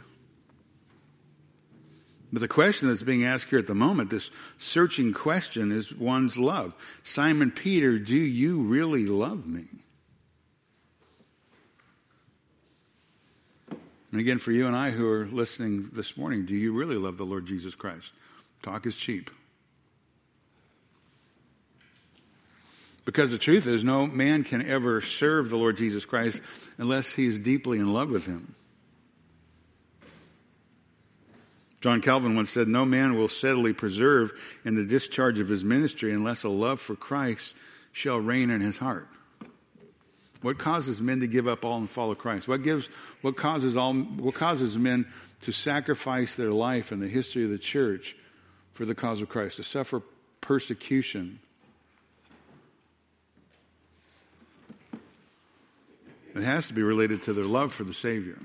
But 2.31 2.39
the 2.39 2.47
question 2.47 2.87
that's 2.87 3.03
being 3.03 3.25
asked 3.25 3.49
here 3.49 3.59
at 3.59 3.67
the 3.67 3.75
moment, 3.75 4.11
this 4.11 4.31
searching 4.59 5.13
question, 5.13 5.71
is 5.73 5.93
one's 5.93 6.37
love. 6.37 6.73
Simon 7.03 7.51
Peter, 7.51 7.99
do 7.99 8.15
you 8.15 8.61
really 8.61 9.05
love 9.05 9.45
me? 9.45 9.65
And 14.11 14.19
again, 14.19 14.39
for 14.39 14.51
you 14.51 14.65
and 14.67 14.75
I 14.75 14.91
who 14.91 15.07
are 15.07 15.27
listening 15.27 15.89
this 15.93 16.17
morning, 16.17 16.45
do 16.45 16.55
you 16.55 16.73
really 16.73 16.95
love 16.95 17.17
the 17.17 17.25
Lord 17.25 17.45
Jesus 17.45 17.75
Christ? 17.75 18.11
Talk 18.63 18.85
is 18.85 18.95
cheap. 18.95 19.29
Because 23.05 23.31
the 23.31 23.37
truth 23.37 23.65
is, 23.65 23.83
no 23.83 24.05
man 24.07 24.43
can 24.43 24.67
ever 24.67 25.01
serve 25.01 25.49
the 25.49 25.57
Lord 25.57 25.77
Jesus 25.77 26.05
Christ 26.05 26.41
unless 26.77 27.11
he 27.11 27.25
is 27.25 27.39
deeply 27.39 27.79
in 27.79 27.91
love 27.91 28.09
with 28.09 28.25
him. 28.25 28.55
John 31.81 32.01
Calvin 32.01 32.35
once 32.35 32.49
said, 32.49 32.67
No 32.67 32.85
man 32.85 33.15
will 33.15 33.29
steadily 33.29 33.73
preserve 33.73 34.31
in 34.65 34.75
the 34.75 34.85
discharge 34.85 35.39
of 35.39 35.47
his 35.47 35.63
ministry 35.63 36.11
unless 36.11 36.43
a 36.43 36.49
love 36.49 36.81
for 36.81 36.95
Christ 36.95 37.55
shall 37.93 38.19
reign 38.19 38.49
in 38.49 38.61
his 38.61 38.77
heart. 38.77 39.07
What 40.41 40.57
causes 40.57 41.01
men 41.01 41.19
to 41.19 41.27
give 41.27 41.47
up 41.47 41.65
all 41.65 41.77
and 41.77 41.89
follow 41.89 42.15
Christ? 42.15 42.47
What 42.47 42.63
gives, 42.63 42.87
what 43.21 43.35
causes 43.35 43.75
all, 43.75 43.93
what 43.93 44.35
causes 44.35 44.77
men 44.77 45.05
to 45.41 45.51
sacrifice 45.51 46.35
their 46.35 46.51
life 46.51 46.91
in 46.91 46.99
the 46.99 47.07
history 47.07 47.43
of 47.43 47.49
the 47.49 47.57
church 47.57 48.15
for 48.73 48.85
the 48.85 48.95
cause 48.95 49.21
of 49.21 49.27
Christ, 49.27 49.57
to 49.57 49.63
suffer 49.63 50.01
persecution? 50.39 51.39
It 56.35 56.43
has 56.43 56.67
to 56.67 56.73
be 56.73 56.83
related 56.83 57.23
to 57.23 57.33
their 57.33 57.43
love 57.43 57.73
for 57.73 57.83
the 57.83 57.93
Savior. 57.93 58.39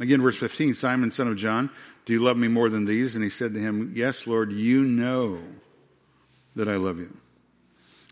Again, 0.00 0.20
verse 0.20 0.36
15 0.36 0.74
Simon, 0.74 1.10
son 1.10 1.28
of 1.28 1.36
John, 1.36 1.70
do 2.04 2.12
you 2.12 2.20
love 2.20 2.36
me 2.36 2.48
more 2.48 2.68
than 2.68 2.84
these? 2.84 3.14
And 3.14 3.24
he 3.24 3.30
said 3.30 3.54
to 3.54 3.60
him, 3.60 3.94
Yes, 3.96 4.26
Lord, 4.26 4.52
you 4.52 4.84
know 4.84 5.38
that 6.56 6.68
I 6.68 6.76
love 6.76 6.98
you. 6.98 7.16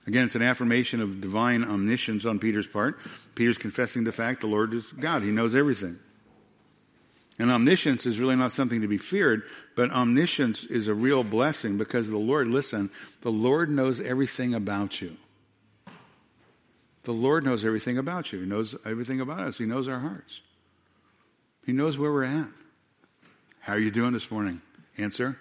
Again, 0.07 0.25
it's 0.25 0.37
an 0.37 0.43
affirmation 0.43 1.01
of 1.01 1.21
divine 1.21 1.65
omniscience 1.65 2.25
on 2.25 2.39
Peter's 2.39 2.67
part. 2.67 2.99
Peter's 3.35 3.59
confessing 3.59 4.05
the 4.05 4.13
fact 4.13 4.41
the 4.41 4.47
Lord 4.47 4.73
is 4.73 4.93
God. 4.93 5.23
He 5.23 5.31
knows 5.31 5.55
everything. 5.55 5.99
And 7.39 7.51
omniscience 7.51 8.07
is 8.07 8.19
really 8.19 8.37
not 8.37 8.53
something 8.53 8.81
to 8.81 8.89
be 8.89 8.99
feared, 8.99 9.43
but 9.75 9.91
omniscience 9.91 10.65
is 10.65 10.89
a 10.89 10.95
real 10.95 11.23
blessing 11.23 11.77
because 11.77 12.09
the 12.09 12.17
Lord, 12.17 12.49
listen, 12.49 12.91
the 13.21 13.33
Lord 13.33 13.69
knows 13.69 14.01
everything 14.01 14.55
about 14.55 15.03
you. 15.03 15.17
The 17.03 17.13
Lord 17.13 17.45
knows 17.45 17.65
everything 17.65 17.99
about 17.99 18.33
you. 18.33 18.41
He 18.41 18.47
knows 18.47 18.75
everything 18.85 19.21
about 19.21 19.41
us. 19.41 19.59
He 19.59 19.67
knows 19.67 19.87
our 19.87 19.99
hearts. 20.01 20.41
He 21.67 21.73
knows 21.73 21.99
where 21.99 22.13
we're 22.13 22.25
at. 22.25 22.49
How 23.61 23.75
are 23.75 23.79
you 23.79 23.91
doing 23.91 24.13
this 24.13 24.31
morning? 24.31 24.63
Answer, 24.97 25.37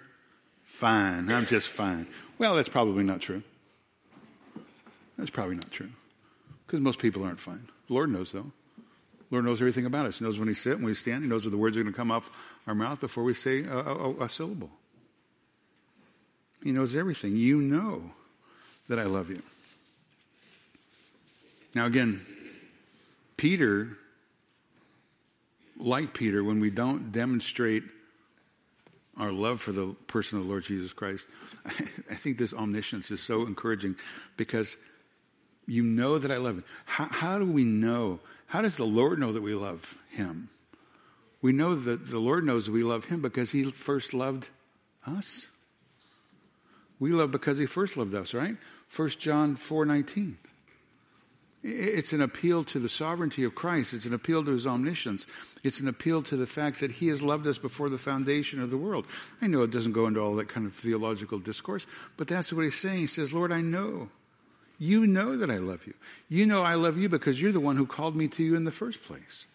fine. 0.64 1.30
I'm 1.30 1.46
just 1.46 1.68
fine. 1.68 2.08
Well, 2.38 2.56
that's 2.56 2.68
probably 2.68 3.04
not 3.04 3.20
true. 3.20 3.42
That's 5.16 5.30
probably 5.30 5.56
not 5.56 5.70
true. 5.70 5.90
Because 6.66 6.80
most 6.80 6.98
people 6.98 7.24
aren't 7.24 7.40
fine. 7.40 7.66
The 7.88 7.94
Lord 7.94 8.10
knows, 8.10 8.32
though. 8.32 8.52
The 9.28 9.34
Lord 9.34 9.44
knows 9.44 9.60
everything 9.60 9.86
about 9.86 10.06
us. 10.06 10.18
He 10.18 10.24
knows 10.24 10.38
when 10.38 10.48
we 10.48 10.54
sit, 10.54 10.76
when 10.76 10.86
we 10.86 10.94
stand. 10.94 11.22
He 11.22 11.28
knows 11.28 11.44
that 11.44 11.50
the 11.50 11.56
words 11.56 11.76
are 11.76 11.82
going 11.82 11.92
to 11.92 11.96
come 11.96 12.10
off 12.10 12.28
our 12.66 12.74
mouth 12.74 13.00
before 13.00 13.24
we 13.24 13.34
say 13.34 13.64
a, 13.64 13.76
a, 13.76 14.24
a 14.24 14.28
syllable. 14.28 14.70
He 16.62 16.72
knows 16.72 16.94
everything. 16.94 17.36
You 17.36 17.60
know 17.60 18.10
that 18.88 18.98
I 18.98 19.04
love 19.04 19.30
you. 19.30 19.42
Now, 21.74 21.86
again, 21.86 22.24
Peter, 23.36 23.98
like 25.76 26.14
Peter, 26.14 26.42
when 26.42 26.60
we 26.60 26.70
don't 26.70 27.12
demonstrate 27.12 27.82
our 29.18 29.30
love 29.30 29.60
for 29.60 29.72
the 29.72 29.94
person 30.06 30.38
of 30.38 30.44
the 30.44 30.50
Lord 30.50 30.64
Jesus 30.64 30.92
Christ, 30.92 31.26
I 32.10 32.14
think 32.14 32.38
this 32.38 32.54
omniscience 32.54 33.10
is 33.10 33.20
so 33.20 33.42
encouraging 33.42 33.96
because 34.36 34.76
you 35.66 35.82
know 35.82 36.18
that 36.18 36.30
I 36.30 36.36
love 36.36 36.56
you. 36.56 36.64
How, 36.84 37.06
how, 37.06 37.38
do 37.38 37.46
we 37.46 37.64
know? 37.64 38.20
How 38.46 38.62
does 38.62 38.76
the 38.76 38.86
Lord 38.86 39.18
know 39.18 39.32
that 39.32 39.42
we 39.42 39.54
love 39.54 39.96
him? 40.10 40.48
We 41.42 41.52
know 41.52 41.74
that 41.74 42.08
the 42.08 42.18
Lord 42.18 42.44
knows 42.44 42.70
we 42.70 42.82
love 42.82 43.04
him 43.04 43.20
because 43.20 43.50
he 43.50 43.70
first 43.70 44.14
loved 44.14 44.48
us. 45.06 45.46
We 46.98 47.10
love 47.10 47.30
because 47.30 47.58
he 47.58 47.66
first 47.66 47.96
loved 47.96 48.14
us, 48.14 48.32
right? 48.32 48.56
1 48.94 49.08
John 49.18 49.56
4:19. 49.56 50.36
It's 51.62 52.12
an 52.12 52.20
appeal 52.20 52.62
to 52.64 52.78
the 52.78 52.88
sovereignty 52.88 53.42
of 53.42 53.56
Christ. 53.56 53.92
It's 53.92 54.04
an 54.04 54.14
appeal 54.14 54.44
to 54.44 54.52
his 54.52 54.68
omniscience. 54.68 55.26
It's 55.64 55.80
an 55.80 55.88
appeal 55.88 56.22
to 56.24 56.36
the 56.36 56.46
fact 56.46 56.78
that 56.78 56.92
he 56.92 57.08
has 57.08 57.22
loved 57.22 57.46
us 57.48 57.58
before 57.58 57.88
the 57.88 57.98
foundation 57.98 58.60
of 58.60 58.70
the 58.70 58.76
world. 58.76 59.04
I 59.42 59.48
know 59.48 59.62
it 59.62 59.72
doesn't 59.72 59.92
go 59.92 60.06
into 60.06 60.20
all 60.20 60.36
that 60.36 60.48
kind 60.48 60.66
of 60.66 60.74
theological 60.74 61.40
discourse, 61.40 61.84
but 62.16 62.28
that's 62.28 62.52
what 62.52 62.64
he's 62.64 62.78
saying. 62.78 62.98
He 62.98 63.06
says, 63.08 63.32
Lord, 63.32 63.50
I 63.50 63.62
know 63.62 64.10
you 64.78 65.06
know 65.06 65.36
that 65.38 65.50
I 65.50 65.58
love 65.58 65.86
you. 65.86 65.94
You 66.28 66.46
know 66.46 66.62
I 66.62 66.74
love 66.74 66.98
you 66.98 67.08
because 67.08 67.40
you're 67.40 67.52
the 67.52 67.60
one 67.60 67.76
who 67.76 67.86
called 67.86 68.16
me 68.16 68.28
to 68.28 68.42
you 68.42 68.56
in 68.56 68.64
the 68.64 68.72
first 68.72 69.02
place. 69.02 69.46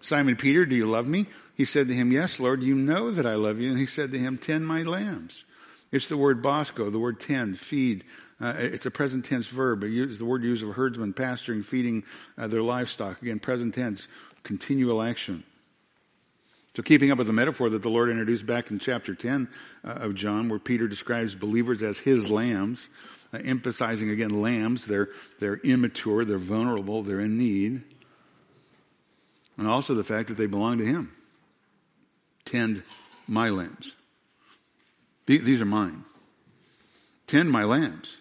Simon 0.00 0.36
Peter, 0.36 0.66
do 0.66 0.74
you 0.74 0.86
love 0.86 1.06
me? 1.06 1.26
He 1.56 1.64
said 1.64 1.88
to 1.88 1.94
him, 1.94 2.12
Yes, 2.12 2.40
Lord, 2.40 2.62
you 2.62 2.74
know 2.74 3.10
that 3.10 3.26
I 3.26 3.34
love 3.34 3.60
you. 3.60 3.70
And 3.70 3.78
he 3.78 3.86
said 3.86 4.12
to 4.12 4.18
him, 4.18 4.38
Tend 4.38 4.66
my 4.66 4.82
lambs. 4.82 5.44
It's 5.92 6.08
the 6.08 6.16
word 6.16 6.42
bosco, 6.42 6.90
the 6.90 6.98
word 6.98 7.20
tend, 7.20 7.58
feed. 7.58 8.04
Uh, 8.40 8.54
it's 8.58 8.84
a 8.84 8.90
present 8.90 9.24
tense 9.24 9.46
verb. 9.46 9.84
It's 9.84 10.18
the 10.18 10.24
word 10.24 10.42
used 10.42 10.62
of 10.62 10.70
a 10.70 10.72
herdsman 10.72 11.12
pasturing, 11.12 11.62
feeding 11.62 12.02
uh, 12.36 12.48
their 12.48 12.62
livestock. 12.62 13.22
Again, 13.22 13.38
present 13.38 13.74
tense, 13.74 14.08
continual 14.42 15.00
action. 15.00 15.44
So, 16.74 16.82
keeping 16.82 17.12
up 17.12 17.18
with 17.18 17.28
the 17.28 17.32
metaphor 17.32 17.70
that 17.70 17.82
the 17.82 17.88
Lord 17.88 18.10
introduced 18.10 18.44
back 18.44 18.72
in 18.72 18.80
chapter 18.80 19.14
10 19.14 19.48
uh, 19.84 19.88
of 19.88 20.16
John, 20.16 20.48
where 20.48 20.58
Peter 20.58 20.88
describes 20.88 21.36
believers 21.36 21.80
as 21.82 21.98
his 21.98 22.28
lambs, 22.28 22.88
uh, 23.34 23.38
emphasizing 23.44 24.10
again 24.10 24.40
lambs. 24.40 24.86
They're, 24.86 25.08
they're 25.40 25.56
immature, 25.56 26.24
they're 26.24 26.38
vulnerable, 26.38 27.02
they're 27.02 27.20
in 27.20 27.36
need. 27.36 27.82
And 29.56 29.66
also 29.66 29.94
the 29.94 30.04
fact 30.04 30.28
that 30.28 30.38
they 30.38 30.46
belong 30.46 30.78
to 30.78 30.84
Him. 30.84 31.12
Tend 32.44 32.82
my 33.26 33.50
lambs. 33.50 33.96
These 35.26 35.60
are 35.60 35.66
mine. 35.66 36.04
Tend 37.26 37.50
my 37.50 37.64
lambs. 37.64 38.16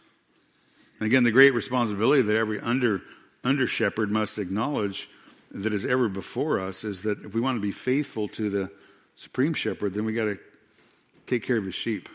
And 1.00 1.08
again, 1.08 1.24
the 1.24 1.32
great 1.32 1.54
responsibility 1.54 2.22
that 2.22 2.36
every 2.36 2.60
under, 2.60 3.02
under 3.44 3.68
shepherd 3.68 4.10
must 4.10 4.38
acknowledge 4.38 5.10
that 5.52 5.74
is 5.74 5.86
ever 5.86 6.08
before 6.08 6.60
us 6.60 6.84
is 6.84 7.02
that 7.02 7.24
if 7.26 7.34
we 7.34 7.42
want 7.42 7.58
to 7.58 7.62
be 7.62 7.72
faithful 7.72 8.28
to 8.30 8.50
the 8.50 8.72
supreme 9.16 9.54
shepherd, 9.54 9.94
then 9.94 10.06
we 10.06 10.14
got 10.14 10.26
to 10.26 10.40
take 11.28 11.44
care 11.44 11.58
of 11.58 11.66
his 11.66 11.76
sheep. 11.76 12.08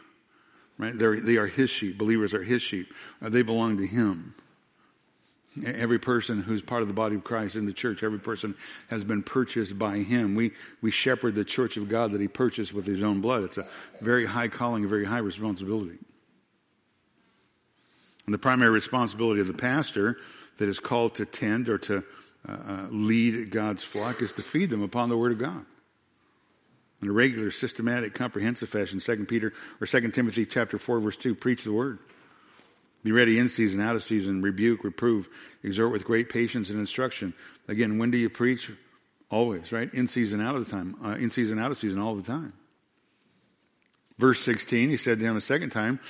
Right? 0.79 0.97
They're, 0.97 1.19
they 1.19 1.37
are 1.37 1.47
his 1.47 1.71
sheep. 1.71 1.99
Believers 1.99 2.33
are 2.35 2.43
his 2.43 2.63
sheep. 2.63 2.93
Uh, 3.21 3.29
they 3.29 3.43
belong 3.43 3.79
to 3.79 3.87
him. 3.87 4.35
Every 5.65 5.99
person 5.99 6.41
who's 6.41 6.63
part 6.63 6.83
of 6.83 6.89
the 6.89 6.95
body 6.95 7.17
of 7.17 7.25
Christ 7.25 7.57
in 7.57 7.67
the 7.67 7.73
church, 7.73 8.05
every 8.05 8.21
person 8.21 8.55
has 8.89 9.03
been 9.03 9.25
purchased 9.25 9.77
by 9.77 9.99
him. 9.99 10.37
We, 10.37 10.53
we 10.81 10.93
shepherd 10.93 11.35
the 11.35 11.45
church 11.45 11.77
of 11.77 11.89
God 11.89 12.13
that 12.13 12.21
he 12.21 12.29
purchased 12.29 12.73
with 12.73 12.87
his 12.87 13.03
own 13.03 13.21
blood. 13.21 13.43
It's 13.43 13.59
a 13.59 13.67
very 14.01 14.25
high 14.25 14.47
calling, 14.47 14.85
a 14.85 14.89
very 14.89 15.05
high 15.05 15.19
responsibility. 15.19 15.99
And 18.27 18.35
the 18.35 18.39
primary 18.39 18.71
responsibility 18.71 19.41
of 19.41 19.49
the 19.49 19.55
pastor 19.55 20.19
that 20.59 20.69
is 20.69 20.79
called 20.79 21.17
to 21.17 21.25
tend 21.25 21.69
or 21.69 21.79
to 21.79 22.05
uh, 22.49 22.53
uh 22.53 22.87
lead 22.91 23.51
God's 23.51 23.83
flock 23.83 24.23
is 24.23 24.33
to 24.35 24.43
feed 24.43 24.71
them 24.71 24.83
upon 24.83 25.09
the 25.09 25.17
word 25.17 25.33
of 25.33 25.39
God 25.39 25.65
in 27.01 27.09
a 27.09 27.13
regular, 27.13 27.51
systematic, 27.51 28.15
comprehensive 28.15 28.69
fashion. 28.69 29.01
Second 29.01 29.27
Peter 29.27 29.53
or 29.81 29.87
Second 29.87 30.15
Timothy 30.15 30.47
chapter 30.47 30.79
four, 30.79 31.01
verse 31.01 31.17
two, 31.17 31.35
preach 31.35 31.65
the 31.65 31.73
word. 31.73 31.99
Be 33.05 33.13
ready 33.13 33.39
in 33.39 33.49
season, 33.49 33.81
out 33.81 33.95
of 33.95 34.03
season, 34.03 34.43
rebuke, 34.43 34.83
reprove, 34.83 35.29
exhort 35.63 35.93
with 35.93 36.05
great 36.05 36.29
patience 36.29 36.71
and 36.71 36.81
instruction. 36.81 37.33
Again, 37.69 37.99
when 37.99 38.11
do 38.11 38.19
you 38.19 38.29
preach? 38.29 38.71
Always, 39.31 39.73
right? 39.73 39.93
In 39.93 40.09
season, 40.09 40.41
out 40.41 40.57
of 40.57 40.65
the 40.65 40.71
time. 40.71 40.97
Uh, 41.05 41.11
in 41.11 41.31
season, 41.31 41.59
out 41.59 41.71
of 41.71 41.79
season, 41.79 42.01
all 42.01 42.17
the 42.17 42.23
time. 42.23 42.53
Verse 44.19 44.41
16, 44.41 44.91
he 44.91 44.97
said 44.97 45.21
to 45.21 45.25
him 45.25 45.37
a 45.37 45.41
second 45.41 45.71
time, 45.71 46.01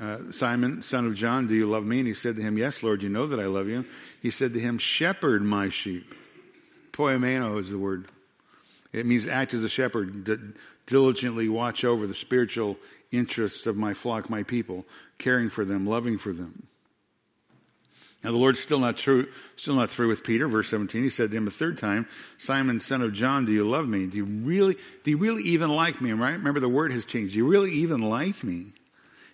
uh, 0.00 0.32
Simon, 0.32 0.82
son 0.82 1.06
of 1.06 1.14
John, 1.14 1.46
do 1.46 1.54
you 1.54 1.66
love 1.66 1.84
me? 1.84 1.98
And 1.98 2.08
he 2.08 2.14
said 2.14 2.36
to 2.36 2.42
him, 2.42 2.58
Yes, 2.58 2.82
Lord, 2.82 3.02
you 3.02 3.08
know 3.08 3.26
that 3.26 3.38
I 3.38 3.46
love 3.46 3.68
you. 3.68 3.84
He 4.20 4.30
said 4.30 4.54
to 4.54 4.60
him, 4.60 4.78
Shepherd 4.78 5.42
my 5.42 5.68
sheep. 5.68 6.14
Poimeno 6.92 7.58
is 7.60 7.70
the 7.70 7.78
word. 7.78 8.08
It 8.92 9.06
means 9.06 9.26
act 9.26 9.54
as 9.54 9.64
a 9.64 9.68
shepherd, 9.68 10.56
diligently 10.86 11.48
watch 11.48 11.84
over 11.84 12.06
the 12.06 12.14
spiritual 12.14 12.76
interests 13.10 13.66
of 13.66 13.76
my 13.76 13.94
flock, 13.94 14.28
my 14.28 14.42
people, 14.42 14.84
caring 15.18 15.50
for 15.50 15.64
them, 15.64 15.86
loving 15.86 16.18
for 16.18 16.32
them. 16.32 16.66
Now 18.22 18.30
the 18.30 18.36
Lord's 18.36 18.60
still 18.60 18.78
not 18.78 18.96
true, 18.96 19.26
still 19.56 19.74
not 19.74 19.90
through 19.90 20.08
with 20.08 20.22
Peter. 20.22 20.46
Verse 20.46 20.68
17, 20.68 21.02
he 21.02 21.10
said 21.10 21.30
to 21.30 21.36
him 21.36 21.48
a 21.48 21.50
third 21.50 21.78
time, 21.78 22.06
Simon, 22.38 22.80
son 22.80 23.02
of 23.02 23.12
John, 23.12 23.44
do 23.44 23.52
you 23.52 23.64
love 23.64 23.88
me? 23.88 24.06
Do 24.06 24.16
you 24.16 24.24
really, 24.24 24.76
do 25.02 25.10
you 25.10 25.16
really 25.16 25.42
even 25.42 25.70
like 25.70 26.00
me? 26.00 26.12
Right? 26.12 26.32
Remember 26.32 26.60
the 26.60 26.68
word 26.68 26.92
has 26.92 27.04
changed. 27.04 27.32
Do 27.32 27.38
you 27.38 27.48
really 27.48 27.72
even 27.72 28.00
like 28.00 28.44
me? 28.44 28.66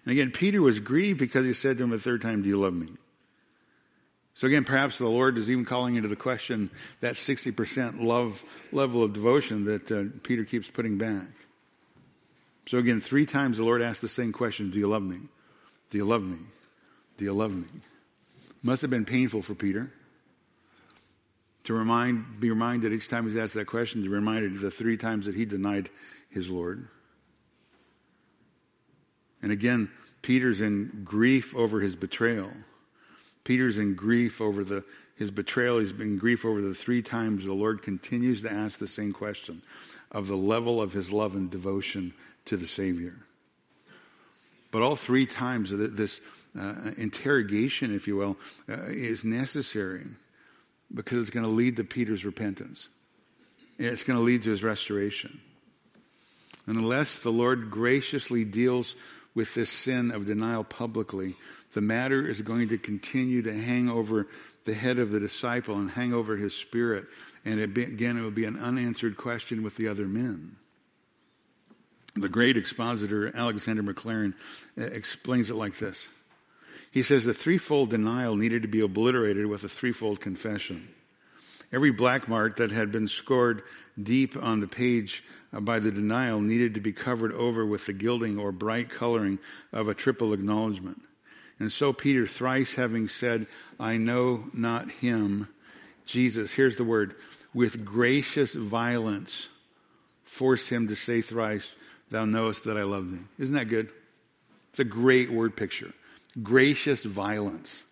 And 0.05 0.13
again, 0.13 0.31
Peter 0.31 0.63
was 0.63 0.81
grieved 0.81 1.19
because 1.19 1.45
he 1.45 1.53
said 1.53 1.77
to 1.79 1.85
him 1.85 1.93
a 1.93 1.99
third 1.99 2.23
time, 2.23 2.41
do 2.41 2.49
you 2.49 2.59
love 2.59 2.73
me? 2.73 2.89
So 4.39 4.47
again, 4.47 4.63
perhaps 4.63 4.99
the 4.99 5.09
Lord 5.09 5.37
is 5.37 5.51
even 5.51 5.65
calling 5.65 5.97
into 5.97 6.07
the 6.09 6.15
question 6.15 6.71
that 7.01 7.17
60% 7.17 8.01
love 8.01 8.41
level 8.71 9.03
of 9.03 9.13
devotion 9.13 9.65
that 9.65 9.91
uh, 9.91 10.05
Peter 10.23 10.45
keeps 10.45 10.71
putting 10.71 10.97
back. 10.97 11.27
So 12.67 12.79
again, 12.79 13.01
three 13.01 13.27
times 13.27 13.57
the 13.57 13.65
Lord 13.65 13.83
asked 13.83 14.01
the 14.01 14.09
same 14.09 14.33
question, 14.33 14.71
do 14.71 14.79
you 14.79 14.87
love 14.87 15.03
me? 15.03 15.19
Do 15.91 15.99
you 15.99 16.05
love 16.05 16.23
me? 16.23 16.39
Do 17.17 17.25
you 17.25 17.33
love 17.33 17.51
me? 17.51 17.67
Must 18.63 18.81
have 18.83 18.93
been 18.93 19.05
painful 19.05 19.43
for 19.43 19.57
Peter 19.57 19.91
to 21.65 21.75
remind, 21.75 22.39
be 22.39 22.51
reminded 22.51 22.93
each 22.93 23.09
time 23.09 23.27
he's 23.27 23.37
asked 23.37 23.55
that 23.55 23.67
question, 23.67 24.05
to 24.05 24.09
be 24.09 24.15
reminded 24.15 24.55
of 24.55 24.61
the 24.61 24.71
three 24.71 24.97
times 24.97 25.27
that 25.27 25.35
he 25.35 25.47
denied 25.47 25.91
his 26.31 26.49
Lord. 26.49 26.87
And 29.43 29.51
again, 29.51 29.91
Peter's 30.23 30.61
in 30.61 31.03
grief 31.05 31.57
over 31.57 31.81
his 31.81 31.97
betrayal. 31.97 32.53
Peter's 33.49 33.79
in 33.79 33.95
grief 33.95 34.43
over 34.43 34.63
the, 34.63 34.85
his 35.17 35.31
betrayal. 35.31 35.79
He's 35.79 35.91
been 35.91 36.09
in 36.09 36.19
grief 36.19 36.45
over 36.45 36.61
the 36.61 36.75
three 36.75 37.01
times 37.01 37.47
the 37.47 37.55
Lord 37.55 37.81
continues 37.81 38.43
to 38.43 38.53
ask 38.53 38.79
the 38.79 38.87
same 38.87 39.11
question 39.11 39.63
of 40.13 40.27
the 40.27 40.37
level 40.37 40.83
of 40.83 40.93
his 40.93 41.11
love 41.11 41.35
and 41.35 41.51
devotion 41.51 42.13
to 42.45 42.59
the 42.59 42.67
Savior. 42.67 43.15
But 44.71 44.83
all 44.83 44.97
three 44.97 45.25
times 45.25 45.71
this 45.71 46.21
uh, 46.61 46.91
interrogation, 46.99 47.95
if 47.95 48.07
you 48.07 48.17
will, 48.17 48.37
uh, 48.69 48.83
is 48.89 49.25
necessary 49.25 50.05
because 50.93 51.21
it's 51.21 51.31
going 51.31 51.47
to 51.47 51.51
lead 51.51 51.77
to 51.77 51.85
Peter's 51.85 52.27
repentance. 52.27 52.91
It's 53.79 54.05
going 54.05 54.19
to 54.19 54.23
lead 54.23 54.43
to 54.43 54.51
his 54.51 54.63
restoration. 54.63 55.41
And 56.67 56.77
unless 56.77 57.21
the 57.21 57.33
Lord 57.33 57.71
graciously 57.71 58.45
deals 58.45 58.95
with 59.35 59.55
this 59.55 59.71
sin 59.71 60.11
of 60.11 60.27
denial 60.27 60.65
publicly, 60.65 61.35
the 61.79 61.83
matter 61.83 62.27
is 62.27 62.43
going 62.43 62.71
to 62.71 62.77
continue 62.77 63.41
to 63.41 63.55
hang 63.55 63.89
over 63.89 64.27
the 64.65 64.75
head 64.75 64.99
of 64.99 65.13
the 65.13 65.21
disciple 65.21 65.77
and 65.77 65.89
hang 65.89 66.13
over 66.13 66.37
his 66.37 66.53
spirit. 66.53 67.05
And 67.45 67.61
it 67.61 67.73
be, 67.73 67.85
again, 67.85 68.19
it 68.19 68.23
will 68.23 68.33
be 68.33 68.47
an 68.47 68.59
unanswered 68.59 69.17
question 69.17 69.63
with 69.63 69.77
the 69.77 69.87
other 69.87 70.07
men. 70.07 70.57
The 72.17 72.29
great 72.29 72.57
expositor, 72.57 73.31
Alexander 73.33 73.85
Maclaren, 73.85 74.35
uh, 74.77 74.87
explains 74.87 75.51
it 75.51 75.55
like 75.55 75.79
this. 75.79 76.09
He 76.91 77.05
says 77.05 77.25
the 77.25 77.33
threefold 77.33 77.91
denial 77.91 78.35
needed 78.35 78.63
to 78.63 78.69
be 78.69 78.81
obliterated 78.81 79.47
with 79.47 79.63
a 79.63 79.69
threefold 79.69 80.21
confession. 80.21 80.89
Every 81.73 81.93
black 81.93 82.27
mark 82.27 82.57
that 82.57 82.73
had 82.73 82.91
been 82.91 83.07
scored 83.07 83.63
deep 84.03 84.37
on 84.37 84.59
the 84.59 84.67
page 84.67 85.23
uh, 85.53 85.61
by 85.61 85.79
the 85.79 85.93
denial 85.93 86.41
needed 86.41 86.75
to 86.75 86.81
be 86.81 86.93
covered 86.93 87.33
over 87.35 87.65
with 87.65 87.87
the 87.87 87.93
gilding 87.93 88.37
or 88.37 88.51
bright 88.51 88.91
coloring 88.91 89.39
of 89.73 89.87
a 89.87 89.95
triple 89.95 90.33
acknowledgement. 90.33 91.03
And 91.61 91.73
so 91.73 91.93
Peter, 91.93 92.27
thrice 92.27 92.75
having 92.75 93.09
said, 93.09 93.47
I 93.81 93.97
know 93.97 94.45
not 94.53 94.91
him, 94.91 95.49
Jesus, 96.07 96.53
here's 96.53 96.77
the 96.77 96.85
word, 96.85 97.15
with 97.53 97.85
gracious 97.85 98.55
violence 98.55 99.49
forced 100.25 100.71
him 100.71 100.89
to 100.89 100.95
say 100.95 101.21
thrice, 101.21 101.77
Thou 102.11 102.25
knowest 102.25 102.65
that 102.65 102.79
I 102.79 102.85
love 102.85 103.11
thee. 103.11 103.25
Isn't 103.39 103.57
that 103.57 103.69
good? 103.69 103.91
It's 104.71 104.79
a 104.79 104.85
great 104.85 105.31
word 105.31 105.57
picture. 105.57 105.93
Gracious 106.43 107.05
violence. 107.05 107.83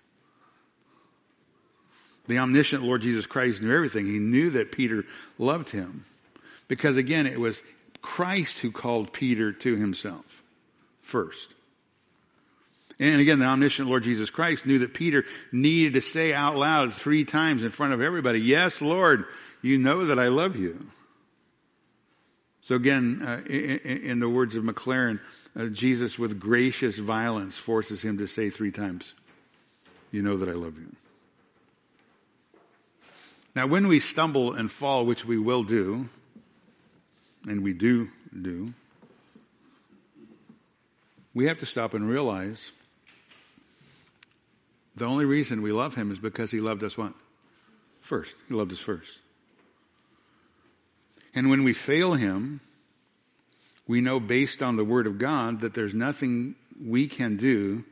The 2.28 2.38
omniscient 2.38 2.82
Lord 2.82 3.02
Jesus 3.02 3.26
Christ 3.26 3.62
knew 3.62 3.74
everything. 3.74 4.06
He 4.06 4.18
knew 4.18 4.50
that 4.50 4.72
Peter 4.72 5.04
loved 5.38 5.70
him. 5.70 6.04
Because 6.68 6.96
again, 6.96 7.26
it 7.26 7.38
was 7.38 7.62
Christ 8.00 8.58
who 8.60 8.70
called 8.70 9.12
Peter 9.12 9.52
to 9.52 9.76
himself 9.76 10.42
first. 11.02 11.54
And 12.98 13.20
again, 13.20 13.38
the 13.38 13.44
omniscient 13.44 13.88
Lord 13.88 14.04
Jesus 14.04 14.30
Christ 14.30 14.64
knew 14.64 14.78
that 14.78 14.94
Peter 14.94 15.24
needed 15.52 15.94
to 15.94 16.00
say 16.00 16.32
out 16.32 16.56
loud 16.56 16.94
three 16.94 17.24
times 17.24 17.62
in 17.62 17.70
front 17.70 17.92
of 17.92 18.00
everybody, 18.00 18.40
Yes, 18.40 18.80
Lord, 18.80 19.26
you 19.60 19.76
know 19.76 20.06
that 20.06 20.18
I 20.18 20.28
love 20.28 20.56
you. 20.56 20.86
So 22.62 22.74
again, 22.74 23.22
uh, 23.22 23.42
in, 23.48 23.78
in, 23.78 24.20
the 24.20 24.28
words 24.28 24.56
of 24.56 24.64
Maclaren, 24.64 25.20
uh, 25.54 25.66
Jesus 25.66 26.18
with 26.18 26.40
gracious 26.40 26.96
violence 26.96 27.56
forces 27.56 28.02
him 28.02 28.18
to 28.18 28.26
say 28.26 28.50
three 28.50 28.72
times, 28.72 29.14
You 30.10 30.22
know 30.22 30.38
that 30.38 30.48
I 30.48 30.54
love 30.54 30.76
you. 30.78 30.90
Now, 33.54 33.66
when 33.66 33.88
we 33.88 34.00
stumble 34.00 34.54
and 34.54 34.70
fall, 34.70 35.06
which 35.06 35.24
we 35.24 35.38
will 35.38 35.62
do, 35.62 36.08
and 37.46 37.62
we 37.62 37.72
do 37.72 38.10
do, 38.42 38.72
we 41.34 41.46
have 41.46 41.58
to 41.58 41.66
stop 41.66 41.94
and 41.94 42.08
realize 42.08 42.72
the 44.96 45.04
only 45.04 45.24
reason 45.24 45.62
we 45.62 45.72
love 45.72 45.94
him 45.94 46.10
is 46.10 46.18
because 46.18 46.50
he 46.50 46.60
loved 46.60 46.82
us 46.82 46.96
what? 46.96 47.12
First. 48.00 48.34
He 48.48 48.54
loved 48.54 48.72
us 48.72 48.78
first. 48.78 49.18
And 51.34 51.50
when 51.50 51.64
we 51.64 51.74
fail 51.74 52.14
him, 52.14 52.60
we 53.86 54.00
know 54.00 54.18
based 54.18 54.62
on 54.62 54.76
the 54.76 54.84
word 54.84 55.06
of 55.06 55.18
God 55.18 55.60
that 55.60 55.74
there's 55.74 55.94
nothing 55.94 56.54
we 56.82 57.06
can 57.08 57.36
do 57.36 57.84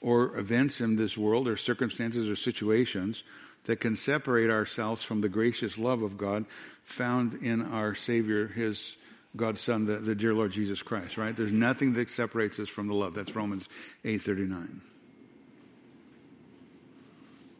or 0.00 0.36
events 0.36 0.80
in 0.80 0.96
this 0.96 1.16
world 1.16 1.48
or 1.48 1.56
circumstances 1.56 2.28
or 2.28 2.36
situations 2.36 3.24
that 3.64 3.80
can 3.80 3.96
separate 3.96 4.50
ourselves 4.50 5.02
from 5.02 5.22
the 5.22 5.28
gracious 5.28 5.76
love 5.76 6.02
of 6.02 6.18
God 6.18 6.44
found 6.84 7.34
in 7.42 7.62
our 7.62 7.94
Savior, 7.94 8.46
His 8.46 8.96
God's 9.36 9.60
Son, 9.60 9.86
the, 9.86 9.96
the 9.96 10.14
dear 10.14 10.34
Lord 10.34 10.52
Jesus 10.52 10.82
Christ, 10.82 11.16
right? 11.16 11.34
There's 11.34 11.50
nothing 11.50 11.94
that 11.94 12.10
separates 12.10 12.58
us 12.58 12.68
from 12.68 12.86
the 12.86 12.94
love. 12.94 13.14
That's 13.14 13.34
Romans 13.34 13.68
8.39. 14.04 14.80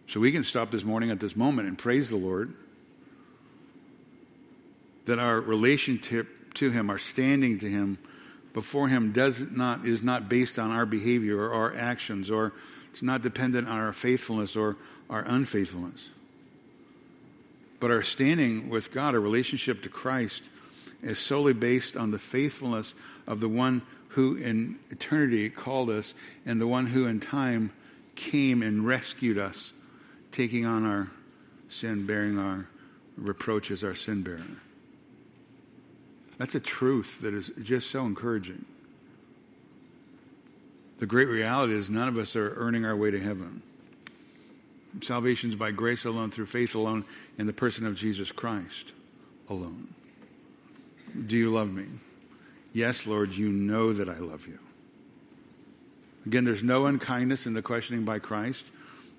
So 0.08 0.20
we 0.20 0.32
can 0.32 0.44
stop 0.44 0.70
this 0.70 0.84
morning 0.84 1.10
at 1.10 1.20
this 1.20 1.34
moment 1.34 1.68
and 1.68 1.78
praise 1.78 2.10
the 2.10 2.16
Lord 2.16 2.54
that 5.06 5.18
our 5.18 5.40
relationship 5.40 6.54
to 6.54 6.70
Him, 6.70 6.90
our 6.90 6.98
standing 6.98 7.58
to 7.60 7.68
Him 7.68 7.98
before 8.52 8.88
Him 8.88 9.12
does 9.12 9.40
not, 9.50 9.86
is 9.86 10.02
not 10.02 10.28
based 10.28 10.58
on 10.58 10.70
our 10.70 10.86
behavior 10.86 11.38
or 11.38 11.52
our 11.52 11.74
actions 11.74 12.30
or 12.30 12.52
it's 12.90 13.02
not 13.02 13.22
dependent 13.22 13.66
on 13.66 13.76
our 13.76 13.92
faithfulness 13.92 14.54
or 14.54 14.76
our 15.10 15.22
unfaithfulness. 15.22 16.10
But 17.80 17.90
our 17.90 18.02
standing 18.02 18.70
with 18.70 18.92
God, 18.92 19.14
our 19.14 19.20
relationship 19.20 19.82
to 19.82 19.88
Christ, 19.88 20.44
is 21.02 21.18
solely 21.18 21.54
based 21.54 21.96
on 21.96 22.12
the 22.12 22.20
faithfulness 22.20 22.94
of 23.26 23.40
the 23.40 23.48
one 23.48 23.82
who 24.08 24.36
in 24.36 24.78
eternity 24.90 25.50
called 25.50 25.90
us 25.90 26.14
and 26.46 26.60
the 26.60 26.68
one 26.68 26.86
who 26.86 27.06
in 27.06 27.18
time 27.18 27.72
came 28.14 28.62
and 28.62 28.86
rescued 28.86 29.38
us, 29.38 29.72
taking 30.34 30.66
on 30.66 30.84
our 30.84 31.08
sin, 31.68 32.06
bearing 32.06 32.38
our 32.38 32.66
reproaches, 33.16 33.84
our 33.84 33.94
sin 33.94 34.22
bearer. 34.22 34.42
That's 36.38 36.56
a 36.56 36.60
truth 36.60 37.20
that 37.20 37.32
is 37.32 37.52
just 37.62 37.90
so 37.90 38.04
encouraging. 38.04 38.64
The 40.98 41.06
great 41.06 41.28
reality 41.28 41.74
is 41.74 41.88
none 41.88 42.08
of 42.08 42.18
us 42.18 42.34
are 42.34 42.54
earning 42.56 42.84
our 42.84 42.96
way 42.96 43.12
to 43.12 43.20
heaven. 43.20 43.62
Salvation 45.00 45.50
is 45.50 45.56
by 45.56 45.70
grace 45.70 46.04
alone, 46.04 46.30
through 46.30 46.46
faith 46.46 46.74
alone, 46.74 47.04
in 47.38 47.46
the 47.46 47.52
person 47.52 47.86
of 47.86 47.94
Jesus 47.94 48.32
Christ 48.32 48.92
alone. 49.48 49.92
Do 51.26 51.36
you 51.36 51.50
love 51.50 51.72
me? 51.72 51.86
Yes, 52.72 53.06
Lord, 53.06 53.32
you 53.32 53.50
know 53.50 53.92
that 53.92 54.08
I 54.08 54.18
love 54.18 54.46
you. 54.48 54.58
Again, 56.26 56.44
there's 56.44 56.64
no 56.64 56.86
unkindness 56.86 57.46
in 57.46 57.54
the 57.54 57.62
questioning 57.62 58.04
by 58.04 58.18
Christ 58.18 58.64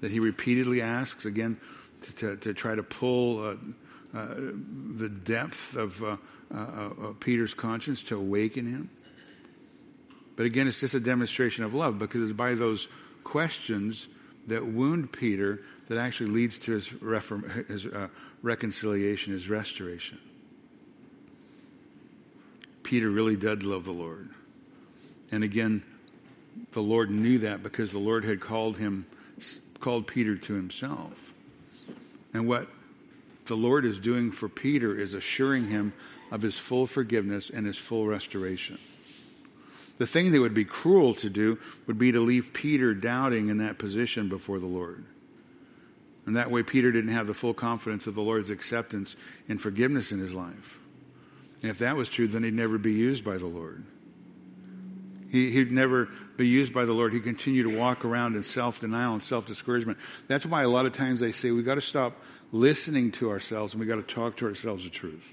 that 0.06 0.12
he 0.12 0.20
repeatedly 0.20 0.84
asks, 0.84 1.26
again, 1.26 1.58
to, 2.04 2.14
to, 2.14 2.38
to 2.38 2.54
try 2.54 2.76
to 2.76 2.84
pull 2.84 3.44
uh, 3.44 3.56
uh, 4.16 4.36
the 4.98 5.10
depth 5.10 5.76
of 5.76 6.04
uh, 6.04 6.18
uh, 6.54 6.58
uh, 6.58 6.90
Peter's 7.20 7.56
conscience, 7.56 8.04
to 8.04 8.16
awaken 8.16 8.68
him. 8.68 8.88
But 10.36 10.46
again, 10.46 10.68
it's 10.68 10.80
just 10.80 10.94
a 10.94 11.00
demonstration 11.00 11.64
of 11.64 11.74
love 11.74 11.98
because 11.98 12.22
it's 12.22 12.34
by 12.34 12.54
those 12.54 12.88
questions 13.24 14.08
that 14.46 14.64
wound 14.64 15.12
Peter 15.12 15.64
that 15.88 15.98
actually 15.98 16.30
leads 16.30 16.60
to 16.60 16.74
his, 16.74 16.94
reform, 17.02 17.66
his 17.68 17.88
reconciliation, 18.44 19.34
his 19.34 19.50
restoration. 19.50 20.20
Peter 22.84 23.10
really 23.10 23.38
did 23.38 23.64
love 23.64 23.86
the 23.86 23.92
Lord. 23.92 24.30
And 25.32 25.44
again, 25.44 25.82
the 26.74 26.82
Lord 26.84 27.10
knew 27.10 27.40
that 27.40 27.64
because 27.64 27.92
the 27.92 27.98
Lord 27.98 28.24
had 28.24 28.40
called 28.40 28.78
him, 28.78 29.08
called 29.86 30.08
Peter 30.08 30.36
to 30.36 30.56
himself. 30.56 31.14
And 32.34 32.48
what 32.48 32.68
the 33.46 33.56
Lord 33.56 33.86
is 33.86 34.00
doing 34.00 34.32
for 34.32 34.50
Peter 34.50 35.00
is 35.00 35.14
assuring 35.14 35.68
him 35.68 35.94
of 36.32 36.42
his 36.42 36.58
full 36.58 36.88
forgiveness 36.88 37.52
and 37.52 37.68
his 37.68 37.78
full 37.78 38.08
restoration. 38.08 38.80
The 40.00 40.08
thing 40.08 40.32
that 40.32 40.42
would 40.42 40.56
be 40.56 40.66
cruel 40.66 41.14
to 41.14 41.30
do 41.30 41.60
would 41.86 42.00
be 42.00 42.12
to 42.12 42.20
leave 42.20 42.52
Peter 42.52 42.96
doubting 42.96 43.50
in 43.50 43.60
that 43.60 43.78
position 43.78 44.28
before 44.28 44.58
the 44.58 44.66
Lord. 44.66 45.06
And 46.26 46.36
that 46.36 46.50
way, 46.50 46.64
Peter 46.64 46.92
didn't 46.92 47.14
have 47.14 47.28
the 47.28 47.36
full 47.36 47.54
confidence 47.54 48.08
of 48.08 48.16
the 48.16 48.24
Lord's 48.24 48.50
acceptance 48.50 49.16
and 49.48 49.62
forgiveness 49.62 50.12
in 50.12 50.18
his 50.18 50.34
life. 50.34 50.80
And 51.62 51.70
if 51.70 51.78
that 51.78 51.96
was 51.96 52.10
true, 52.10 52.28
then 52.28 52.44
he'd 52.44 52.56
never 52.56 52.80
be 52.80 52.94
used 52.94 53.24
by 53.24 53.38
the 53.38 53.46
Lord. 53.46 53.84
He, 55.36 55.58
would 55.58 55.72
never 55.72 56.10
be 56.38 56.48
used 56.48 56.74
by 56.74 56.86
the 56.86 56.94
Lord. 56.94 57.14
He'd 57.14 57.24
continue 57.24 57.64
to 57.64 57.78
walk 57.78 58.06
around 58.06 58.36
in 58.36 58.44
self 58.44 58.80
denial 58.80 59.14
and 59.14 59.24
self 59.24 59.46
discouragement. 59.46 59.98
That's 60.28 60.46
why 60.46 60.64
a 60.64 60.70
lot 60.70 60.86
of 60.86 60.94
times 60.94 61.20
they 61.20 61.32
say 61.32 61.52
we've 61.52 61.66
got 61.66 61.76
to 61.76 61.82
stop 61.82 62.14
listening 62.52 63.12
to 63.12 63.30
ourselves 63.30 63.74
and 63.74 63.80
we've 63.80 63.90
got 63.90 63.96
to 63.96 64.16
talk 64.16 64.38
to 64.38 64.46
ourselves 64.46 64.84
the 64.84 64.90
truth. 64.90 65.30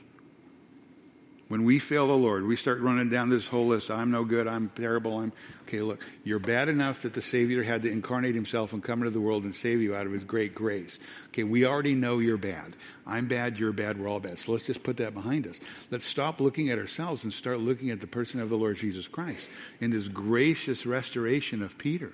When 1.53 1.65
we 1.65 1.81
fail 1.81 2.07
the 2.07 2.15
Lord, 2.15 2.47
we 2.47 2.57
start 2.57 2.81
running 2.81 3.11
down 3.11 3.29
this 3.29 3.47
whole 3.47 3.67
list. 3.67 3.91
I'm 3.91 4.11
no 4.11 4.25
good. 4.25 4.47
I'm 4.47 4.71
terrible. 4.71 5.19
I'm 5.19 5.35
okay. 5.69 5.83
Look, 5.83 6.01
you're 6.25 6.39
bad 6.39 6.71
enough 6.71 7.03
that 7.03 7.13
the 7.13 7.21
Savior 7.21 7.63
had 7.63 7.83
to 7.83 7.91
incarnate 7.91 8.35
Himself 8.35 8.73
and 8.73 8.83
come 8.83 9.01
into 9.01 9.11
the 9.11 9.21
world 9.21 9.45
and 9.45 9.55
save 9.55 9.83
you 9.83 9.95
out 9.95 10.07
of 10.07 10.13
His 10.13 10.25
great 10.25 10.55
grace. 10.55 10.99
Okay, 11.29 11.45
we 11.45 11.67
already 11.67 11.95
know 11.95 12.21
you're 12.21 12.39
bad. 12.39 12.75
I'm 13.07 13.29
bad. 13.29 13.59
You're 13.59 13.75
bad. 13.75 14.01
We're 14.01 14.09
all 14.09 14.19
bad. 14.19 14.39
So 14.39 14.53
let's 14.53 14.65
just 14.65 14.83
put 14.83 14.97
that 14.97 15.13
behind 15.13 15.47
us. 15.47 15.61
Let's 15.91 16.07
stop 16.07 16.41
looking 16.41 16.71
at 16.71 16.79
ourselves 16.79 17.25
and 17.25 17.33
start 17.35 17.61
looking 17.61 17.91
at 17.91 18.01
the 18.01 18.07
person 18.07 18.41
of 18.41 18.49
the 18.49 18.57
Lord 18.57 18.79
Jesus 18.79 19.07
Christ 19.07 19.47
in 19.83 19.91
this 19.91 20.09
gracious 20.09 20.87
restoration 20.87 21.63
of 21.63 21.77
Peter 21.77 22.13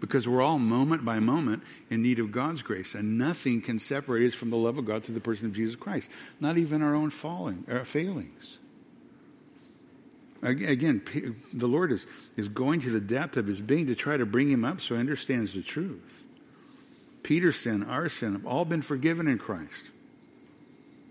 because 0.00 0.26
we're 0.26 0.42
all 0.42 0.58
moment 0.58 1.04
by 1.04 1.20
moment 1.20 1.62
in 1.90 2.02
need 2.02 2.18
of 2.18 2.32
God's 2.32 2.62
grace, 2.62 2.94
and 2.94 3.18
nothing 3.18 3.60
can 3.60 3.78
separate 3.78 4.26
us 4.26 4.34
from 4.34 4.50
the 4.50 4.56
love 4.56 4.78
of 4.78 4.86
God 4.86 5.04
through 5.04 5.14
the 5.14 5.20
person 5.20 5.46
of 5.46 5.52
Jesus 5.52 5.76
Christ, 5.76 6.08
not 6.40 6.56
even 6.56 6.82
our 6.82 6.94
own 6.94 7.10
falling, 7.10 7.64
our 7.70 7.84
failings. 7.84 8.58
Again, 10.42 11.02
the 11.52 11.66
Lord 11.66 11.92
is, 11.92 12.06
is 12.36 12.48
going 12.48 12.80
to 12.80 12.90
the 12.90 13.00
depth 13.00 13.36
of 13.36 13.46
his 13.46 13.60
being 13.60 13.88
to 13.88 13.94
try 13.94 14.16
to 14.16 14.24
bring 14.24 14.50
him 14.50 14.64
up 14.64 14.80
so 14.80 14.94
he 14.94 15.00
understands 15.00 15.52
the 15.52 15.62
truth. 15.62 16.24
Peter's 17.22 17.60
sin, 17.60 17.82
our 17.82 18.08
sin, 18.08 18.32
have 18.32 18.46
all 18.46 18.64
been 18.64 18.80
forgiven 18.80 19.28
in 19.28 19.36
Christ. 19.36 19.90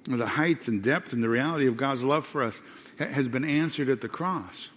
The 0.07 0.25
height 0.25 0.67
and 0.67 0.81
depth 0.81 1.13
and 1.13 1.23
the 1.23 1.29
reality 1.29 1.67
of 1.67 1.77
God's 1.77 2.03
love 2.03 2.25
for 2.25 2.41
us 2.41 2.59
has 2.97 3.27
been 3.27 3.45
answered 3.45 3.89
at 3.89 4.01
the 4.01 4.09
cross. 4.09 4.69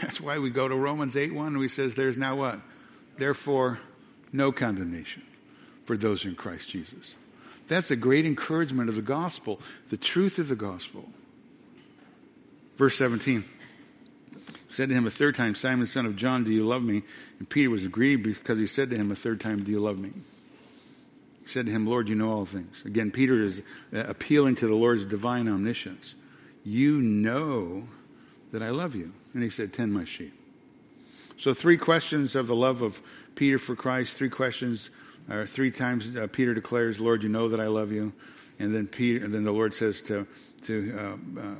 That's 0.00 0.20
why 0.20 0.38
we 0.38 0.50
go 0.50 0.68
to 0.68 0.76
Romans 0.76 1.16
8 1.16 1.34
1 1.34 1.46
and 1.48 1.62
he 1.62 1.68
says, 1.68 1.96
There's 1.96 2.16
now 2.16 2.36
what? 2.36 2.60
Therefore, 3.18 3.80
no 4.32 4.52
condemnation 4.52 5.22
for 5.84 5.96
those 5.96 6.24
in 6.24 6.34
Christ 6.34 6.68
Jesus. 6.68 7.14
That's 7.68 7.90
a 7.90 7.96
great 7.96 8.26
encouragement 8.26 8.88
of 8.88 8.96
the 8.96 9.02
gospel, 9.02 9.60
the 9.90 9.96
truth 9.96 10.38
of 10.38 10.48
the 10.48 10.56
gospel. 10.56 11.08
Verse 12.76 12.96
17 12.96 13.44
said 14.68 14.88
to 14.88 14.94
him 14.94 15.06
a 15.06 15.10
third 15.10 15.36
time, 15.36 15.54
Simon, 15.54 15.86
son 15.86 16.04
of 16.04 16.16
John, 16.16 16.44
do 16.44 16.50
you 16.50 16.64
love 16.64 16.82
me? 16.82 17.02
And 17.38 17.48
Peter 17.48 17.70
was 17.70 17.84
aggrieved 17.84 18.24
because 18.24 18.58
he 18.58 18.66
said 18.66 18.90
to 18.90 18.96
him 18.96 19.10
a 19.10 19.14
third 19.14 19.40
time, 19.40 19.62
Do 19.62 19.70
you 19.70 19.78
love 19.78 19.98
me? 19.98 20.12
He 21.42 21.48
said 21.48 21.66
to 21.66 21.72
him, 21.72 21.86
Lord, 21.86 22.08
you 22.08 22.14
know 22.14 22.30
all 22.30 22.46
things. 22.46 22.82
Again, 22.84 23.10
Peter 23.10 23.42
is 23.42 23.62
uh, 23.92 24.00
appealing 24.00 24.56
to 24.56 24.66
the 24.66 24.74
Lord's 24.74 25.06
divine 25.06 25.48
omniscience. 25.48 26.14
You 26.64 27.00
know 27.00 27.86
that 28.52 28.62
I 28.62 28.70
love 28.70 28.94
you. 28.94 29.12
And 29.32 29.42
he 29.42 29.50
said, 29.50 29.72
Tend 29.72 29.92
my 29.92 30.04
sheep. 30.04 30.32
So, 31.36 31.52
three 31.52 31.76
questions 31.76 32.36
of 32.36 32.46
the 32.46 32.54
love 32.54 32.82
of 32.82 33.00
Peter 33.34 33.58
for 33.58 33.74
Christ. 33.74 34.16
Three 34.16 34.28
questions, 34.28 34.90
or 35.28 35.46
three 35.46 35.70
times 35.70 36.16
uh, 36.16 36.28
Peter 36.30 36.54
declares, 36.54 37.00
"Lord, 37.00 37.22
you 37.22 37.28
know 37.28 37.48
that 37.48 37.60
I 37.60 37.66
love 37.66 37.92
you," 37.92 38.12
and 38.58 38.74
then 38.74 38.86
Peter, 38.86 39.24
and 39.24 39.34
then 39.34 39.44
the 39.44 39.52
Lord 39.52 39.74
says 39.74 40.00
to 40.02 40.26
to 40.66 40.96
uh, 40.96 41.40
uh, 41.40 41.54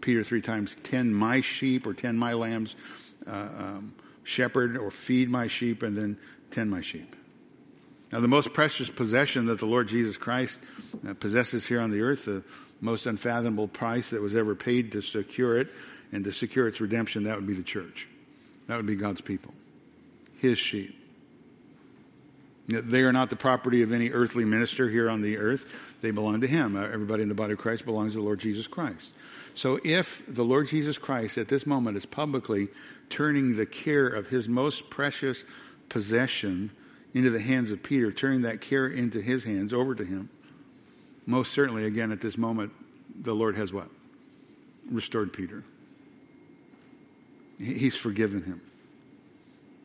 Peter 0.00 0.22
three 0.22 0.42
times, 0.42 0.76
"Tend 0.82 1.14
my 1.14 1.40
sheep," 1.40 1.86
or 1.86 1.94
"Tend 1.94 2.18
my 2.18 2.32
lambs," 2.32 2.76
uh, 3.26 3.30
um, 3.30 3.94
"Shepherd," 4.24 4.76
or 4.76 4.90
"Feed 4.90 5.30
my 5.30 5.46
sheep," 5.46 5.82
and 5.82 5.96
then 5.96 6.18
"Tend 6.50 6.70
my 6.70 6.80
sheep." 6.80 7.14
Now, 8.10 8.20
the 8.20 8.28
most 8.28 8.52
precious 8.52 8.90
possession 8.90 9.46
that 9.46 9.58
the 9.58 9.66
Lord 9.66 9.88
Jesus 9.88 10.18
Christ 10.18 10.58
uh, 11.08 11.14
possesses 11.14 11.64
here 11.64 11.80
on 11.80 11.90
the 11.90 12.02
earth, 12.02 12.26
the 12.26 12.42
most 12.80 13.06
unfathomable 13.06 13.68
price 13.68 14.10
that 14.10 14.20
was 14.20 14.34
ever 14.34 14.54
paid 14.54 14.92
to 14.92 15.00
secure 15.00 15.58
it 15.58 15.68
and 16.10 16.22
to 16.24 16.32
secure 16.32 16.68
its 16.68 16.80
redemption, 16.80 17.24
that 17.24 17.36
would 17.36 17.46
be 17.46 17.54
the 17.54 17.62
church. 17.62 18.06
That 18.66 18.76
would 18.76 18.86
be 18.86 18.94
God's 18.94 19.20
people, 19.20 19.52
His 20.38 20.58
sheep. 20.58 20.98
They 22.68 23.00
are 23.00 23.12
not 23.12 23.28
the 23.28 23.36
property 23.36 23.82
of 23.82 23.92
any 23.92 24.10
earthly 24.10 24.44
minister 24.44 24.88
here 24.88 25.10
on 25.10 25.20
the 25.20 25.36
earth. 25.36 25.70
They 26.00 26.10
belong 26.10 26.40
to 26.40 26.46
Him. 26.46 26.76
Uh, 26.76 26.84
everybody 26.84 27.22
in 27.22 27.28
the 27.28 27.34
body 27.34 27.52
of 27.52 27.58
Christ 27.58 27.84
belongs 27.84 28.12
to 28.12 28.18
the 28.18 28.24
Lord 28.24 28.38
Jesus 28.38 28.66
Christ. 28.66 29.10
So 29.54 29.78
if 29.84 30.22
the 30.26 30.44
Lord 30.44 30.68
Jesus 30.68 30.96
Christ 30.96 31.36
at 31.38 31.48
this 31.48 31.66
moment 31.66 31.96
is 31.96 32.06
publicly 32.06 32.68
turning 33.10 33.56
the 33.56 33.66
care 33.66 34.06
of 34.06 34.28
His 34.28 34.48
most 34.48 34.88
precious 34.90 35.44
possession 35.88 36.70
into 37.14 37.30
the 37.30 37.40
hands 37.40 37.70
of 37.70 37.82
Peter, 37.82 38.10
turning 38.10 38.42
that 38.42 38.60
care 38.60 38.86
into 38.86 39.20
His 39.20 39.44
hands, 39.44 39.74
over 39.74 39.94
to 39.94 40.04
Him, 40.04 40.30
most 41.26 41.52
certainly, 41.52 41.84
again, 41.84 42.10
at 42.10 42.20
this 42.20 42.38
moment, 42.38 42.72
the 43.20 43.34
Lord 43.34 43.56
has 43.56 43.72
what? 43.72 43.88
Restored 44.90 45.32
Peter. 45.32 45.62
He's 47.62 47.96
forgiven 47.96 48.42
him. 48.42 48.60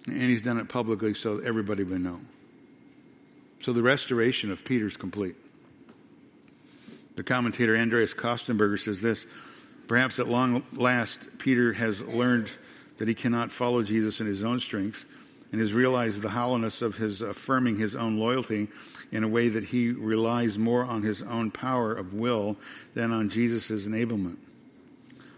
And 0.08 0.24
he's 0.24 0.42
done 0.42 0.58
it 0.58 0.70
publicly 0.70 1.14
so 1.14 1.40
everybody 1.40 1.84
would 1.84 2.02
know. 2.02 2.20
So 3.62 3.74
the 3.74 3.84
restoration 3.84 4.52
of 4.52 4.64
Peter 4.64 4.88
is 4.88 4.98
complete. 4.98 5.36
The 7.16 7.24
commentator 7.24 7.76
Andreas 7.76 8.14
Kostenberger 8.14 8.80
says 8.80 9.02
this 9.02 9.26
Perhaps 9.88 10.20
at 10.20 10.28
long 10.28 10.64
last, 10.74 11.20
Peter 11.38 11.74
has 11.74 12.02
learned 12.02 12.50
that 12.98 13.08
he 13.08 13.14
cannot 13.14 13.52
follow 13.52 13.84
Jesus 13.84 14.20
in 14.20 14.28
his 14.28 14.44
own 14.44 14.60
strength 14.60 15.06
and 15.52 15.62
has 15.62 15.72
realized 15.72 16.22
the 16.22 16.30
hollowness 16.30 16.82
of 16.82 16.96
his 16.96 17.22
affirming 17.22 17.78
his 17.78 17.96
own 17.96 18.18
loyalty 18.18 18.68
in 19.12 19.24
a 19.24 19.28
way 19.28 19.50
that 19.50 19.64
he 19.64 19.92
relies 19.92 20.58
more 20.58 20.84
on 20.84 21.04
his 21.04 21.22
own 21.22 21.52
power 21.52 21.94
of 21.94 22.14
will 22.14 22.58
than 22.96 23.14
on 23.14 23.30
Jesus' 23.30 23.86
enablement. 23.86 24.38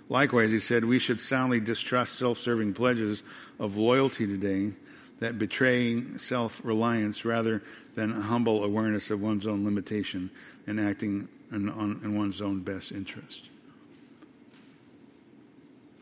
Likewise, 0.10 0.50
he 0.50 0.60
said, 0.60 0.84
we 0.84 0.98
should 0.98 1.22
soundly 1.22 1.60
distrust 1.60 2.16
self-serving 2.16 2.74
pledges 2.74 3.22
of 3.60 3.78
loyalty 3.78 4.26
today 4.26 4.74
that 5.20 5.38
betray 5.38 6.04
self-reliance 6.18 7.26
rather 7.26 7.62
than 7.96 8.10
humble 8.10 8.64
awareness 8.64 9.12
of 9.12 9.22
one's 9.22 9.46
own 9.46 9.64
limitation 9.64 10.32
and 10.66 10.80
acting 10.80 11.28
in, 11.52 11.70
on, 11.70 12.00
in 12.04 12.18
one's 12.18 12.42
own 12.42 12.62
best 12.62 12.92
interest. 12.92 13.44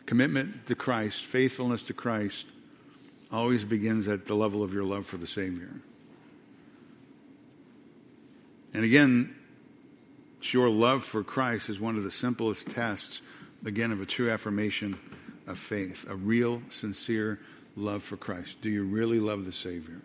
Commitment 0.05 0.67
to 0.67 0.75
Christ, 0.75 1.25
faithfulness 1.25 1.81
to 1.83 1.93
Christ, 1.93 2.45
always 3.29 3.65
begins 3.65 4.07
at 4.07 4.25
the 4.25 4.35
level 4.35 4.63
of 4.63 4.73
your 4.73 4.85
love 4.85 5.05
for 5.05 5.17
the 5.17 5.27
Savior. 5.27 5.73
And 8.73 8.85
again, 8.85 9.35
your 10.41 10.69
love 10.69 11.03
for 11.03 11.23
Christ 11.23 11.67
is 11.67 11.77
one 11.77 11.97
of 11.97 12.03
the 12.03 12.11
simplest 12.11 12.69
tests 12.69 13.21
again, 13.65 13.91
of 13.91 14.01
a 14.01 14.05
true 14.05 14.29
affirmation 14.29 14.97
of 15.47 15.57
faith, 15.57 16.05
a 16.09 16.15
real, 16.15 16.61
sincere 16.69 17.39
love 17.75 18.03
for 18.03 18.17
Christ. 18.17 18.57
Do 18.61 18.69
you 18.69 18.83
really 18.83 19.19
love 19.19 19.45
the 19.45 19.51
Savior? 19.51 20.01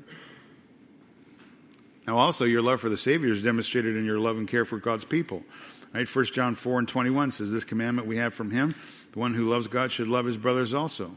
Now, 2.07 2.19
also, 2.19 2.45
your 2.45 2.63
love 2.63 2.81
for 2.81 2.89
the 2.89 2.97
Savior 2.97 3.33
is 3.33 3.43
demonstrated 3.43 3.97
in 3.97 4.05
your 4.05 4.19
love 4.19 4.37
and 4.37 4.49
care 4.49 4.65
for 4.65 4.79
God's 4.79 5.05
people. 5.05 5.43
Right? 5.95 6.09
1 6.09 6.25
John 6.27 6.55
4 6.55 6.81
and 6.81 6.89
21 6.89 7.31
says, 7.31 7.53
This 7.53 7.65
commandment 7.65 8.09
we 8.09 8.17
have 8.17 8.35
from 8.35 8.51
Him, 8.51 8.75
the 9.13 9.19
one 9.19 9.35
who 9.35 9.45
loves 9.45 9.69
God 9.69 9.93
should 9.93 10.09
love 10.09 10.27
his 10.27 10.37
brothers 10.37 10.75
also. 10.75 11.13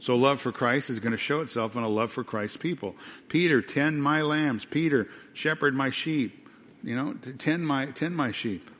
So, 0.00 0.14
love 0.14 0.40
for 0.40 0.52
Christ 0.52 0.90
is 0.90 1.00
going 1.00 1.12
to 1.12 1.18
show 1.18 1.40
itself 1.40 1.76
in 1.76 1.82
a 1.82 1.88
love 1.88 2.12
for 2.12 2.24
Christ's 2.24 2.56
people. 2.56 2.96
Peter, 3.28 3.60
tend 3.60 4.02
my 4.02 4.22
lambs. 4.22 4.64
Peter, 4.64 5.08
shepherd 5.34 5.74
my 5.74 5.90
sheep. 5.90 6.48
You 6.84 6.94
know, 6.94 7.14
tend 7.38 7.66
my, 7.66 7.86
tend 7.86 8.16
my 8.16 8.30
sheep. 8.30 8.70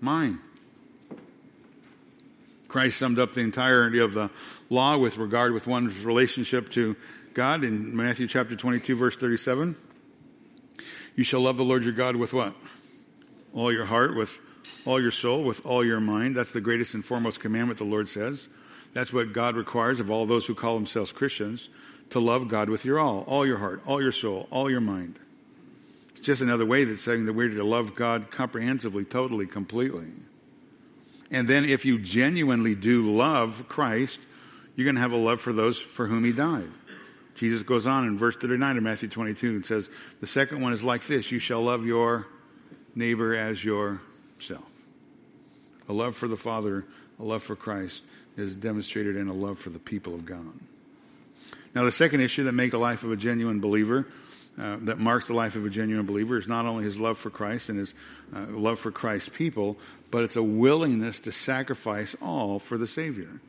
Mine. 0.00 0.38
Christ 2.68 2.98
summed 2.98 3.18
up 3.18 3.32
the 3.32 3.40
entirety 3.40 3.98
of 3.98 4.12
the 4.12 4.30
law 4.68 4.98
with 4.98 5.16
regard 5.16 5.52
with 5.52 5.66
one's 5.66 5.98
relationship 6.04 6.70
to 6.70 6.94
God 7.34 7.64
in 7.64 7.96
Matthew 7.96 8.28
chapter 8.28 8.54
22 8.54 8.94
verse 8.94 9.16
37. 9.16 9.76
You 11.16 11.24
shall 11.24 11.40
love 11.40 11.56
the 11.56 11.64
Lord 11.64 11.82
your 11.82 11.94
God 11.94 12.14
with 12.14 12.32
what? 12.32 12.54
All 13.54 13.72
your 13.72 13.86
heart, 13.86 14.14
with 14.14 14.38
all 14.84 15.00
your 15.00 15.10
soul, 15.10 15.42
with 15.42 15.64
all 15.64 15.84
your 15.84 16.00
mind. 16.00 16.36
That's 16.36 16.52
the 16.52 16.60
greatest 16.60 16.94
and 16.94 17.04
foremost 17.04 17.40
commandment 17.40 17.78
the 17.78 17.84
Lord 17.84 18.08
says. 18.08 18.48
That's 18.92 19.12
what 19.12 19.32
God 19.32 19.56
requires 19.56 19.98
of 19.98 20.10
all 20.10 20.26
those 20.26 20.46
who 20.46 20.54
call 20.54 20.74
themselves 20.76 21.10
Christians 21.10 21.70
to 22.10 22.20
love 22.20 22.48
God 22.48 22.68
with 22.68 22.84
your 22.84 22.98
all, 22.98 23.24
all 23.26 23.46
your 23.46 23.58
heart, 23.58 23.82
all 23.86 24.02
your 24.02 24.12
soul, 24.12 24.46
all 24.50 24.70
your 24.70 24.80
mind. 24.80 25.18
It's 26.10 26.20
just 26.20 26.40
another 26.40 26.66
way 26.66 26.84
that's 26.84 27.02
saying 27.02 27.26
that 27.26 27.32
we're 27.32 27.48
to 27.48 27.64
love 27.64 27.94
God 27.94 28.30
comprehensively, 28.30 29.04
totally, 29.04 29.46
completely. 29.46 30.08
And 31.30 31.46
then 31.46 31.64
if 31.64 31.84
you 31.84 31.98
genuinely 31.98 32.74
do 32.74 33.02
love 33.02 33.64
Christ, 33.68 34.20
you're 34.76 34.84
going 34.84 34.94
to 34.94 35.00
have 35.00 35.12
a 35.12 35.16
love 35.16 35.40
for 35.40 35.52
those 35.52 35.78
for 35.78 36.06
whom 36.06 36.24
he 36.24 36.32
died. 36.32 36.70
Jesus 37.34 37.62
goes 37.62 37.86
on 37.86 38.06
in 38.06 38.18
verse 38.18 38.36
39 38.36 38.78
of 38.78 38.82
Matthew 38.82 39.08
22 39.08 39.48
and 39.48 39.66
says, 39.66 39.90
The 40.20 40.26
second 40.26 40.60
one 40.60 40.72
is 40.72 40.82
like 40.82 41.06
this 41.06 41.30
you 41.30 41.38
shall 41.38 41.62
love 41.62 41.86
your 41.86 42.26
neighbor 42.94 43.34
as 43.34 43.62
yourself. 43.64 44.64
A 45.88 45.92
love 45.92 46.16
for 46.16 46.28
the 46.28 46.36
Father, 46.36 46.84
a 47.20 47.22
love 47.22 47.42
for 47.42 47.56
Christ 47.56 48.02
is 48.36 48.56
demonstrated 48.56 49.16
in 49.16 49.28
a 49.28 49.32
love 49.32 49.58
for 49.58 49.70
the 49.70 49.78
people 49.78 50.14
of 50.14 50.24
God. 50.24 50.52
Now, 51.74 51.84
the 51.84 51.92
second 51.92 52.20
issue 52.20 52.44
that 52.44 52.52
makes 52.52 52.72
the 52.72 52.78
life 52.78 53.04
of 53.04 53.12
a 53.12 53.16
genuine 53.16 53.60
believer, 53.60 54.06
uh, 54.58 54.78
that 54.82 54.98
marks 54.98 55.28
the 55.28 55.34
life 55.34 55.54
of 55.54 55.64
a 55.64 55.70
genuine 55.70 56.06
believer, 56.06 56.38
is 56.38 56.48
not 56.48 56.66
only 56.66 56.84
his 56.84 56.98
love 56.98 57.18
for 57.18 57.30
Christ 57.30 57.68
and 57.68 57.78
his 57.78 57.94
uh, 58.34 58.46
love 58.48 58.78
for 58.78 58.90
Christ's 58.90 59.28
people, 59.28 59.78
but 60.10 60.24
it's 60.24 60.36
a 60.36 60.42
willingness 60.42 61.20
to 61.20 61.32
sacrifice 61.32 62.16
all 62.20 62.58
for 62.58 62.76
the 62.76 62.86
Savior. 62.86 63.40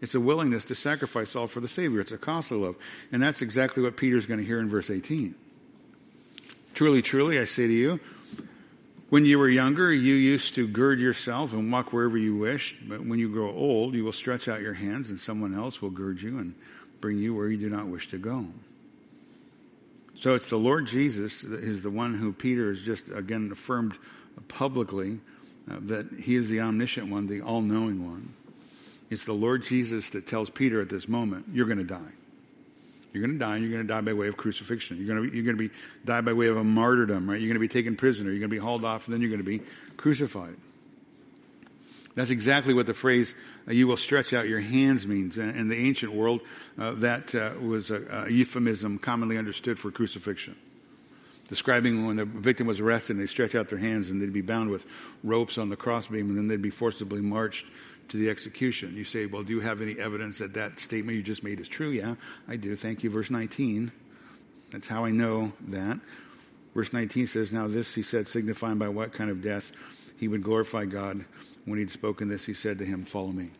It's 0.00 0.14
a 0.14 0.20
willingness 0.20 0.64
to 0.64 0.74
sacrifice 0.74 1.36
all 1.36 1.46
for 1.46 1.60
the 1.60 1.68
Savior. 1.68 2.00
It's 2.00 2.12
a 2.12 2.18
costly 2.18 2.58
love. 2.58 2.76
And 3.12 3.22
that's 3.22 3.42
exactly 3.42 3.82
what 3.82 3.96
Peter's 3.96 4.26
going 4.26 4.40
to 4.40 4.46
hear 4.46 4.60
in 4.60 4.68
verse 4.68 4.90
18. 4.90 5.34
Truly, 6.74 7.02
truly, 7.02 7.38
I 7.38 7.44
say 7.44 7.66
to 7.66 7.72
you, 7.72 8.00
when 9.10 9.24
you 9.24 9.38
were 9.38 9.48
younger, 9.48 9.92
you 9.92 10.14
used 10.14 10.56
to 10.56 10.66
gird 10.66 10.98
yourself 10.98 11.52
and 11.52 11.70
walk 11.70 11.92
wherever 11.92 12.18
you 12.18 12.36
wished. 12.36 12.76
But 12.88 13.06
when 13.06 13.18
you 13.18 13.28
grow 13.28 13.50
old, 13.54 13.94
you 13.94 14.04
will 14.04 14.12
stretch 14.12 14.48
out 14.48 14.60
your 14.60 14.74
hands, 14.74 15.10
and 15.10 15.20
someone 15.20 15.54
else 15.54 15.80
will 15.80 15.90
gird 15.90 16.20
you 16.20 16.38
and 16.38 16.54
bring 17.00 17.18
you 17.18 17.34
where 17.34 17.48
you 17.48 17.56
do 17.56 17.70
not 17.70 17.86
wish 17.86 18.08
to 18.08 18.18
go. 18.18 18.46
So 20.14 20.34
it's 20.34 20.46
the 20.46 20.56
Lord 20.56 20.86
Jesus 20.86 21.42
that 21.42 21.62
is 21.62 21.82
the 21.82 21.90
one 21.90 22.14
who 22.14 22.32
Peter 22.32 22.68
has 22.68 22.82
just 22.82 23.08
again 23.08 23.50
affirmed 23.52 23.98
publicly 24.48 25.20
uh, 25.70 25.76
that 25.82 26.10
he 26.12 26.36
is 26.36 26.48
the 26.48 26.60
omniscient 26.60 27.10
one, 27.10 27.26
the 27.26 27.40
all 27.40 27.62
knowing 27.62 28.06
one. 28.06 28.34
It's 29.10 29.24
the 29.24 29.32
Lord 29.32 29.62
Jesus 29.62 30.10
that 30.10 30.26
tells 30.26 30.50
Peter 30.50 30.80
at 30.80 30.88
this 30.88 31.08
moment, 31.08 31.46
You're 31.52 31.66
going 31.66 31.78
to 31.78 31.84
die. 31.84 32.12
You're 33.12 33.22
going 33.22 33.38
to 33.38 33.38
die, 33.38 33.54
and 33.54 33.64
you're 33.64 33.72
going 33.72 33.86
to 33.86 33.92
die 33.92 34.00
by 34.00 34.12
way 34.12 34.26
of 34.26 34.36
crucifixion. 34.36 34.96
You're 34.96 35.06
going 35.06 35.30
to, 35.30 35.34
you're 35.34 35.44
going 35.44 35.56
to 35.56 35.68
be 35.68 35.74
die 36.04 36.20
by 36.20 36.32
way 36.32 36.48
of 36.48 36.56
a 36.56 36.64
martyrdom, 36.64 37.30
right? 37.30 37.38
You're 37.38 37.46
going 37.46 37.54
to 37.54 37.60
be 37.60 37.68
taken 37.68 37.94
prisoner. 37.94 38.30
You're 38.30 38.40
going 38.40 38.50
to 38.50 38.56
be 38.56 38.58
hauled 38.58 38.84
off, 38.84 39.06
and 39.06 39.14
then 39.14 39.20
you're 39.20 39.30
going 39.30 39.38
to 39.38 39.44
be 39.44 39.60
crucified. 39.96 40.56
That's 42.14 42.30
exactly 42.30 42.74
what 42.74 42.86
the 42.86 42.94
phrase 42.94 43.34
uh, 43.66 43.72
"you 43.72 43.86
will 43.86 43.96
stretch 43.96 44.32
out 44.32 44.48
your 44.48 44.60
hands" 44.60 45.06
means. 45.06 45.36
In, 45.36 45.50
in 45.50 45.68
the 45.68 45.76
ancient 45.76 46.12
world, 46.12 46.42
uh, 46.78 46.92
that 46.92 47.34
uh, 47.34 47.54
was 47.60 47.90
a, 47.90 48.26
a, 48.26 48.30
euphemism 48.30 48.98
commonly 48.98 49.36
understood 49.36 49.78
for 49.78 49.90
crucifixion, 49.90 50.56
describing 51.48 52.06
when 52.06 52.16
the 52.16 52.24
victim 52.24 52.66
was 52.66 52.78
arrested 52.80 53.16
and 53.16 53.22
they 53.22 53.28
stretch 53.28 53.54
out 53.54 53.68
their 53.68 53.78
hands 53.78 54.10
and 54.10 54.22
they'd 54.22 54.32
be 54.32 54.42
bound 54.42 54.70
with 54.70 54.86
ropes 55.24 55.58
on 55.58 55.68
the 55.68 55.76
crossbeam, 55.76 56.28
and 56.28 56.38
then 56.38 56.46
they'd 56.46 56.62
be 56.62 56.70
forcibly 56.70 57.20
marched 57.20 57.66
to 58.08 58.16
the 58.16 58.28
execution. 58.28 58.96
You 58.96 59.04
say, 59.04 59.26
well, 59.26 59.42
do 59.42 59.52
you 59.52 59.60
have 59.60 59.80
any 59.80 59.98
evidence 59.98 60.38
that 60.38 60.54
that 60.54 60.78
statement 60.78 61.16
you 61.16 61.22
just 61.22 61.42
made 61.42 61.58
is 61.60 61.68
true? 61.68 61.90
Yeah, 61.90 62.14
I 62.46 62.56
do. 62.56 62.76
Thank 62.76 63.02
you. 63.02 63.10
Verse 63.10 63.30
19. 63.30 63.90
That's 64.70 64.86
how 64.86 65.04
I 65.04 65.10
know 65.10 65.52
that. 65.68 65.98
Verse 66.74 66.92
19 66.92 67.28
says, 67.28 67.52
Now 67.52 67.68
this 67.68 67.94
he 67.94 68.02
said, 68.02 68.26
signifying 68.26 68.78
by 68.78 68.88
what 68.88 69.12
kind 69.12 69.30
of 69.30 69.40
death 69.40 69.70
he 70.24 70.28
would 70.28 70.42
glorify 70.42 70.86
God. 70.86 71.22
When 71.66 71.78
he'd 71.78 71.90
spoken 71.90 72.30
this, 72.30 72.46
he 72.46 72.54
said 72.54 72.78
to 72.78 72.84
him, 72.86 73.04
Follow 73.04 73.30
me. 73.30 73.50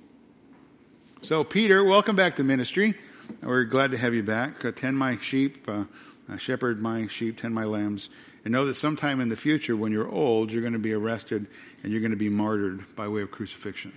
So, 1.20 1.44
Peter, 1.44 1.84
welcome 1.84 2.16
back 2.16 2.36
to 2.36 2.42
ministry. 2.42 2.94
We're 3.42 3.64
glad 3.64 3.90
to 3.90 3.98
have 3.98 4.14
you 4.14 4.22
back. 4.22 4.64
Uh, 4.64 4.72
tend 4.72 4.96
my 4.96 5.18
sheep, 5.18 5.68
uh, 5.68 5.84
uh, 6.26 6.38
shepherd 6.38 6.80
my 6.80 7.06
sheep, 7.06 7.36
tend 7.36 7.54
my 7.54 7.64
lambs. 7.64 8.08
And 8.46 8.52
know 8.52 8.64
that 8.64 8.76
sometime 8.76 9.20
in 9.20 9.28
the 9.28 9.36
future, 9.36 9.76
when 9.76 9.92
you're 9.92 10.08
old, 10.08 10.50
you're 10.50 10.62
going 10.62 10.72
to 10.72 10.78
be 10.78 10.94
arrested 10.94 11.48
and 11.82 11.92
you're 11.92 12.00
going 12.00 12.12
to 12.12 12.16
be 12.16 12.30
martyred 12.30 12.96
by 12.96 13.08
way 13.08 13.20
of 13.20 13.30
crucifixion. 13.30 13.92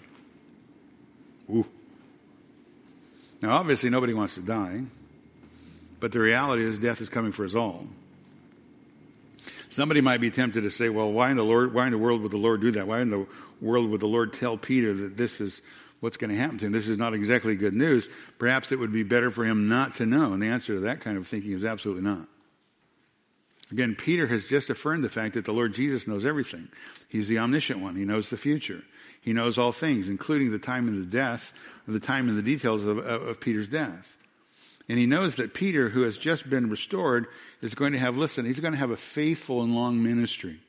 Ooh. 1.49 1.65
Now, 3.41 3.51
obviously, 3.51 3.89
nobody 3.89 4.13
wants 4.13 4.35
to 4.35 4.41
die, 4.41 4.81
but 6.01 6.11
the 6.11 6.19
reality 6.19 6.65
is 6.65 6.77
death 6.79 6.99
is 6.99 7.07
coming 7.07 7.31
for 7.31 7.45
us 7.45 7.55
all. 7.55 7.87
Somebody 9.69 10.01
might 10.01 10.21
be 10.21 10.31
tempted 10.31 10.61
to 10.61 10.71
say, 10.71 10.89
well, 10.89 11.11
why 11.11 11.29
in 11.29 11.37
the 11.37 11.43
Lord, 11.43 11.73
why 11.73 11.85
in 11.85 11.91
the 11.91 11.97
world 11.97 12.21
would 12.21 12.31
the 12.31 12.37
Lord 12.37 12.61
do 12.61 12.71
that? 12.71 12.87
Why 12.87 13.01
in 13.01 13.09
the 13.09 13.27
world 13.61 13.89
would 13.89 13.99
the 13.99 14.07
Lord 14.07 14.33
tell 14.33 14.57
Peter 14.57 14.93
that 14.93 15.17
this 15.17 15.41
is 15.41 15.61
what's 15.99 16.17
going 16.17 16.29
to 16.29 16.37
happen 16.37 16.57
to 16.59 16.65
him? 16.65 16.71
This 16.71 16.87
is 16.87 16.97
not 16.97 17.13
exactly 17.13 17.55
good 17.55 17.73
news. 17.73 18.09
Perhaps 18.39 18.71
it 18.71 18.79
would 18.79 18.93
be 18.93 19.03
better 19.03 19.31
for 19.31 19.43
him 19.43 19.67
not 19.67 19.95
to 19.95 20.05
know. 20.05 20.33
And 20.33 20.41
the 20.41 20.47
answer 20.47 20.75
to 20.75 20.81
that 20.81 21.01
kind 21.01 21.17
of 21.17 21.27
thinking 21.27 21.51
is 21.51 21.65
absolutely 21.65 22.03
not. 22.03 22.27
Again, 23.71 23.95
Peter 23.95 24.25
has 24.27 24.45
just 24.45 24.69
affirmed 24.69 25.03
the 25.03 25.09
fact 25.09 25.33
that 25.33 25.43
the 25.43 25.51
Lord 25.51 25.73
Jesus 25.73 26.07
knows 26.07 26.25
everything. 26.25 26.69
He's 27.09 27.27
the 27.27 27.39
omniscient 27.39 27.81
one. 27.81 27.95
He 27.97 28.05
knows 28.05 28.29
the 28.29 28.37
future. 28.37 28.81
He 29.21 29.33
knows 29.33 29.57
all 29.57 29.73
things, 29.73 30.07
including 30.07 30.51
the 30.51 30.59
time 30.59 30.87
and 30.87 31.01
the 31.01 31.05
death, 31.05 31.51
the 31.85 31.99
time 31.99 32.29
and 32.29 32.37
the 32.37 32.43
details 32.43 32.85
of, 32.85 32.99
of 32.99 33.41
Peter's 33.41 33.67
death. 33.67 34.16
And 34.89 34.97
he 34.97 35.05
knows 35.05 35.35
that 35.35 35.53
Peter, 35.53 35.89
who 35.89 36.03
has 36.03 36.17
just 36.17 36.49
been 36.49 36.69
restored, 36.69 37.27
is 37.61 37.75
going 37.75 37.91
to 37.91 37.99
have, 37.99 38.15
listen, 38.15 38.45
he's 38.45 38.59
going 38.59 38.73
to 38.73 38.79
have 38.79 38.91
a 38.91 38.97
faithful 38.97 39.61
and 39.61 39.75
long 39.75 40.01
ministry. 40.01 40.59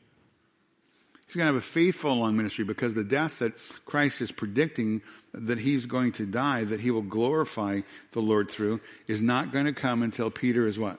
He's 1.27 1.37
going 1.37 1.47
to 1.47 1.53
have 1.53 1.63
a 1.63 1.67
faithful 1.67 2.13
and 2.13 2.21
long 2.21 2.37
ministry 2.37 2.65
because 2.65 2.95
the 2.95 3.05
death 3.05 3.39
that 3.41 3.53
Christ 3.85 4.21
is 4.21 4.33
predicting 4.33 5.03
that 5.35 5.59
he's 5.59 5.87
going 5.87 6.13
to 6.13 6.27
die, 6.27 6.65
that 6.65 6.81
he 6.81 6.91
will 6.91 7.03
glorify 7.03 7.83
the 8.13 8.21
Lord 8.21 8.51
through, 8.51 8.81
is 9.07 9.23
not 9.23 9.53
going 9.53 9.67
to 9.67 9.75
come 9.75 10.03
until 10.03 10.31
Peter 10.31 10.67
is 10.67 10.79
what? 10.79 10.99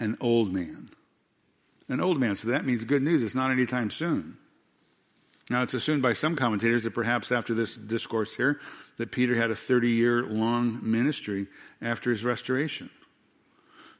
An 0.00 0.18
old 0.20 0.52
man. 0.52 0.90
An 1.88 2.00
old 2.00 2.20
man. 2.20 2.36
So 2.36 2.48
that 2.48 2.66
means 2.66 2.84
good 2.84 3.02
news. 3.02 3.22
It's 3.22 3.34
not 3.34 3.52
anytime 3.52 3.90
soon. 3.90 4.36
Now, 5.50 5.62
it's 5.62 5.74
assumed 5.74 6.02
by 6.02 6.12
some 6.12 6.36
commentators 6.36 6.82
that 6.84 6.92
perhaps 6.92 7.32
after 7.32 7.54
this 7.54 7.74
discourse 7.74 8.34
here, 8.34 8.60
that 8.98 9.10
Peter 9.10 9.34
had 9.34 9.50
a 9.50 9.56
30 9.56 9.88
year 9.88 10.22
long 10.24 10.80
ministry 10.82 11.46
after 11.80 12.10
his 12.10 12.22
restoration. 12.22 12.90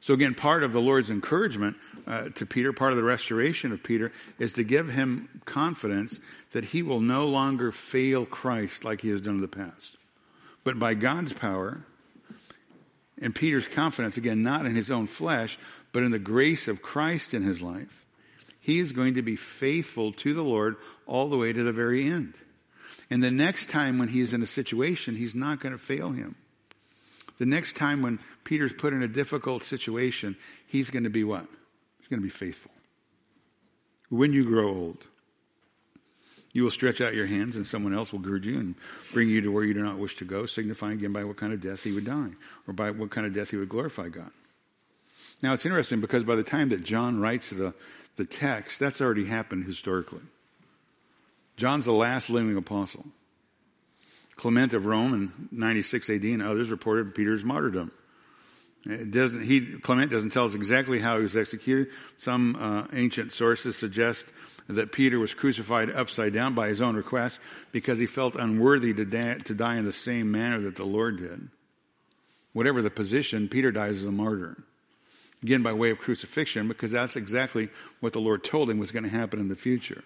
So, 0.01 0.13
again, 0.13 0.33
part 0.33 0.63
of 0.63 0.71
the 0.71 0.79
Lord's 0.79 1.09
encouragement 1.09 1.75
uh, 2.07 2.29
to 2.29 2.45
Peter, 2.45 2.71
part 2.71 2.91
of 2.91 2.97
the 2.97 3.03
restoration 3.03 3.73
of 3.73 3.83
Peter, 3.83 4.13
is 4.37 4.53
to 4.53 4.63
give 4.63 4.87
him 4.89 5.41
confidence 5.45 6.19
that 6.53 6.63
he 6.63 6.83
will 6.83 7.01
no 7.01 7.25
longer 7.25 7.71
fail 7.71 8.25
Christ 8.25 8.85
like 8.85 9.01
he 9.01 9.09
has 9.09 9.19
done 9.19 9.35
in 9.35 9.41
the 9.41 9.47
past. 9.47 9.97
But 10.63 10.79
by 10.79 10.93
God's 10.93 11.33
power, 11.33 11.83
and 13.21 13.35
Peter's 13.35 13.67
confidence, 13.67 14.15
again, 14.15 14.41
not 14.41 14.65
in 14.65 14.75
his 14.75 14.89
own 14.89 15.07
flesh, 15.07 15.59
but 15.91 16.03
in 16.03 16.11
the 16.11 16.19
grace 16.19 16.69
of 16.69 16.81
Christ 16.81 17.33
in 17.33 17.43
his 17.43 17.61
life, 17.61 17.98
he 18.59 18.79
is 18.79 18.91
going 18.91 19.15
to 19.15 19.21
be 19.21 19.35
faithful 19.35 20.11
to 20.13 20.33
the 20.33 20.43
Lord 20.43 20.75
all 21.05 21.29
the 21.29 21.37
way 21.37 21.53
to 21.53 21.63
the 21.63 21.73
very 21.73 22.05
end. 22.05 22.33
And 23.09 23.23
the 23.23 23.31
next 23.31 23.69
time 23.69 23.97
when 23.97 24.07
he's 24.07 24.33
in 24.33 24.43
a 24.43 24.47
situation, 24.47 25.15
he's 25.15 25.35
not 25.35 25.59
going 25.59 25.71
to 25.71 25.79
fail 25.79 26.11
him. 26.11 26.35
The 27.39 27.45
next 27.45 27.75
time 27.75 28.01
when 28.01 28.19
Peter's 28.43 28.73
put 28.73 28.93
in 28.93 29.01
a 29.01 29.07
difficult 29.07 29.63
situation, 29.63 30.35
he's 30.67 30.89
going 30.89 31.05
to 31.05 31.09
be 31.09 31.23
what? 31.23 31.47
He's 31.99 32.07
going 32.07 32.19
to 32.19 32.25
be 32.25 32.29
faithful. 32.29 32.71
When 34.09 34.33
you 34.33 34.43
grow 34.43 34.67
old, 34.67 34.97
you 36.51 36.63
will 36.63 36.71
stretch 36.71 36.99
out 36.99 37.13
your 37.13 37.27
hands 37.27 37.55
and 37.55 37.65
someone 37.65 37.93
else 37.93 38.11
will 38.11 38.19
gird 38.19 38.43
you 38.43 38.59
and 38.59 38.75
bring 39.13 39.29
you 39.29 39.41
to 39.41 39.51
where 39.51 39.63
you 39.63 39.73
do 39.73 39.83
not 39.83 39.99
wish 39.99 40.17
to 40.17 40.25
go, 40.25 40.45
signifying 40.45 40.97
again 40.97 41.13
by 41.13 41.23
what 41.23 41.37
kind 41.37 41.53
of 41.53 41.61
death 41.61 41.83
he 41.83 41.91
would 41.91 42.05
die 42.05 42.31
or 42.67 42.73
by 42.73 42.91
what 42.91 43.11
kind 43.11 43.25
of 43.25 43.33
death 43.33 43.51
he 43.51 43.57
would 43.57 43.69
glorify 43.69 44.09
God. 44.09 44.31
Now 45.41 45.53
it's 45.53 45.65
interesting 45.65 46.01
because 46.01 46.23
by 46.23 46.35
the 46.35 46.43
time 46.43 46.69
that 46.69 46.83
John 46.83 47.19
writes 47.19 47.49
to 47.49 47.55
the 47.55 47.73
the 48.19 48.25
text, 48.25 48.79
that's 48.79 48.99
already 48.99 49.23
happened 49.23 49.65
historically. 49.65 50.19
John's 51.55 51.85
the 51.85 51.93
last 51.93 52.29
living 52.29 52.57
apostle. 52.57 53.05
Clement 54.35 54.73
of 54.73 54.85
Rome 54.85 55.13
in 55.13 55.57
96 55.57 56.09
AD 56.09 56.23
and 56.23 56.41
others 56.41 56.69
reported 56.69 57.15
Peter's 57.15 57.45
martyrdom. 57.45 57.91
It 58.85 59.11
doesn't, 59.11 59.43
he, 59.43 59.61
Clement 59.61 60.11
doesn't 60.11 60.31
tell 60.31 60.45
us 60.45 60.53
exactly 60.53 60.99
how 60.99 61.15
he 61.15 61.23
was 61.23 61.37
executed. 61.37 61.87
Some 62.17 62.57
uh, 62.59 62.87
ancient 62.91 63.31
sources 63.31 63.77
suggest 63.77 64.25
that 64.67 64.91
Peter 64.91 65.17
was 65.17 65.33
crucified 65.33 65.89
upside 65.89 66.33
down 66.33 66.53
by 66.53 66.67
his 66.67 66.81
own 66.81 66.97
request 66.97 67.39
because 67.71 67.99
he 67.99 68.05
felt 68.05 68.35
unworthy 68.35 68.93
to, 68.93 69.05
to 69.39 69.53
die 69.53 69.77
in 69.77 69.85
the 69.85 69.93
same 69.93 70.29
manner 70.29 70.59
that 70.61 70.75
the 70.75 70.85
Lord 70.85 71.19
did. 71.19 71.47
Whatever 72.51 72.81
the 72.81 72.89
position, 72.89 73.47
Peter 73.47 73.71
dies 73.71 73.97
as 73.97 74.03
a 74.03 74.11
martyr. 74.11 74.61
Again, 75.41 75.63
by 75.63 75.71
way 75.71 75.89
of 75.91 75.99
crucifixion, 75.99 76.67
because 76.67 76.91
that's 76.91 77.15
exactly 77.15 77.69
what 78.01 78.13
the 78.13 78.19
Lord 78.19 78.43
told 78.43 78.69
him 78.69 78.77
was 78.77 78.91
going 78.91 79.03
to 79.03 79.09
happen 79.09 79.39
in 79.39 79.47
the 79.47 79.55
future. 79.55 80.03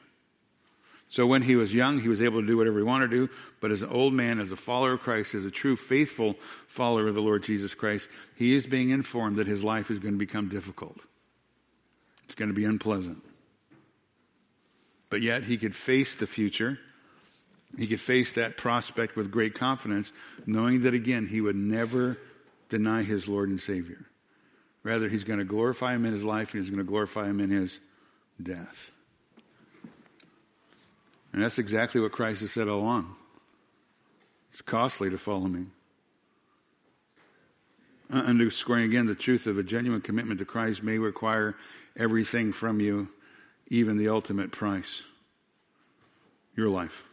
So 1.10 1.28
when 1.28 1.44
he 1.44 1.56
was 1.56 1.74
young, 1.74 2.00
he 2.00 2.08
was 2.08 2.24
able 2.24 2.42
to 2.42 2.48
do 2.48 2.58
whatever 2.58 2.80
he 2.80 2.84
wanted 2.84 3.12
to 3.12 3.28
do. 3.28 3.34
But 3.60 3.72
as 3.72 3.84
an 3.84 3.90
old 3.90 4.14
man, 4.14 4.40
as 4.40 4.52
a 4.52 4.56
follower 4.56 4.94
of 4.94 5.02
Christ, 5.02 5.36
as 5.36 5.46
a 5.46 5.52
true 5.52 5.76
faithful 5.76 6.36
follower 6.68 7.08
of 7.08 7.16
the 7.16 7.22
Lord 7.22 7.44
Jesus 7.44 7.76
Christ, 7.76 8.08
he 8.36 8.54
is 8.54 8.66
being 8.66 8.90
informed 8.90 9.38
that 9.38 9.46
his 9.46 9.64
life 9.64 9.92
is 9.92 10.00
going 10.00 10.16
to 10.16 10.18
become 10.18 10.50
difficult. 10.50 10.98
It's 12.26 12.36
going 12.36 12.50
to 12.50 12.56
be 12.56 12.66
unpleasant. 12.66 13.22
But 15.12 15.22
yet 15.22 15.44
he 15.44 15.58
could 15.58 15.76
face 15.76 16.16
the 16.16 16.26
future. 16.26 16.80
He 17.78 17.86
could 17.86 18.02
face 18.02 18.34
that 18.34 18.58
prospect 18.58 19.16
with 19.16 19.30
great 19.30 19.54
confidence, 19.54 20.12
knowing 20.48 20.82
that 20.82 20.96
again, 20.96 21.28
he 21.28 21.42
would 21.42 21.56
never 21.56 22.18
deny 22.70 23.04
his 23.04 23.28
Lord 23.28 23.50
and 23.50 23.62
Savior. 23.62 24.08
Rather, 24.84 25.08
he's 25.08 25.24
going 25.24 25.40
to 25.40 25.46
glorify 25.46 25.96
him 25.96 26.06
in 26.06 26.14
his 26.14 26.24
life 26.24 26.54
and 26.54 26.62
he's 26.62 26.70
going 26.70 26.86
to 26.86 26.90
glorify 26.90 27.28
him 27.28 27.40
in 27.40 27.50
his 27.50 27.80
death. 28.42 28.92
And 31.32 31.42
that's 31.42 31.58
exactly 31.58 32.00
what 32.00 32.12
Christ 32.12 32.42
has 32.42 32.52
said 32.52 32.68
all 32.68 32.82
along. 32.82 33.16
It's 34.52 34.62
costly 34.62 35.10
to 35.10 35.18
follow 35.18 35.48
me. 35.48 35.66
Uh, 38.14 38.18
underscoring 38.18 38.84
again 38.84 39.08
the 39.08 39.16
truth 39.16 39.48
of 39.48 39.58
a 39.58 39.64
genuine 39.64 40.02
commitment 40.02 40.40
to 40.40 40.46
Christ 40.46 40.84
may 40.84 41.00
require 41.00 41.56
everything 41.98 42.54
from 42.54 42.80
you, 42.80 43.08
even 43.70 43.98
the 43.98 44.10
ultimate 44.10 44.52
price 44.52 45.02
your 46.56 46.70
life. 46.70 47.04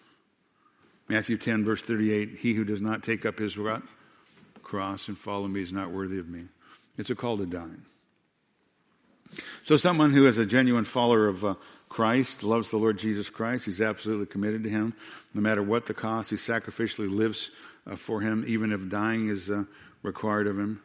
Matthew 1.08 1.38
10, 1.38 1.64
verse 1.64 1.82
38 1.82 2.36
He 2.38 2.52
who 2.54 2.64
does 2.64 2.82
not 2.82 3.02
take 3.02 3.24
up 3.24 3.38
his 3.38 3.56
cross 4.62 5.08
and 5.08 5.18
follow 5.18 5.48
me 5.48 5.62
is 5.62 5.72
not 5.72 5.90
worthy 5.90 6.18
of 6.18 6.28
me. 6.28 6.44
It's 7.00 7.08
a 7.08 7.14
call 7.14 7.38
to 7.38 7.46
die. 7.46 7.64
So, 9.62 9.76
someone 9.76 10.12
who 10.12 10.26
is 10.26 10.36
a 10.36 10.44
genuine 10.44 10.84
follower 10.84 11.28
of 11.28 11.44
uh, 11.44 11.54
Christ, 11.88 12.42
loves 12.42 12.70
the 12.70 12.76
Lord 12.76 12.98
Jesus 12.98 13.30
Christ, 13.30 13.64
he's 13.64 13.80
absolutely 13.80 14.26
committed 14.26 14.64
to 14.64 14.70
him, 14.70 14.92
no 15.32 15.40
matter 15.40 15.62
what 15.62 15.86
the 15.86 15.94
cost. 15.94 16.28
He 16.28 16.36
sacrificially 16.36 17.10
lives 17.10 17.50
uh, 17.86 17.96
for 17.96 18.20
him, 18.20 18.44
even 18.46 18.70
if 18.70 18.90
dying 18.90 19.28
is 19.28 19.48
uh, 19.50 19.64
required 20.02 20.46
of 20.46 20.58
him. 20.58 20.82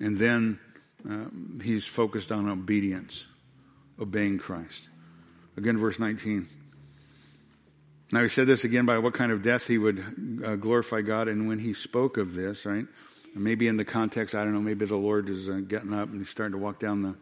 And 0.00 0.18
then 0.18 0.58
uh, 1.08 1.62
he's 1.62 1.86
focused 1.86 2.30
on 2.30 2.50
obedience, 2.50 3.24
obeying 3.98 4.38
Christ. 4.38 4.82
Again, 5.56 5.78
verse 5.78 5.98
19. 5.98 6.46
Now 8.12 8.22
he 8.22 8.28
said 8.28 8.46
this 8.46 8.64
again 8.64 8.84
by 8.84 8.98
what 8.98 9.14
kind 9.14 9.32
of 9.32 9.42
death 9.42 9.66
he 9.66 9.78
would 9.78 10.42
uh, 10.44 10.56
glorify 10.56 11.00
God. 11.00 11.28
And 11.28 11.48
when 11.48 11.58
he 11.58 11.72
spoke 11.72 12.18
of 12.18 12.34
this, 12.34 12.66
right, 12.66 12.84
maybe 13.42 13.68
in 13.68 13.76
the 13.76 13.84
context, 13.84 14.34
I 14.34 14.44
don't 14.44 14.52
know, 14.52 14.60
maybe 14.60 14.86
the 14.86 14.96
Lord 14.96 15.28
is 15.28 15.48
uh, 15.48 15.60
getting 15.66 15.92
up 15.92 16.08
and 16.08 16.18
he's 16.18 16.28
starting 16.28 16.52
to 16.52 16.58
walk 16.58 16.80
down 16.80 17.02
the, 17.02 17.14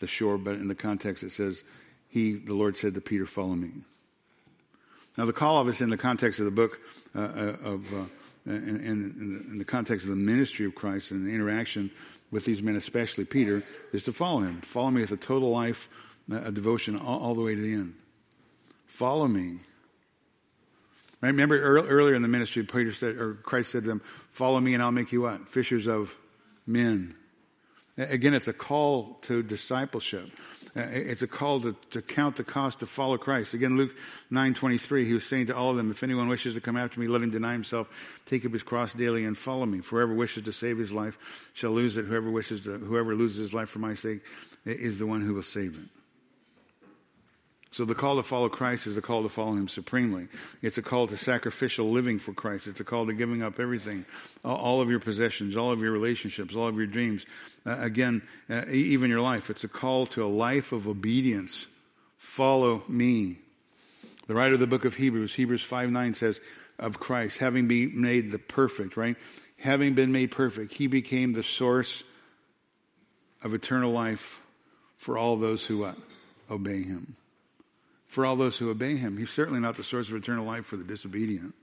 the 0.00 0.06
shore, 0.06 0.38
but 0.38 0.54
in 0.54 0.68
the 0.68 0.74
context 0.74 1.22
it 1.22 1.32
says, 1.32 1.62
he, 2.08 2.32
the 2.32 2.54
Lord 2.54 2.76
said 2.76 2.94
to 2.94 3.00
Peter, 3.00 3.26
follow 3.26 3.54
me. 3.54 3.70
Now 5.16 5.26
the 5.26 5.32
call 5.32 5.60
of 5.60 5.68
us 5.68 5.80
in 5.80 5.90
the 5.90 5.96
context 5.96 6.38
of 6.40 6.46
the 6.46 6.50
book 6.50 6.80
uh, 7.14 7.20
uh 7.20 7.56
of, 7.62 7.92
uh, 7.92 8.04
in, 8.46 8.80
in, 8.80 9.46
in, 9.50 9.58
the 9.58 9.64
context 9.64 10.06
of 10.06 10.10
the 10.10 10.16
ministry 10.16 10.66
of 10.66 10.74
Christ 10.74 11.10
and 11.10 11.26
the 11.26 11.32
interaction 11.32 11.90
with 12.30 12.44
these 12.44 12.62
men, 12.62 12.76
especially 12.76 13.24
Peter, 13.24 13.62
is 13.92 14.04
to 14.04 14.12
follow 14.12 14.40
him. 14.40 14.60
Follow 14.62 14.90
me 14.90 15.00
with 15.02 15.12
a 15.12 15.16
total 15.16 15.50
life, 15.50 15.88
uh, 16.32 16.40
a 16.44 16.52
devotion 16.52 16.96
all, 16.96 17.20
all 17.20 17.34
the 17.34 17.42
way 17.42 17.54
to 17.54 17.60
the 17.60 17.72
end. 17.72 17.94
Follow 18.86 19.28
me. 19.28 19.58
Remember 21.20 21.60
earlier 21.60 22.14
in 22.14 22.22
the 22.22 22.28
ministry, 22.28 22.62
Peter 22.62 22.92
said, 22.92 23.16
or 23.16 23.34
Christ 23.34 23.72
said 23.72 23.82
to 23.82 23.88
them, 23.88 24.02
"Follow 24.32 24.58
me, 24.60 24.74
and 24.74 24.82
I'll 24.82 24.92
make 24.92 25.12
you 25.12 25.22
what? 25.22 25.48
Fishers 25.48 25.86
of 25.86 26.14
men." 26.66 27.14
Again, 27.98 28.32
it's 28.32 28.48
a 28.48 28.54
call 28.54 29.18
to 29.22 29.42
discipleship. 29.42 30.30
It's 30.74 31.20
a 31.20 31.26
call 31.26 31.60
to, 31.60 31.76
to 31.90 32.00
count 32.00 32.36
the 32.36 32.44
cost 32.44 32.80
to 32.80 32.86
follow 32.86 33.18
Christ. 33.18 33.52
Again, 33.52 33.76
Luke 33.76 33.90
9.23, 34.32 35.04
he 35.04 35.12
was 35.12 35.24
saying 35.24 35.46
to 35.46 35.56
all 35.56 35.70
of 35.70 35.76
them, 35.76 35.90
if 35.90 36.02
anyone 36.02 36.28
wishes 36.28 36.54
to 36.54 36.60
come 36.60 36.76
after 36.76 37.00
me, 37.00 37.08
let 37.08 37.20
him 37.20 37.30
deny 37.30 37.52
himself, 37.52 37.88
take 38.24 38.46
up 38.46 38.52
his 38.52 38.62
cross 38.62 38.94
daily 38.94 39.24
and 39.24 39.36
follow 39.36 39.66
me. 39.66 39.80
For 39.80 39.96
whoever 39.96 40.14
wishes 40.14 40.44
to 40.44 40.52
save 40.52 40.78
his 40.78 40.92
life 40.92 41.18
shall 41.52 41.72
lose 41.72 41.96
it. 41.96 42.06
Whoever 42.06 42.30
wishes 42.30 42.62
to, 42.62 42.78
whoever 42.78 43.14
loses 43.14 43.38
his 43.38 43.52
life 43.52 43.68
for 43.68 43.80
my 43.80 43.94
sake 43.94 44.22
is 44.64 44.98
the 44.98 45.06
one 45.06 45.20
who 45.20 45.34
will 45.34 45.42
save 45.42 45.74
it. 45.74 45.99
So 47.72 47.84
the 47.84 47.94
call 47.94 48.16
to 48.16 48.24
follow 48.24 48.48
Christ 48.48 48.88
is 48.88 48.96
a 48.96 49.02
call 49.02 49.22
to 49.22 49.28
follow 49.28 49.52
Him 49.52 49.68
supremely. 49.68 50.26
It's 50.60 50.78
a 50.78 50.82
call 50.82 51.06
to 51.06 51.16
sacrificial 51.16 51.90
living 51.90 52.18
for 52.18 52.32
Christ. 52.32 52.66
It's 52.66 52.80
a 52.80 52.84
call 52.84 53.06
to 53.06 53.12
giving 53.12 53.42
up 53.42 53.60
everything, 53.60 54.04
all 54.44 54.80
of 54.80 54.90
your 54.90 54.98
possessions, 54.98 55.56
all 55.56 55.70
of 55.70 55.80
your 55.80 55.92
relationships, 55.92 56.56
all 56.56 56.66
of 56.66 56.76
your 56.76 56.88
dreams. 56.88 57.26
Uh, 57.64 57.76
again, 57.78 58.22
uh, 58.48 58.64
even 58.68 59.08
your 59.08 59.20
life. 59.20 59.50
It's 59.50 59.62
a 59.62 59.68
call 59.68 60.06
to 60.06 60.24
a 60.24 60.26
life 60.26 60.72
of 60.72 60.88
obedience. 60.88 61.68
Follow 62.18 62.82
me. 62.88 63.38
The 64.26 64.34
writer 64.34 64.54
of 64.54 64.60
the 64.60 64.66
book 64.66 64.84
of 64.84 64.96
Hebrews, 64.96 65.34
Hebrews 65.34 65.62
5 65.62 65.90
9 65.90 66.14
says 66.14 66.40
of 66.78 66.98
Christ, 66.98 67.38
having 67.38 67.68
been 67.68 68.00
made 68.00 68.32
the 68.32 68.38
perfect, 68.38 68.96
right? 68.96 69.16
Having 69.58 69.94
been 69.94 70.10
made 70.10 70.32
perfect, 70.32 70.74
He 70.74 70.88
became 70.88 71.34
the 71.34 71.44
source 71.44 72.02
of 73.44 73.54
eternal 73.54 73.92
life 73.92 74.40
for 74.96 75.16
all 75.16 75.36
those 75.36 75.64
who 75.64 75.84
uh, 75.84 75.94
obey 76.50 76.82
Him 76.82 77.16
for 78.10 78.26
all 78.26 78.34
those 78.34 78.58
who 78.58 78.70
obey 78.70 78.96
him. 78.96 79.16
He's 79.16 79.30
certainly 79.30 79.60
not 79.60 79.76
the 79.76 79.84
source 79.84 80.08
of 80.08 80.16
eternal 80.16 80.44
life 80.44 80.66
for 80.66 80.76
the 80.76 80.82
disobedient. 80.82 81.54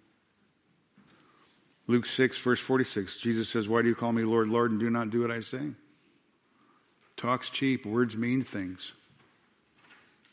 Luke 1.88 2.06
6, 2.06 2.38
verse 2.38 2.60
46, 2.60 3.18
Jesus 3.18 3.50
says, 3.50 3.68
Why 3.68 3.82
do 3.82 3.90
you 3.90 3.96
call 3.96 4.14
me 4.14 4.24
Lord, 4.24 4.48
Lord, 4.48 4.72
and 4.72 4.80
do 4.80 4.90
not 4.90 5.10
do 5.10 5.22
what 5.22 5.32
I 5.32 5.42
say? 5.42 5.72
Talk's 7.18 7.50
cheap, 7.50 7.86
words 7.86 8.16
mean 8.16 8.44
things. 8.44 8.94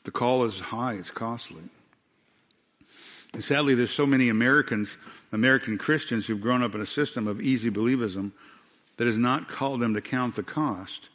The 0.05 0.13
call 0.13 0.45
is 0.45 0.61
high, 0.61 0.95
it's 0.95 1.11
costly. 1.11 1.63
And 3.33 3.43
sadly, 3.43 3.75
there's 3.75 3.91
so 3.91 4.07
many 4.07 4.29
Americans, 4.29 4.97
American 5.33 5.79
Christians 5.79 6.27
who've 6.27 6.41
grown 6.41 6.63
up 6.63 6.77
in 6.77 6.81
a 6.81 6.87
system 6.87 7.27
of 7.27 7.41
easy 7.41 7.71
believism 7.71 8.31
that 8.99 9.09
has 9.09 9.19
not 9.19 9.49
called 9.49 9.81
them 9.81 9.95
to 9.95 10.01
count 10.01 10.37
the 10.37 10.45
cost, 10.45 11.09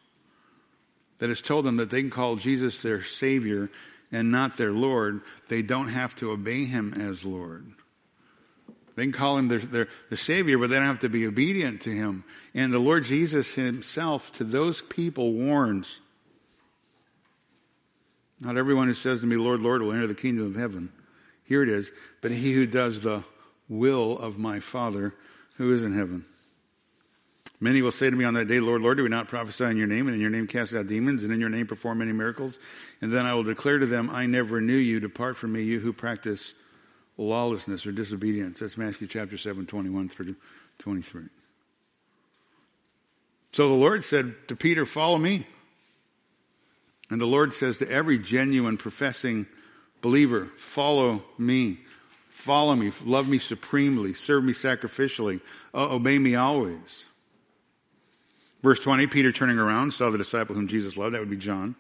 that 1.20 1.30
has 1.30 1.40
told 1.40 1.64
them 1.64 1.78
that 1.78 1.90
they 1.90 2.02
can 2.02 2.10
call 2.10 2.36
Jesus 2.36 2.80
their 2.80 3.02
Savior 3.02 3.70
and 4.12 4.32
not 4.32 4.58
their 4.58 4.72
Lord, 4.72 5.22
they 5.48 5.62
don't 5.62 5.90
have 5.90 6.16
to 6.16 6.32
obey 6.32 6.66
him 6.66 6.94
as 6.94 7.24
Lord. 7.24 7.66
They 8.96 9.04
can 9.04 9.12
call 9.14 9.38
him 9.38 9.48
their, 9.48 9.60
their, 9.60 9.88
their, 10.10 10.18
Savior, 10.18 10.58
but 10.58 10.70
they 10.70 10.76
don't 10.76 10.86
have 10.86 11.00
to 11.00 11.10
be 11.10 11.26
obedient 11.26 11.82
to 11.84 11.90
him. 11.90 12.26
And 12.54 12.74
the 12.74 12.80
Lord 12.80 13.06
Jesus 13.06 13.54
himself 13.54 14.32
to 14.34 14.44
those 14.44 14.82
people 14.82 15.32
warns 15.34 16.02
Not 18.42 18.58
everyone 18.58 18.88
who 18.88 18.94
says 18.94 19.22
to 19.22 19.28
me, 19.28 19.38
Lord, 19.38 19.62
Lord, 19.62 19.82
will 19.82 19.94
enter 19.94 20.08
the 20.08 20.16
kingdom 20.16 20.48
of 20.48 20.56
heaven. 20.56 20.92
Here 21.46 21.64
it 21.64 21.70
is. 21.70 21.92
But 22.22 22.32
he 22.32 22.52
who 22.54 22.66
does 22.66 23.00
the 23.00 23.24
will 23.70 24.18
of 24.18 24.38
my 24.38 24.60
Father 24.60 25.14
who 25.56 25.74
is 25.74 25.84
in 25.84 25.94
heaven. 25.94 26.26
Many 27.62 27.82
will 27.82 27.92
say 27.92 28.10
to 28.10 28.16
me 28.16 28.24
on 28.24 28.36
that 28.36 28.48
day, 28.48 28.62
Lord, 28.62 28.82
Lord, 28.82 28.98
do 28.98 29.04
we 29.04 29.10
not 29.10 29.28
prophesy 29.28 29.66
in 29.66 29.76
your 29.76 29.88
name, 29.88 30.08
and 30.08 30.16
in 30.16 30.22
your 30.22 30.30
name 30.30 30.48
cast 30.48 30.74
out 30.74 30.88
demons, 30.88 31.24
and 31.24 31.34
in 31.34 31.42
your 31.42 31.50
name 31.50 31.68
perform 31.68 31.98
many 31.98 32.14
miracles? 32.14 32.58
And 33.02 33.12
then 33.12 33.26
I 33.26 33.34
will 33.34 33.44
declare 33.44 33.80
to 33.80 33.86
them, 33.86 34.10
I 34.10 34.26
never 34.28 34.62
knew 34.62 34.78
you. 34.78 35.02
Depart 35.02 35.36
from 35.38 35.52
me, 35.52 35.64
you 35.64 35.80
who 35.80 35.92
practice 35.92 36.54
lawlessness 37.18 37.86
or 37.86 37.92
disobedience. 37.92 38.60
That's 38.60 38.78
Matthew 38.78 39.08
chapter 39.08 39.38
7, 39.38 39.66
21 39.66 40.08
through 40.08 40.36
23. 40.80 41.26
So 43.52 43.68
the 43.68 43.74
Lord 43.74 44.06
said 44.06 44.36
to 44.48 44.56
Peter, 44.56 44.86
Follow 44.86 45.18
me. 45.18 45.46
And 47.10 47.20
the 47.20 47.26
Lord 47.26 47.54
says 47.54 47.80
to 47.80 47.92
every 47.92 48.20
genuine 48.20 48.78
professing 48.78 49.48
believer, 50.02 50.50
Follow 50.56 51.24
me. 51.38 51.80
Follow 52.30 52.74
me. 52.74 52.94
Love 53.04 53.28
me 53.28 53.38
supremely. 53.38 54.14
Serve 54.14 54.46
me 54.46 54.54
sacrificially. 54.54 55.42
obey 55.74 56.20
me 56.20 56.36
always. 56.36 57.04
Verse 58.62 58.80
20, 58.80 59.08
Peter 59.08 59.32
turning 59.32 59.58
around 59.58 59.92
saw 59.92 60.10
the 60.10 60.18
disciple 60.18 60.56
whom 60.56 60.68
Jesus 60.68 60.98
loved. 60.98 61.16
That 61.16 61.20
would 61.20 61.30
be 61.30 61.38
John. 61.38 61.76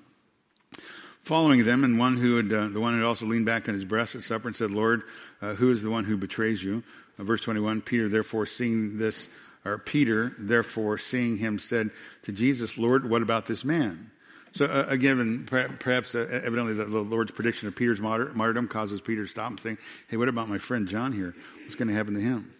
Following 1.23 1.65
them, 1.65 1.83
and 1.83 1.99
one 1.99 2.17
who 2.17 2.37
had, 2.37 2.51
uh, 2.51 2.69
the 2.69 2.79
one 2.79 2.93
who 2.93 2.99
had 2.99 3.05
also 3.05 3.25
leaned 3.25 3.45
back 3.45 3.67
on 3.67 3.73
his 3.73 3.83
breast 3.83 4.15
at 4.15 4.23
supper 4.23 4.47
and 4.47 4.55
said, 4.55 4.71
Lord, 4.71 5.03
uh, 5.41 5.53
who 5.53 5.71
is 5.71 5.83
the 5.83 5.89
one 5.89 6.05
who 6.05 6.17
betrays 6.17 6.63
you? 6.63 6.81
Uh, 7.19 7.23
verse 7.23 7.41
21, 7.41 7.81
Peter 7.81 8.07
therefore 8.07 8.45
seeing 8.45 8.97
this, 8.97 9.27
or 9.65 9.77
Peter 9.77 10.33
therefore 10.39 10.97
seeing 10.97 11.37
him 11.37 11.59
said 11.59 11.91
to 12.23 12.31
Jesus, 12.31 12.77
Lord, 12.77 13.07
what 13.07 13.21
about 13.21 13.45
this 13.45 13.65
man? 13.65 14.09
So 14.53 14.65
uh, 14.65 14.85
again, 14.87 15.45
perhaps 15.45 16.15
uh, 16.15 16.27
evidently 16.43 16.73
the, 16.73 16.85
the, 16.85 16.99
Lord's 16.99 17.31
prediction 17.31 17.67
of 17.67 17.75
Peter's 17.75 17.99
martyrdom 17.99 18.67
causes 18.67 18.99
Peter 18.99 19.23
to 19.23 19.29
stop 19.29 19.51
and 19.51 19.59
say, 19.59 19.77
hey, 20.07 20.17
what 20.17 20.29
about 20.29 20.49
my 20.49 20.57
friend 20.57 20.87
John 20.87 21.11
here? 21.11 21.35
What's 21.61 21.75
going 21.75 21.89
to 21.89 21.93
happen 21.93 22.15
to 22.15 22.21
him? 22.21 22.51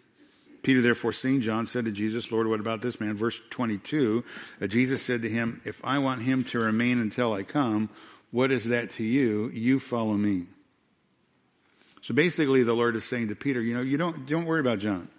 Peter, 0.61 0.81
therefore, 0.81 1.13
seeing 1.13 1.41
John, 1.41 1.65
said 1.65 1.85
to 1.85 1.91
Jesus, 1.91 2.31
Lord, 2.31 2.47
what 2.47 2.59
about 2.59 2.81
this 2.81 2.99
man? 2.99 3.15
Verse 3.15 3.39
22, 3.49 4.23
uh, 4.61 4.67
Jesus 4.67 5.01
said 5.01 5.21
to 5.21 5.29
him, 5.29 5.61
If 5.65 5.79
I 5.83 5.99
want 5.99 6.21
him 6.21 6.43
to 6.45 6.59
remain 6.59 6.99
until 6.99 7.33
I 7.33 7.43
come, 7.43 7.89
what 8.31 8.51
is 8.51 8.65
that 8.65 8.91
to 8.91 9.03
you? 9.03 9.49
You 9.49 9.79
follow 9.79 10.13
me. 10.13 10.47
So 12.01 12.13
basically, 12.13 12.63
the 12.63 12.73
Lord 12.73 12.95
is 12.95 13.05
saying 13.05 13.29
to 13.29 13.35
Peter, 13.35 13.61
you 13.61 13.73
know, 13.73 13.81
you 13.81 13.97
don't, 13.97 14.25
don't 14.27 14.45
worry 14.45 14.59
about 14.59 14.79
John. 14.79 15.09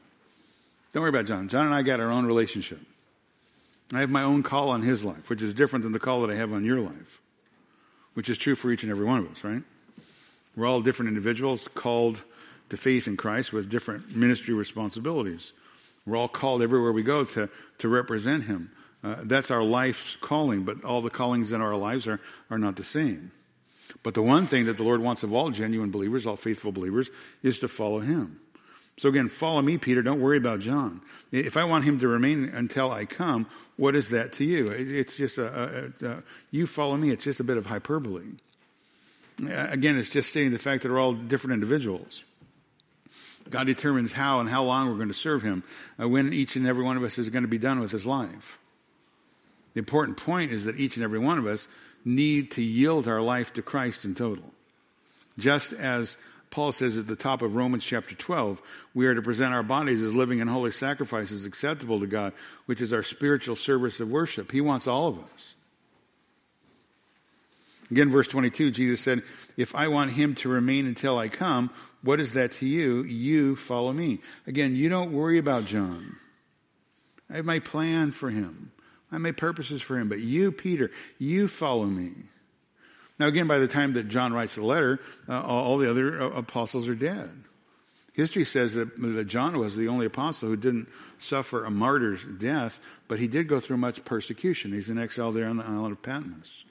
Don't 0.92 1.02
worry 1.02 1.10
about 1.10 1.26
John. 1.26 1.48
John 1.48 1.66
and 1.66 1.74
I 1.74 1.82
got 1.82 2.00
our 2.00 2.10
own 2.10 2.26
relationship. 2.26 2.80
I 3.92 4.00
have 4.00 4.10
my 4.10 4.22
own 4.22 4.42
call 4.42 4.70
on 4.70 4.82
his 4.82 5.04
life, 5.04 5.28
which 5.28 5.42
is 5.42 5.52
different 5.52 5.82
than 5.82 5.92
the 5.92 5.98
call 5.98 6.22
that 6.22 6.30
I 6.30 6.36
have 6.36 6.52
on 6.52 6.64
your 6.64 6.80
life, 6.80 7.20
which 8.14 8.28
is 8.28 8.38
true 8.38 8.54
for 8.54 8.70
each 8.70 8.82
and 8.82 8.90
every 8.90 9.04
one 9.04 9.18
of 9.20 9.30
us, 9.30 9.42
right? 9.42 9.62
We're 10.56 10.66
all 10.66 10.80
different 10.80 11.08
individuals 11.08 11.68
called 11.74 12.22
to 12.70 12.76
faith 12.76 13.06
in 13.06 13.16
Christ 13.16 13.52
with 13.52 13.70
different 13.70 14.14
ministry 14.14 14.54
responsibilities. 14.54 15.52
We're 16.06 16.16
all 16.16 16.28
called 16.28 16.62
everywhere 16.62 16.92
we 16.92 17.02
go 17.02 17.24
to, 17.24 17.48
to 17.78 17.88
represent 17.88 18.44
Him. 18.44 18.70
Uh, 19.02 19.16
that's 19.22 19.50
our 19.50 19.62
life's 19.62 20.16
calling, 20.20 20.64
but 20.64 20.84
all 20.84 21.02
the 21.02 21.10
callings 21.10 21.52
in 21.52 21.60
our 21.60 21.76
lives 21.76 22.06
are, 22.06 22.20
are 22.50 22.58
not 22.58 22.76
the 22.76 22.84
same. 22.84 23.32
But 24.02 24.14
the 24.14 24.22
one 24.22 24.46
thing 24.46 24.66
that 24.66 24.76
the 24.76 24.82
Lord 24.82 25.00
wants 25.00 25.22
of 25.22 25.32
all 25.32 25.50
genuine 25.50 25.90
believers, 25.90 26.26
all 26.26 26.36
faithful 26.36 26.72
believers, 26.72 27.10
is 27.42 27.58
to 27.60 27.68
follow 27.68 28.00
Him. 28.00 28.40
So 29.00 29.08
again, 29.08 29.30
follow 29.30 29.62
me, 29.62 29.78
Peter. 29.78 30.02
Don't 30.02 30.20
worry 30.20 30.36
about 30.36 30.60
John. 30.60 31.00
If 31.32 31.56
I 31.56 31.64
want 31.64 31.84
him 31.84 32.00
to 32.00 32.08
remain 32.08 32.44
until 32.44 32.92
I 32.92 33.06
come, 33.06 33.46
what 33.76 33.96
is 33.96 34.10
that 34.10 34.34
to 34.34 34.44
you? 34.44 34.68
It's 34.68 35.16
just 35.16 35.38
a, 35.38 35.92
a, 36.02 36.06
a 36.06 36.22
you 36.50 36.66
follow 36.66 36.98
me. 36.98 37.08
It's 37.08 37.24
just 37.24 37.40
a 37.40 37.44
bit 37.44 37.56
of 37.56 37.64
hyperbole. 37.64 38.26
Again, 39.42 39.96
it's 39.96 40.10
just 40.10 40.28
stating 40.28 40.52
the 40.52 40.58
fact 40.58 40.82
that 40.82 40.90
we're 40.92 41.00
all 41.00 41.14
different 41.14 41.54
individuals. 41.54 42.24
God 43.50 43.66
determines 43.66 44.12
how 44.12 44.40
and 44.40 44.48
how 44.48 44.64
long 44.64 44.88
we're 44.88 44.96
going 44.96 45.08
to 45.08 45.14
serve 45.14 45.42
Him, 45.42 45.62
uh, 46.00 46.08
when 46.08 46.32
each 46.32 46.56
and 46.56 46.66
every 46.66 46.84
one 46.84 46.96
of 46.96 47.02
us 47.02 47.18
is 47.18 47.28
going 47.28 47.42
to 47.42 47.48
be 47.48 47.58
done 47.58 47.80
with 47.80 47.90
His 47.90 48.06
life. 48.06 48.58
The 49.74 49.80
important 49.80 50.16
point 50.16 50.52
is 50.52 50.64
that 50.64 50.78
each 50.78 50.96
and 50.96 51.04
every 51.04 51.18
one 51.18 51.38
of 51.38 51.46
us 51.46 51.68
need 52.04 52.52
to 52.52 52.62
yield 52.62 53.06
our 53.06 53.20
life 53.20 53.52
to 53.54 53.62
Christ 53.62 54.04
in 54.04 54.14
total. 54.14 54.44
Just 55.38 55.72
as 55.72 56.16
Paul 56.50 56.72
says 56.72 56.96
at 56.96 57.06
the 57.06 57.16
top 57.16 57.42
of 57.42 57.54
Romans 57.54 57.84
chapter 57.84 58.14
12, 58.14 58.60
we 58.94 59.06
are 59.06 59.14
to 59.14 59.22
present 59.22 59.54
our 59.54 59.62
bodies 59.62 60.02
as 60.02 60.12
living 60.12 60.40
and 60.40 60.50
holy 60.50 60.72
sacrifices 60.72 61.44
acceptable 61.44 62.00
to 62.00 62.06
God, 62.06 62.32
which 62.66 62.80
is 62.80 62.92
our 62.92 63.04
spiritual 63.04 63.56
service 63.56 64.00
of 64.00 64.10
worship. 64.10 64.50
He 64.50 64.60
wants 64.60 64.86
all 64.86 65.06
of 65.08 65.18
us. 65.18 65.54
Again, 67.90 68.10
verse 68.10 68.28
22, 68.28 68.70
Jesus 68.70 69.00
said, 69.00 69.22
If 69.56 69.74
I 69.74 69.88
want 69.88 70.12
him 70.12 70.34
to 70.36 70.48
remain 70.48 70.86
until 70.86 71.18
I 71.18 71.28
come, 71.28 71.70
what 72.02 72.20
is 72.20 72.32
that 72.32 72.52
to 72.52 72.66
you? 72.66 73.02
You 73.02 73.56
follow 73.56 73.92
me. 73.92 74.20
Again, 74.46 74.76
you 74.76 74.88
don't 74.88 75.12
worry 75.12 75.38
about 75.38 75.64
John. 75.64 76.16
I 77.28 77.36
have 77.36 77.44
my 77.44 77.58
plan 77.58 78.12
for 78.12 78.30
him. 78.30 78.72
I 79.10 79.16
have 79.16 79.22
my 79.22 79.32
purposes 79.32 79.82
for 79.82 79.98
him. 79.98 80.08
But 80.08 80.20
you, 80.20 80.52
Peter, 80.52 80.90
you 81.18 81.48
follow 81.48 81.84
me. 81.84 82.12
Now, 83.18 83.26
again, 83.26 83.48
by 83.48 83.58
the 83.58 83.68
time 83.68 83.94
that 83.94 84.08
John 84.08 84.32
writes 84.32 84.54
the 84.54 84.64
letter, 84.64 85.00
uh, 85.28 85.42
all 85.42 85.76
the 85.76 85.90
other 85.90 86.22
uh, 86.22 86.30
apostles 86.30 86.88
are 86.88 86.94
dead. 86.94 87.30
History 88.14 88.44
says 88.44 88.74
that, 88.74 89.00
that 89.00 89.26
John 89.26 89.58
was 89.58 89.76
the 89.76 89.88
only 89.88 90.06
apostle 90.06 90.48
who 90.48 90.56
didn't 90.56 90.88
suffer 91.18 91.64
a 91.64 91.70
martyr's 91.70 92.24
death, 92.24 92.80
but 93.08 93.18
he 93.18 93.28
did 93.28 93.46
go 93.46 93.60
through 93.60 93.76
much 93.76 94.04
persecution. 94.04 94.72
He's 94.72 94.88
in 94.88 94.98
exile 94.98 95.32
there 95.32 95.46
on 95.46 95.56
the 95.56 95.64
island 95.64 95.92
of 95.92 96.02
Patmos. 96.02 96.64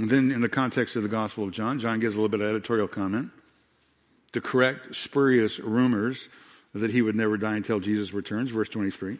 And 0.00 0.08
then, 0.08 0.32
in 0.32 0.40
the 0.40 0.48
context 0.48 0.96
of 0.96 1.02
the 1.02 1.10
Gospel 1.10 1.44
of 1.44 1.50
John, 1.50 1.78
John 1.78 2.00
gives 2.00 2.14
a 2.14 2.18
little 2.18 2.30
bit 2.30 2.40
of 2.40 2.48
editorial 2.48 2.88
comment 2.88 3.32
to 4.32 4.40
correct 4.40 4.96
spurious 4.96 5.58
rumors 5.58 6.30
that 6.72 6.90
he 6.90 7.02
would 7.02 7.14
never 7.14 7.36
die 7.36 7.56
until 7.56 7.80
Jesus 7.80 8.14
returns, 8.14 8.48
verse 8.48 8.70
23. 8.70 9.18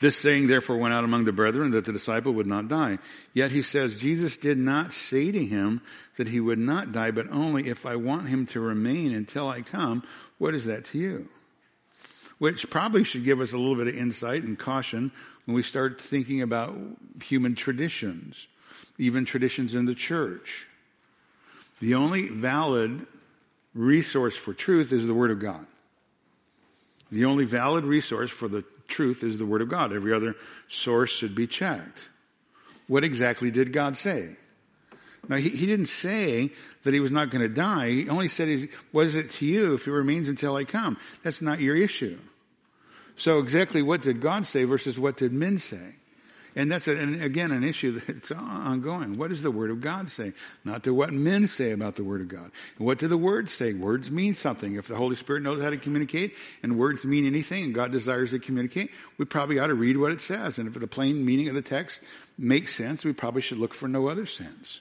This 0.00 0.16
saying 0.16 0.46
therefore 0.46 0.78
went 0.78 0.94
out 0.94 1.04
among 1.04 1.26
the 1.26 1.34
brethren 1.34 1.72
that 1.72 1.84
the 1.84 1.92
disciple 1.92 2.32
would 2.32 2.46
not 2.46 2.68
die. 2.68 2.98
Yet 3.34 3.52
he 3.52 3.60
says, 3.60 4.00
Jesus 4.00 4.38
did 4.38 4.56
not 4.56 4.94
say 4.94 5.30
to 5.30 5.44
him 5.44 5.82
that 6.16 6.28
he 6.28 6.40
would 6.40 6.58
not 6.58 6.90
die, 6.90 7.10
but 7.10 7.30
only 7.30 7.68
if 7.68 7.84
I 7.84 7.96
want 7.96 8.30
him 8.30 8.46
to 8.46 8.60
remain 8.60 9.12
until 9.12 9.50
I 9.50 9.60
come, 9.60 10.02
what 10.38 10.54
is 10.54 10.64
that 10.64 10.86
to 10.86 10.98
you? 10.98 11.28
Which 12.38 12.70
probably 12.70 13.04
should 13.04 13.26
give 13.26 13.42
us 13.42 13.52
a 13.52 13.58
little 13.58 13.76
bit 13.76 13.88
of 13.88 14.00
insight 14.00 14.44
and 14.44 14.58
caution 14.58 15.12
when 15.44 15.54
we 15.54 15.62
start 15.62 16.00
thinking 16.00 16.40
about 16.40 16.74
human 17.22 17.54
traditions 17.54 18.48
even 18.98 19.24
traditions 19.24 19.74
in 19.74 19.86
the 19.86 19.94
church. 19.94 20.66
The 21.80 21.94
only 21.94 22.28
valid 22.28 23.06
resource 23.74 24.36
for 24.36 24.52
truth 24.52 24.92
is 24.92 25.06
the 25.06 25.14
Word 25.14 25.30
of 25.30 25.40
God. 25.40 25.66
The 27.10 27.24
only 27.24 27.44
valid 27.44 27.84
resource 27.84 28.30
for 28.30 28.48
the 28.48 28.64
truth 28.88 29.22
is 29.22 29.38
the 29.38 29.46
Word 29.46 29.62
of 29.62 29.68
God. 29.68 29.92
Every 29.92 30.12
other 30.12 30.34
source 30.68 31.10
should 31.10 31.34
be 31.34 31.46
checked. 31.46 31.98
What 32.86 33.04
exactly 33.04 33.50
did 33.50 33.72
God 33.72 33.96
say? 33.96 34.36
Now, 35.28 35.36
he, 35.36 35.50
he 35.50 35.66
didn't 35.66 35.86
say 35.86 36.50
that 36.84 36.94
he 36.94 37.00
was 37.00 37.12
not 37.12 37.30
going 37.30 37.42
to 37.42 37.48
die. 37.48 37.90
He 37.90 38.08
only 38.08 38.28
said, 38.28 38.68
What 38.90 39.06
is 39.06 39.16
it 39.16 39.30
to 39.32 39.46
you 39.46 39.74
if 39.74 39.86
it 39.86 39.92
remains 39.92 40.28
until 40.28 40.56
I 40.56 40.64
come? 40.64 40.96
That's 41.22 41.42
not 41.42 41.60
your 41.60 41.76
issue. 41.76 42.18
So, 43.16 43.38
exactly 43.38 43.82
what 43.82 44.02
did 44.02 44.20
God 44.20 44.46
say 44.46 44.64
versus 44.64 44.98
what 44.98 45.18
did 45.18 45.32
men 45.32 45.58
say? 45.58 45.94
And 46.56 46.70
that's, 46.70 46.88
and 46.88 47.22
again, 47.22 47.52
an 47.52 47.62
issue 47.62 48.00
that's 48.00 48.32
ongoing. 48.32 49.16
What 49.16 49.30
does 49.30 49.42
the 49.42 49.50
Word 49.50 49.70
of 49.70 49.80
God 49.80 50.10
say? 50.10 50.32
Not 50.64 50.84
to 50.84 50.94
what 50.94 51.12
men 51.12 51.46
say 51.46 51.70
about 51.70 51.96
the 51.96 52.04
Word 52.04 52.20
of 52.20 52.28
God. 52.28 52.50
What 52.78 52.98
do 52.98 53.08
the 53.08 53.16
words 53.16 53.52
say? 53.52 53.72
Words 53.72 54.10
mean 54.10 54.34
something. 54.34 54.74
If 54.74 54.88
the 54.88 54.96
Holy 54.96 55.16
Spirit 55.16 55.42
knows 55.42 55.62
how 55.62 55.70
to 55.70 55.76
communicate 55.76 56.34
and 56.62 56.78
words 56.78 57.04
mean 57.04 57.26
anything 57.26 57.64
and 57.64 57.74
God 57.74 57.92
desires 57.92 58.30
to 58.30 58.38
communicate, 58.38 58.90
we 59.18 59.24
probably 59.24 59.58
ought 59.58 59.68
to 59.68 59.74
read 59.74 59.96
what 59.96 60.12
it 60.12 60.20
says. 60.20 60.58
And 60.58 60.66
if 60.66 60.80
the 60.80 60.86
plain 60.86 61.24
meaning 61.24 61.48
of 61.48 61.54
the 61.54 61.62
text 61.62 62.00
makes 62.36 62.74
sense, 62.74 63.04
we 63.04 63.12
probably 63.12 63.42
should 63.42 63.58
look 63.58 63.74
for 63.74 63.88
no 63.88 64.08
other 64.08 64.26
sense. 64.26 64.80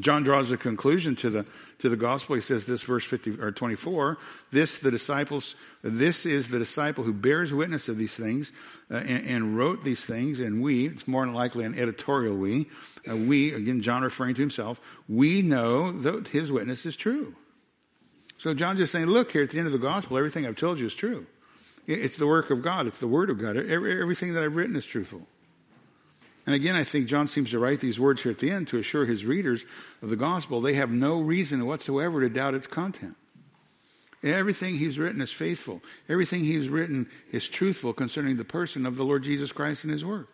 John 0.00 0.24
draws 0.24 0.50
a 0.50 0.56
conclusion 0.56 1.16
to 1.16 1.30
the 1.30 1.46
to 1.78 1.88
the 1.88 1.96
gospel. 1.96 2.36
He 2.36 2.40
says 2.40 2.64
this 2.64 2.82
verse 2.82 3.04
50 3.04 3.38
or 3.40 3.52
24, 3.52 4.16
this 4.50 4.78
the 4.78 4.90
disciples 4.90 5.56
this 5.82 6.26
is 6.26 6.48
the 6.48 6.58
disciple 6.58 7.04
who 7.04 7.12
bears 7.12 7.52
witness 7.52 7.88
of 7.88 7.98
these 7.98 8.14
things 8.14 8.50
uh, 8.90 8.96
and, 8.96 9.26
and, 9.26 9.58
wrote 9.58 9.84
these 9.84 10.04
things 10.04 10.40
and 10.40 10.62
we, 10.62 10.86
it's 10.86 11.06
more 11.06 11.24
than 11.24 11.34
likely 11.34 11.64
an 11.64 11.78
editorial 11.78 12.36
we, 12.36 12.66
uh, 13.08 13.16
we 13.16 13.52
again 13.52 13.82
John 13.82 14.02
referring 14.02 14.34
to 14.34 14.40
himself, 14.40 14.80
we 15.08 15.42
know 15.42 15.92
that 15.92 16.28
his 16.28 16.50
witness 16.50 16.86
is 16.86 16.96
true. 16.96 17.34
So 18.38 18.52
John's 18.52 18.78
just 18.78 18.92
saying, 18.92 19.06
look 19.06 19.32
here 19.32 19.42
at 19.42 19.50
the 19.50 19.58
end 19.58 19.66
of 19.66 19.72
the 19.72 19.78
gospel, 19.78 20.18
everything 20.18 20.46
I've 20.46 20.56
told 20.56 20.78
you 20.78 20.86
is 20.86 20.94
true. 20.94 21.26
It's 21.86 22.16
the 22.16 22.26
work 22.26 22.50
of 22.50 22.62
God. 22.62 22.86
It's 22.86 22.98
the 22.98 23.06
word 23.06 23.30
of 23.30 23.40
God. 23.40 23.56
Everything 23.56 24.34
that 24.34 24.42
I've 24.42 24.56
written 24.56 24.74
is 24.74 24.84
truthful. 24.84 25.22
And 26.46 26.54
again, 26.54 26.76
I 26.76 26.84
think 26.84 27.08
John 27.08 27.26
seems 27.26 27.50
to 27.50 27.58
write 27.58 27.80
these 27.80 27.98
words 27.98 28.22
here 28.22 28.30
at 28.30 28.38
the 28.38 28.52
end 28.52 28.68
to 28.68 28.78
assure 28.78 29.04
his 29.04 29.24
readers 29.24 29.66
of 30.00 30.10
the 30.10 30.16
gospel 30.16 30.60
they 30.60 30.74
have 30.74 30.90
no 30.90 31.20
reason 31.20 31.66
whatsoever 31.66 32.20
to 32.20 32.28
doubt 32.28 32.54
its 32.54 32.68
content. 32.68 33.16
Everything 34.22 34.76
he's 34.76 34.98
written 34.98 35.20
is 35.20 35.32
faithful. 35.32 35.82
Everything 36.08 36.44
he's 36.44 36.68
written 36.68 37.08
is 37.32 37.48
truthful 37.48 37.92
concerning 37.92 38.36
the 38.36 38.44
person 38.44 38.86
of 38.86 38.96
the 38.96 39.04
Lord 39.04 39.24
Jesus 39.24 39.52
Christ 39.52 39.84
and 39.84 39.92
his 39.92 40.04
work. 40.04 40.28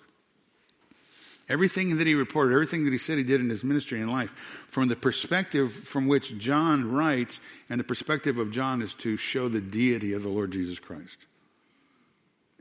Everything 1.49 1.99
that 1.99 2.07
he 2.07 2.15
reported, 2.15 2.55
everything 2.55 2.85
that 2.85 2.93
he 2.93 2.99
said 2.99 3.19
he 3.19 3.25
did 3.25 3.41
in 3.41 3.51
his 3.51 3.65
ministry 3.65 4.01
and 4.01 4.11
life, 4.11 4.31
from 4.69 4.89
the 4.89 4.97
perspective 4.97 5.73
from 5.73 6.07
which 6.07 6.39
John 6.39 6.93
writes, 6.93 7.41
and 7.69 7.81
the 7.81 7.85
perspective 7.85 8.39
of 8.39 8.53
John 8.53 8.81
is 8.81 8.95
to 8.95 9.17
show 9.17 9.49
the 9.49 9.61
deity 9.61 10.13
of 10.13 10.23
the 10.23 10.29
Lord 10.29 10.53
Jesus 10.53 10.79
Christ. 10.79 11.19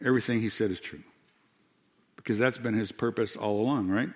Everything 0.04 0.42
he 0.42 0.50
said 0.50 0.72
is 0.72 0.80
true 0.80 1.04
because 2.22 2.38
that's 2.38 2.58
been 2.58 2.76
his 2.76 2.92
purpose 2.92 3.36
all 3.36 3.62
along, 3.62 3.90
right? 3.90 4.10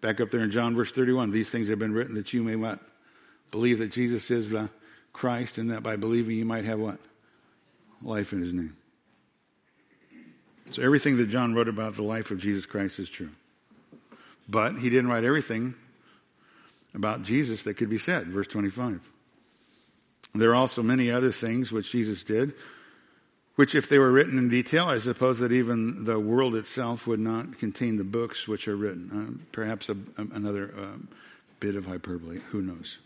Back 0.00 0.20
up 0.20 0.30
there 0.30 0.40
in 0.40 0.50
John 0.50 0.74
verse 0.74 0.90
31, 0.90 1.30
these 1.30 1.50
things 1.50 1.68
have 1.68 1.78
been 1.78 1.92
written 1.92 2.14
that 2.14 2.32
you 2.32 2.42
may 2.42 2.56
what? 2.56 2.80
Believe 3.50 3.78
that 3.80 3.92
Jesus 3.92 4.30
is 4.30 4.48
the 4.48 4.70
Christ 5.12 5.58
and 5.58 5.70
that 5.70 5.82
by 5.82 5.96
believing 5.96 6.36
you 6.36 6.46
might 6.46 6.64
have 6.64 6.78
what? 6.78 6.98
Life 8.00 8.32
in 8.32 8.40
his 8.40 8.52
name. 8.52 8.76
So 10.70 10.82
everything 10.82 11.18
that 11.18 11.28
John 11.28 11.54
wrote 11.54 11.68
about 11.68 11.94
the 11.94 12.02
life 12.02 12.30
of 12.30 12.38
Jesus 12.38 12.64
Christ 12.64 12.98
is 12.98 13.10
true. 13.10 13.28
But 14.48 14.78
he 14.78 14.88
didn't 14.88 15.08
write 15.08 15.24
everything 15.24 15.74
about 16.94 17.22
Jesus 17.22 17.62
that 17.64 17.74
could 17.74 17.90
be 17.90 17.98
said. 17.98 18.28
Verse 18.28 18.48
25. 18.48 19.00
There 20.34 20.50
are 20.50 20.54
also 20.54 20.82
many 20.82 21.10
other 21.10 21.30
things 21.30 21.70
which 21.70 21.92
Jesus 21.92 22.24
did 22.24 22.54
which, 23.56 23.74
if 23.74 23.88
they 23.88 23.98
were 23.98 24.10
written 24.10 24.38
in 24.38 24.48
detail, 24.48 24.86
I 24.86 24.98
suppose 24.98 25.38
that 25.40 25.52
even 25.52 26.04
the 26.04 26.18
world 26.18 26.56
itself 26.56 27.06
would 27.06 27.20
not 27.20 27.58
contain 27.58 27.96
the 27.96 28.04
books 28.04 28.48
which 28.48 28.66
are 28.66 28.76
written. 28.76 29.38
Uh, 29.40 29.44
perhaps 29.52 29.88
a, 29.88 29.92
a, 29.92 30.22
another 30.32 30.72
uh, 30.76 30.96
bit 31.60 31.76
of 31.76 31.86
hyperbole. 31.86 32.40
Who 32.50 32.62
knows? 32.62 32.98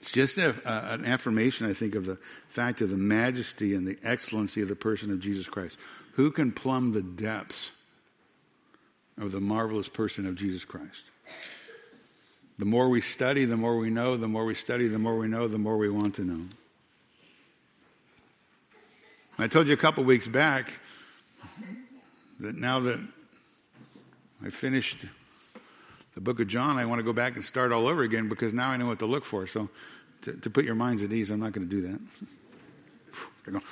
It's 0.00 0.10
just 0.10 0.36
a, 0.36 0.54
an 0.92 1.04
affirmation, 1.04 1.68
I 1.68 1.72
think, 1.72 1.94
of 1.94 2.04
the 2.04 2.18
fact 2.50 2.80
of 2.80 2.90
the 2.90 2.96
majesty 2.96 3.74
and 3.74 3.86
the 3.86 3.98
excellency 4.02 4.60
of 4.60 4.68
the 4.68 4.76
person 4.76 5.10
of 5.10 5.20
Jesus 5.20 5.46
Christ. 5.46 5.78
Who 6.14 6.30
can 6.30 6.52
plumb 6.52 6.92
the 6.92 7.02
depths 7.02 7.70
of 9.18 9.32
the 9.32 9.40
marvelous 9.40 9.88
person 9.88 10.26
of 10.26 10.34
Jesus 10.34 10.64
Christ? 10.64 11.04
The 12.58 12.66
more 12.66 12.90
we 12.90 13.00
study, 13.00 13.46
the 13.46 13.56
more 13.56 13.78
we 13.78 13.88
know. 13.88 14.18
The 14.18 14.28
more 14.28 14.44
we 14.44 14.54
study, 14.54 14.86
the 14.86 14.98
more 14.98 15.16
we 15.16 15.28
know, 15.28 15.48
the 15.48 15.58
more 15.58 15.78
we 15.78 15.88
want 15.88 16.16
to 16.16 16.24
know. 16.24 16.44
I 19.42 19.48
told 19.48 19.68
you 19.68 19.72
a 19.72 19.76
couple 19.76 20.04
weeks 20.04 20.28
back 20.28 20.70
that 22.40 22.56
now 22.56 22.80
that 22.80 23.00
I 24.44 24.50
finished 24.50 25.06
the 26.14 26.20
book 26.20 26.40
of 26.40 26.46
John, 26.46 26.78
I 26.78 26.84
want 26.84 26.98
to 26.98 27.02
go 27.02 27.14
back 27.14 27.36
and 27.36 27.44
start 27.44 27.72
all 27.72 27.86
over 27.86 28.02
again 28.02 28.28
because 28.28 28.52
now 28.52 28.68
I 28.68 28.76
know 28.76 28.86
what 28.86 28.98
to 28.98 29.06
look 29.06 29.24
for. 29.24 29.46
So, 29.46 29.70
to, 30.22 30.32
to 30.32 30.50
put 30.50 30.66
your 30.66 30.74
minds 30.74 31.02
at 31.02 31.10
ease, 31.10 31.30
I'm 31.30 31.40
not 31.40 31.52
going 31.52 31.66
to 31.66 31.74
do 31.74 31.80
that. 31.88 32.00
Going, 33.44 33.62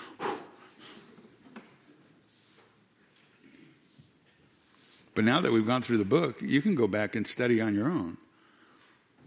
but 5.14 5.24
now 5.24 5.42
that 5.42 5.52
we've 5.52 5.66
gone 5.66 5.82
through 5.82 5.98
the 5.98 6.04
book, 6.06 6.40
you 6.40 6.62
can 6.62 6.74
go 6.74 6.86
back 6.86 7.14
and 7.14 7.26
study 7.26 7.60
on 7.60 7.74
your 7.74 7.88
own. 7.88 8.16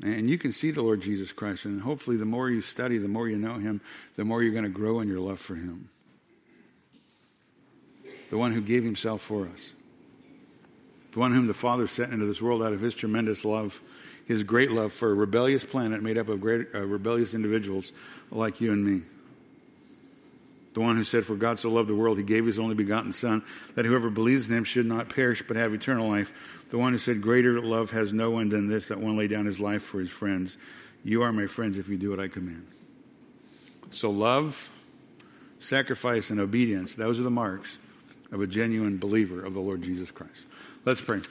And 0.01 0.27
you 0.27 0.39
can 0.39 0.51
see 0.51 0.71
the 0.71 0.81
Lord 0.81 1.01
Jesus 1.01 1.31
Christ. 1.31 1.65
And 1.65 1.81
hopefully, 1.81 2.17
the 2.17 2.25
more 2.25 2.49
you 2.49 2.63
study, 2.63 2.97
the 2.97 3.07
more 3.07 3.29
you 3.29 3.37
know 3.37 3.59
Him, 3.59 3.81
the 4.15 4.25
more 4.25 4.41
you're 4.41 4.53
going 4.53 4.63
to 4.63 4.69
grow 4.69 5.01
in 5.01 5.07
your 5.07 5.19
love 5.19 5.39
for 5.39 5.53
Him 5.53 5.89
the 8.31 8.37
one 8.37 8.53
who 8.53 8.61
gave 8.61 8.83
himself 8.83 9.21
for 9.21 9.47
us, 9.53 9.73
the 11.11 11.19
one 11.19 11.33
whom 11.33 11.47
the 11.47 11.53
Father 11.53 11.87
sent 11.87 12.13
into 12.13 12.25
this 12.25 12.41
world 12.41 12.63
out 12.63 12.71
of 12.71 12.79
his 12.79 12.95
tremendous 12.95 13.43
love, 13.43 13.79
his 14.25 14.41
great 14.41 14.71
love 14.71 14.93
for 14.93 15.11
a 15.11 15.13
rebellious 15.13 15.65
planet 15.65 16.01
made 16.01 16.17
up 16.17 16.29
of 16.29 16.39
great, 16.39 16.67
uh, 16.73 16.85
rebellious 16.85 17.33
individuals 17.33 17.91
like 18.31 18.61
you 18.61 18.71
and 18.71 18.83
me. 18.83 19.01
The 20.73 20.79
one 20.79 20.95
who 20.95 21.03
said, 21.03 21.25
For 21.25 21.35
God 21.35 21.59
so 21.59 21.69
loved 21.69 21.89
the 21.89 21.95
world, 21.95 22.17
he 22.17 22.23
gave 22.23 22.45
his 22.45 22.57
only 22.57 22.73
begotten 22.73 23.11
Son, 23.11 23.43
that 23.75 23.83
whoever 23.83 24.09
believes 24.09 24.47
in 24.47 24.55
him 24.55 24.63
should 24.63 24.85
not 24.85 25.09
perish 25.09 25.43
but 25.45 25.57
have 25.57 25.73
eternal 25.73 26.09
life. 26.09 26.31
The 26.69 26.77
one 26.77 26.93
who 26.93 26.99
said, 26.99 27.21
Greater 27.21 27.59
love 27.59 27.91
has 27.91 28.13
no 28.13 28.31
one 28.31 28.47
than 28.47 28.69
this, 28.69 28.87
that 28.87 28.99
one 29.01 29.17
lay 29.17 29.27
down 29.27 29.45
his 29.45 29.59
life 29.59 29.83
for 29.83 29.99
his 29.99 30.09
friends. 30.09 30.57
You 31.03 31.23
are 31.23 31.33
my 31.33 31.47
friends 31.47 31.77
if 31.77 31.89
you 31.89 31.97
do 31.97 32.11
what 32.11 32.21
I 32.21 32.29
command. 32.29 32.65
So 33.91 34.09
love 34.09 34.69
sacrifice, 35.61 36.29
and 36.29 36.39
obedience. 36.39 36.95
Those 36.95 37.19
are 37.19 37.23
the 37.23 37.29
marks 37.29 37.77
of 38.31 38.41
a 38.41 38.47
genuine 38.47 38.97
believer 38.97 39.43
of 39.43 39.53
the 39.53 39.59
Lord 39.59 39.81
Jesus 39.81 40.11
Christ. 40.11 40.45
Let's 40.85 41.01
pray. 41.01 41.21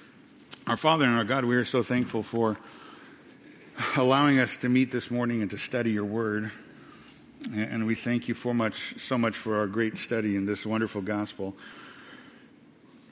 Our 0.67 0.77
Father 0.77 1.05
and 1.05 1.17
our 1.17 1.25
God, 1.25 1.45
we 1.45 1.57
are 1.57 1.65
so 1.65 1.83
thankful 1.83 2.23
for 2.23 2.59
allowing 3.97 4.39
us 4.39 4.57
to 4.59 4.69
meet 4.69 4.91
this 4.91 5.11
morning 5.11 5.43
and 5.43 5.51
to 5.51 5.59
study 5.59 5.91
your 5.93 6.05
word. 6.05 6.51
And 7.55 7.87
we 7.87 7.95
thank 7.95 8.29
you 8.29 8.35
for 8.35 8.53
much, 8.53 8.95
so 8.99 9.17
much 9.17 9.37
for 9.37 9.59
our 9.59 9.67
great 9.67 9.97
study 9.97 10.37
in 10.37 10.45
this 10.45 10.67
wonderful 10.67 11.01
gospel 11.01 11.57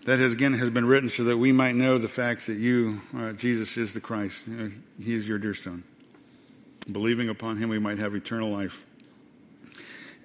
that 0.08 0.18
has 0.18 0.32
again 0.32 0.54
has 0.54 0.70
been 0.70 0.86
written 0.86 1.10
so 1.10 1.24
that 1.24 1.36
we 1.36 1.52
might 1.52 1.74
know 1.74 1.98
the 1.98 2.08
fact 2.08 2.46
that 2.46 2.56
you, 2.56 2.98
uh, 3.14 3.32
Jesus, 3.32 3.76
is 3.76 3.92
the 3.92 4.00
Christ. 4.00 4.46
You 4.46 4.56
know, 4.56 4.70
he 5.02 5.14
is 5.14 5.28
your 5.28 5.38
dear 5.38 5.52
Son. 5.52 5.84
Believing 6.90 7.28
upon 7.28 7.58
him, 7.58 7.68
we 7.68 7.78
might 7.78 7.98
have 7.98 8.14
eternal 8.14 8.50
life, 8.50 8.86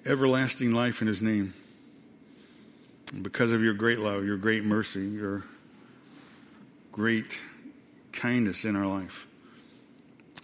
everlasting 0.06 0.72
life 0.72 1.02
in 1.02 1.06
his 1.06 1.20
name. 1.20 1.52
Because 3.22 3.52
of 3.52 3.62
your 3.62 3.74
great 3.74 3.98
love, 3.98 4.24
your 4.24 4.36
great 4.36 4.64
mercy, 4.64 5.06
your 5.06 5.44
great 6.92 7.38
kindness 8.12 8.64
in 8.64 8.76
our 8.76 8.86
life. 8.86 9.26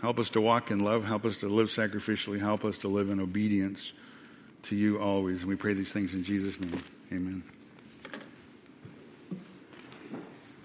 Help 0.00 0.18
us 0.18 0.30
to 0.30 0.40
walk 0.40 0.70
in 0.70 0.80
love. 0.80 1.04
Help 1.04 1.24
us 1.24 1.38
to 1.40 1.48
live 1.48 1.68
sacrificially. 1.68 2.38
Help 2.38 2.64
us 2.64 2.78
to 2.78 2.88
live 2.88 3.10
in 3.10 3.20
obedience 3.20 3.92
to 4.64 4.76
you 4.76 4.98
always. 4.98 5.40
And 5.40 5.48
we 5.48 5.56
pray 5.56 5.74
these 5.74 5.92
things 5.92 6.14
in 6.14 6.24
Jesus' 6.24 6.60
name. 6.60 6.82
Amen. 7.12 7.42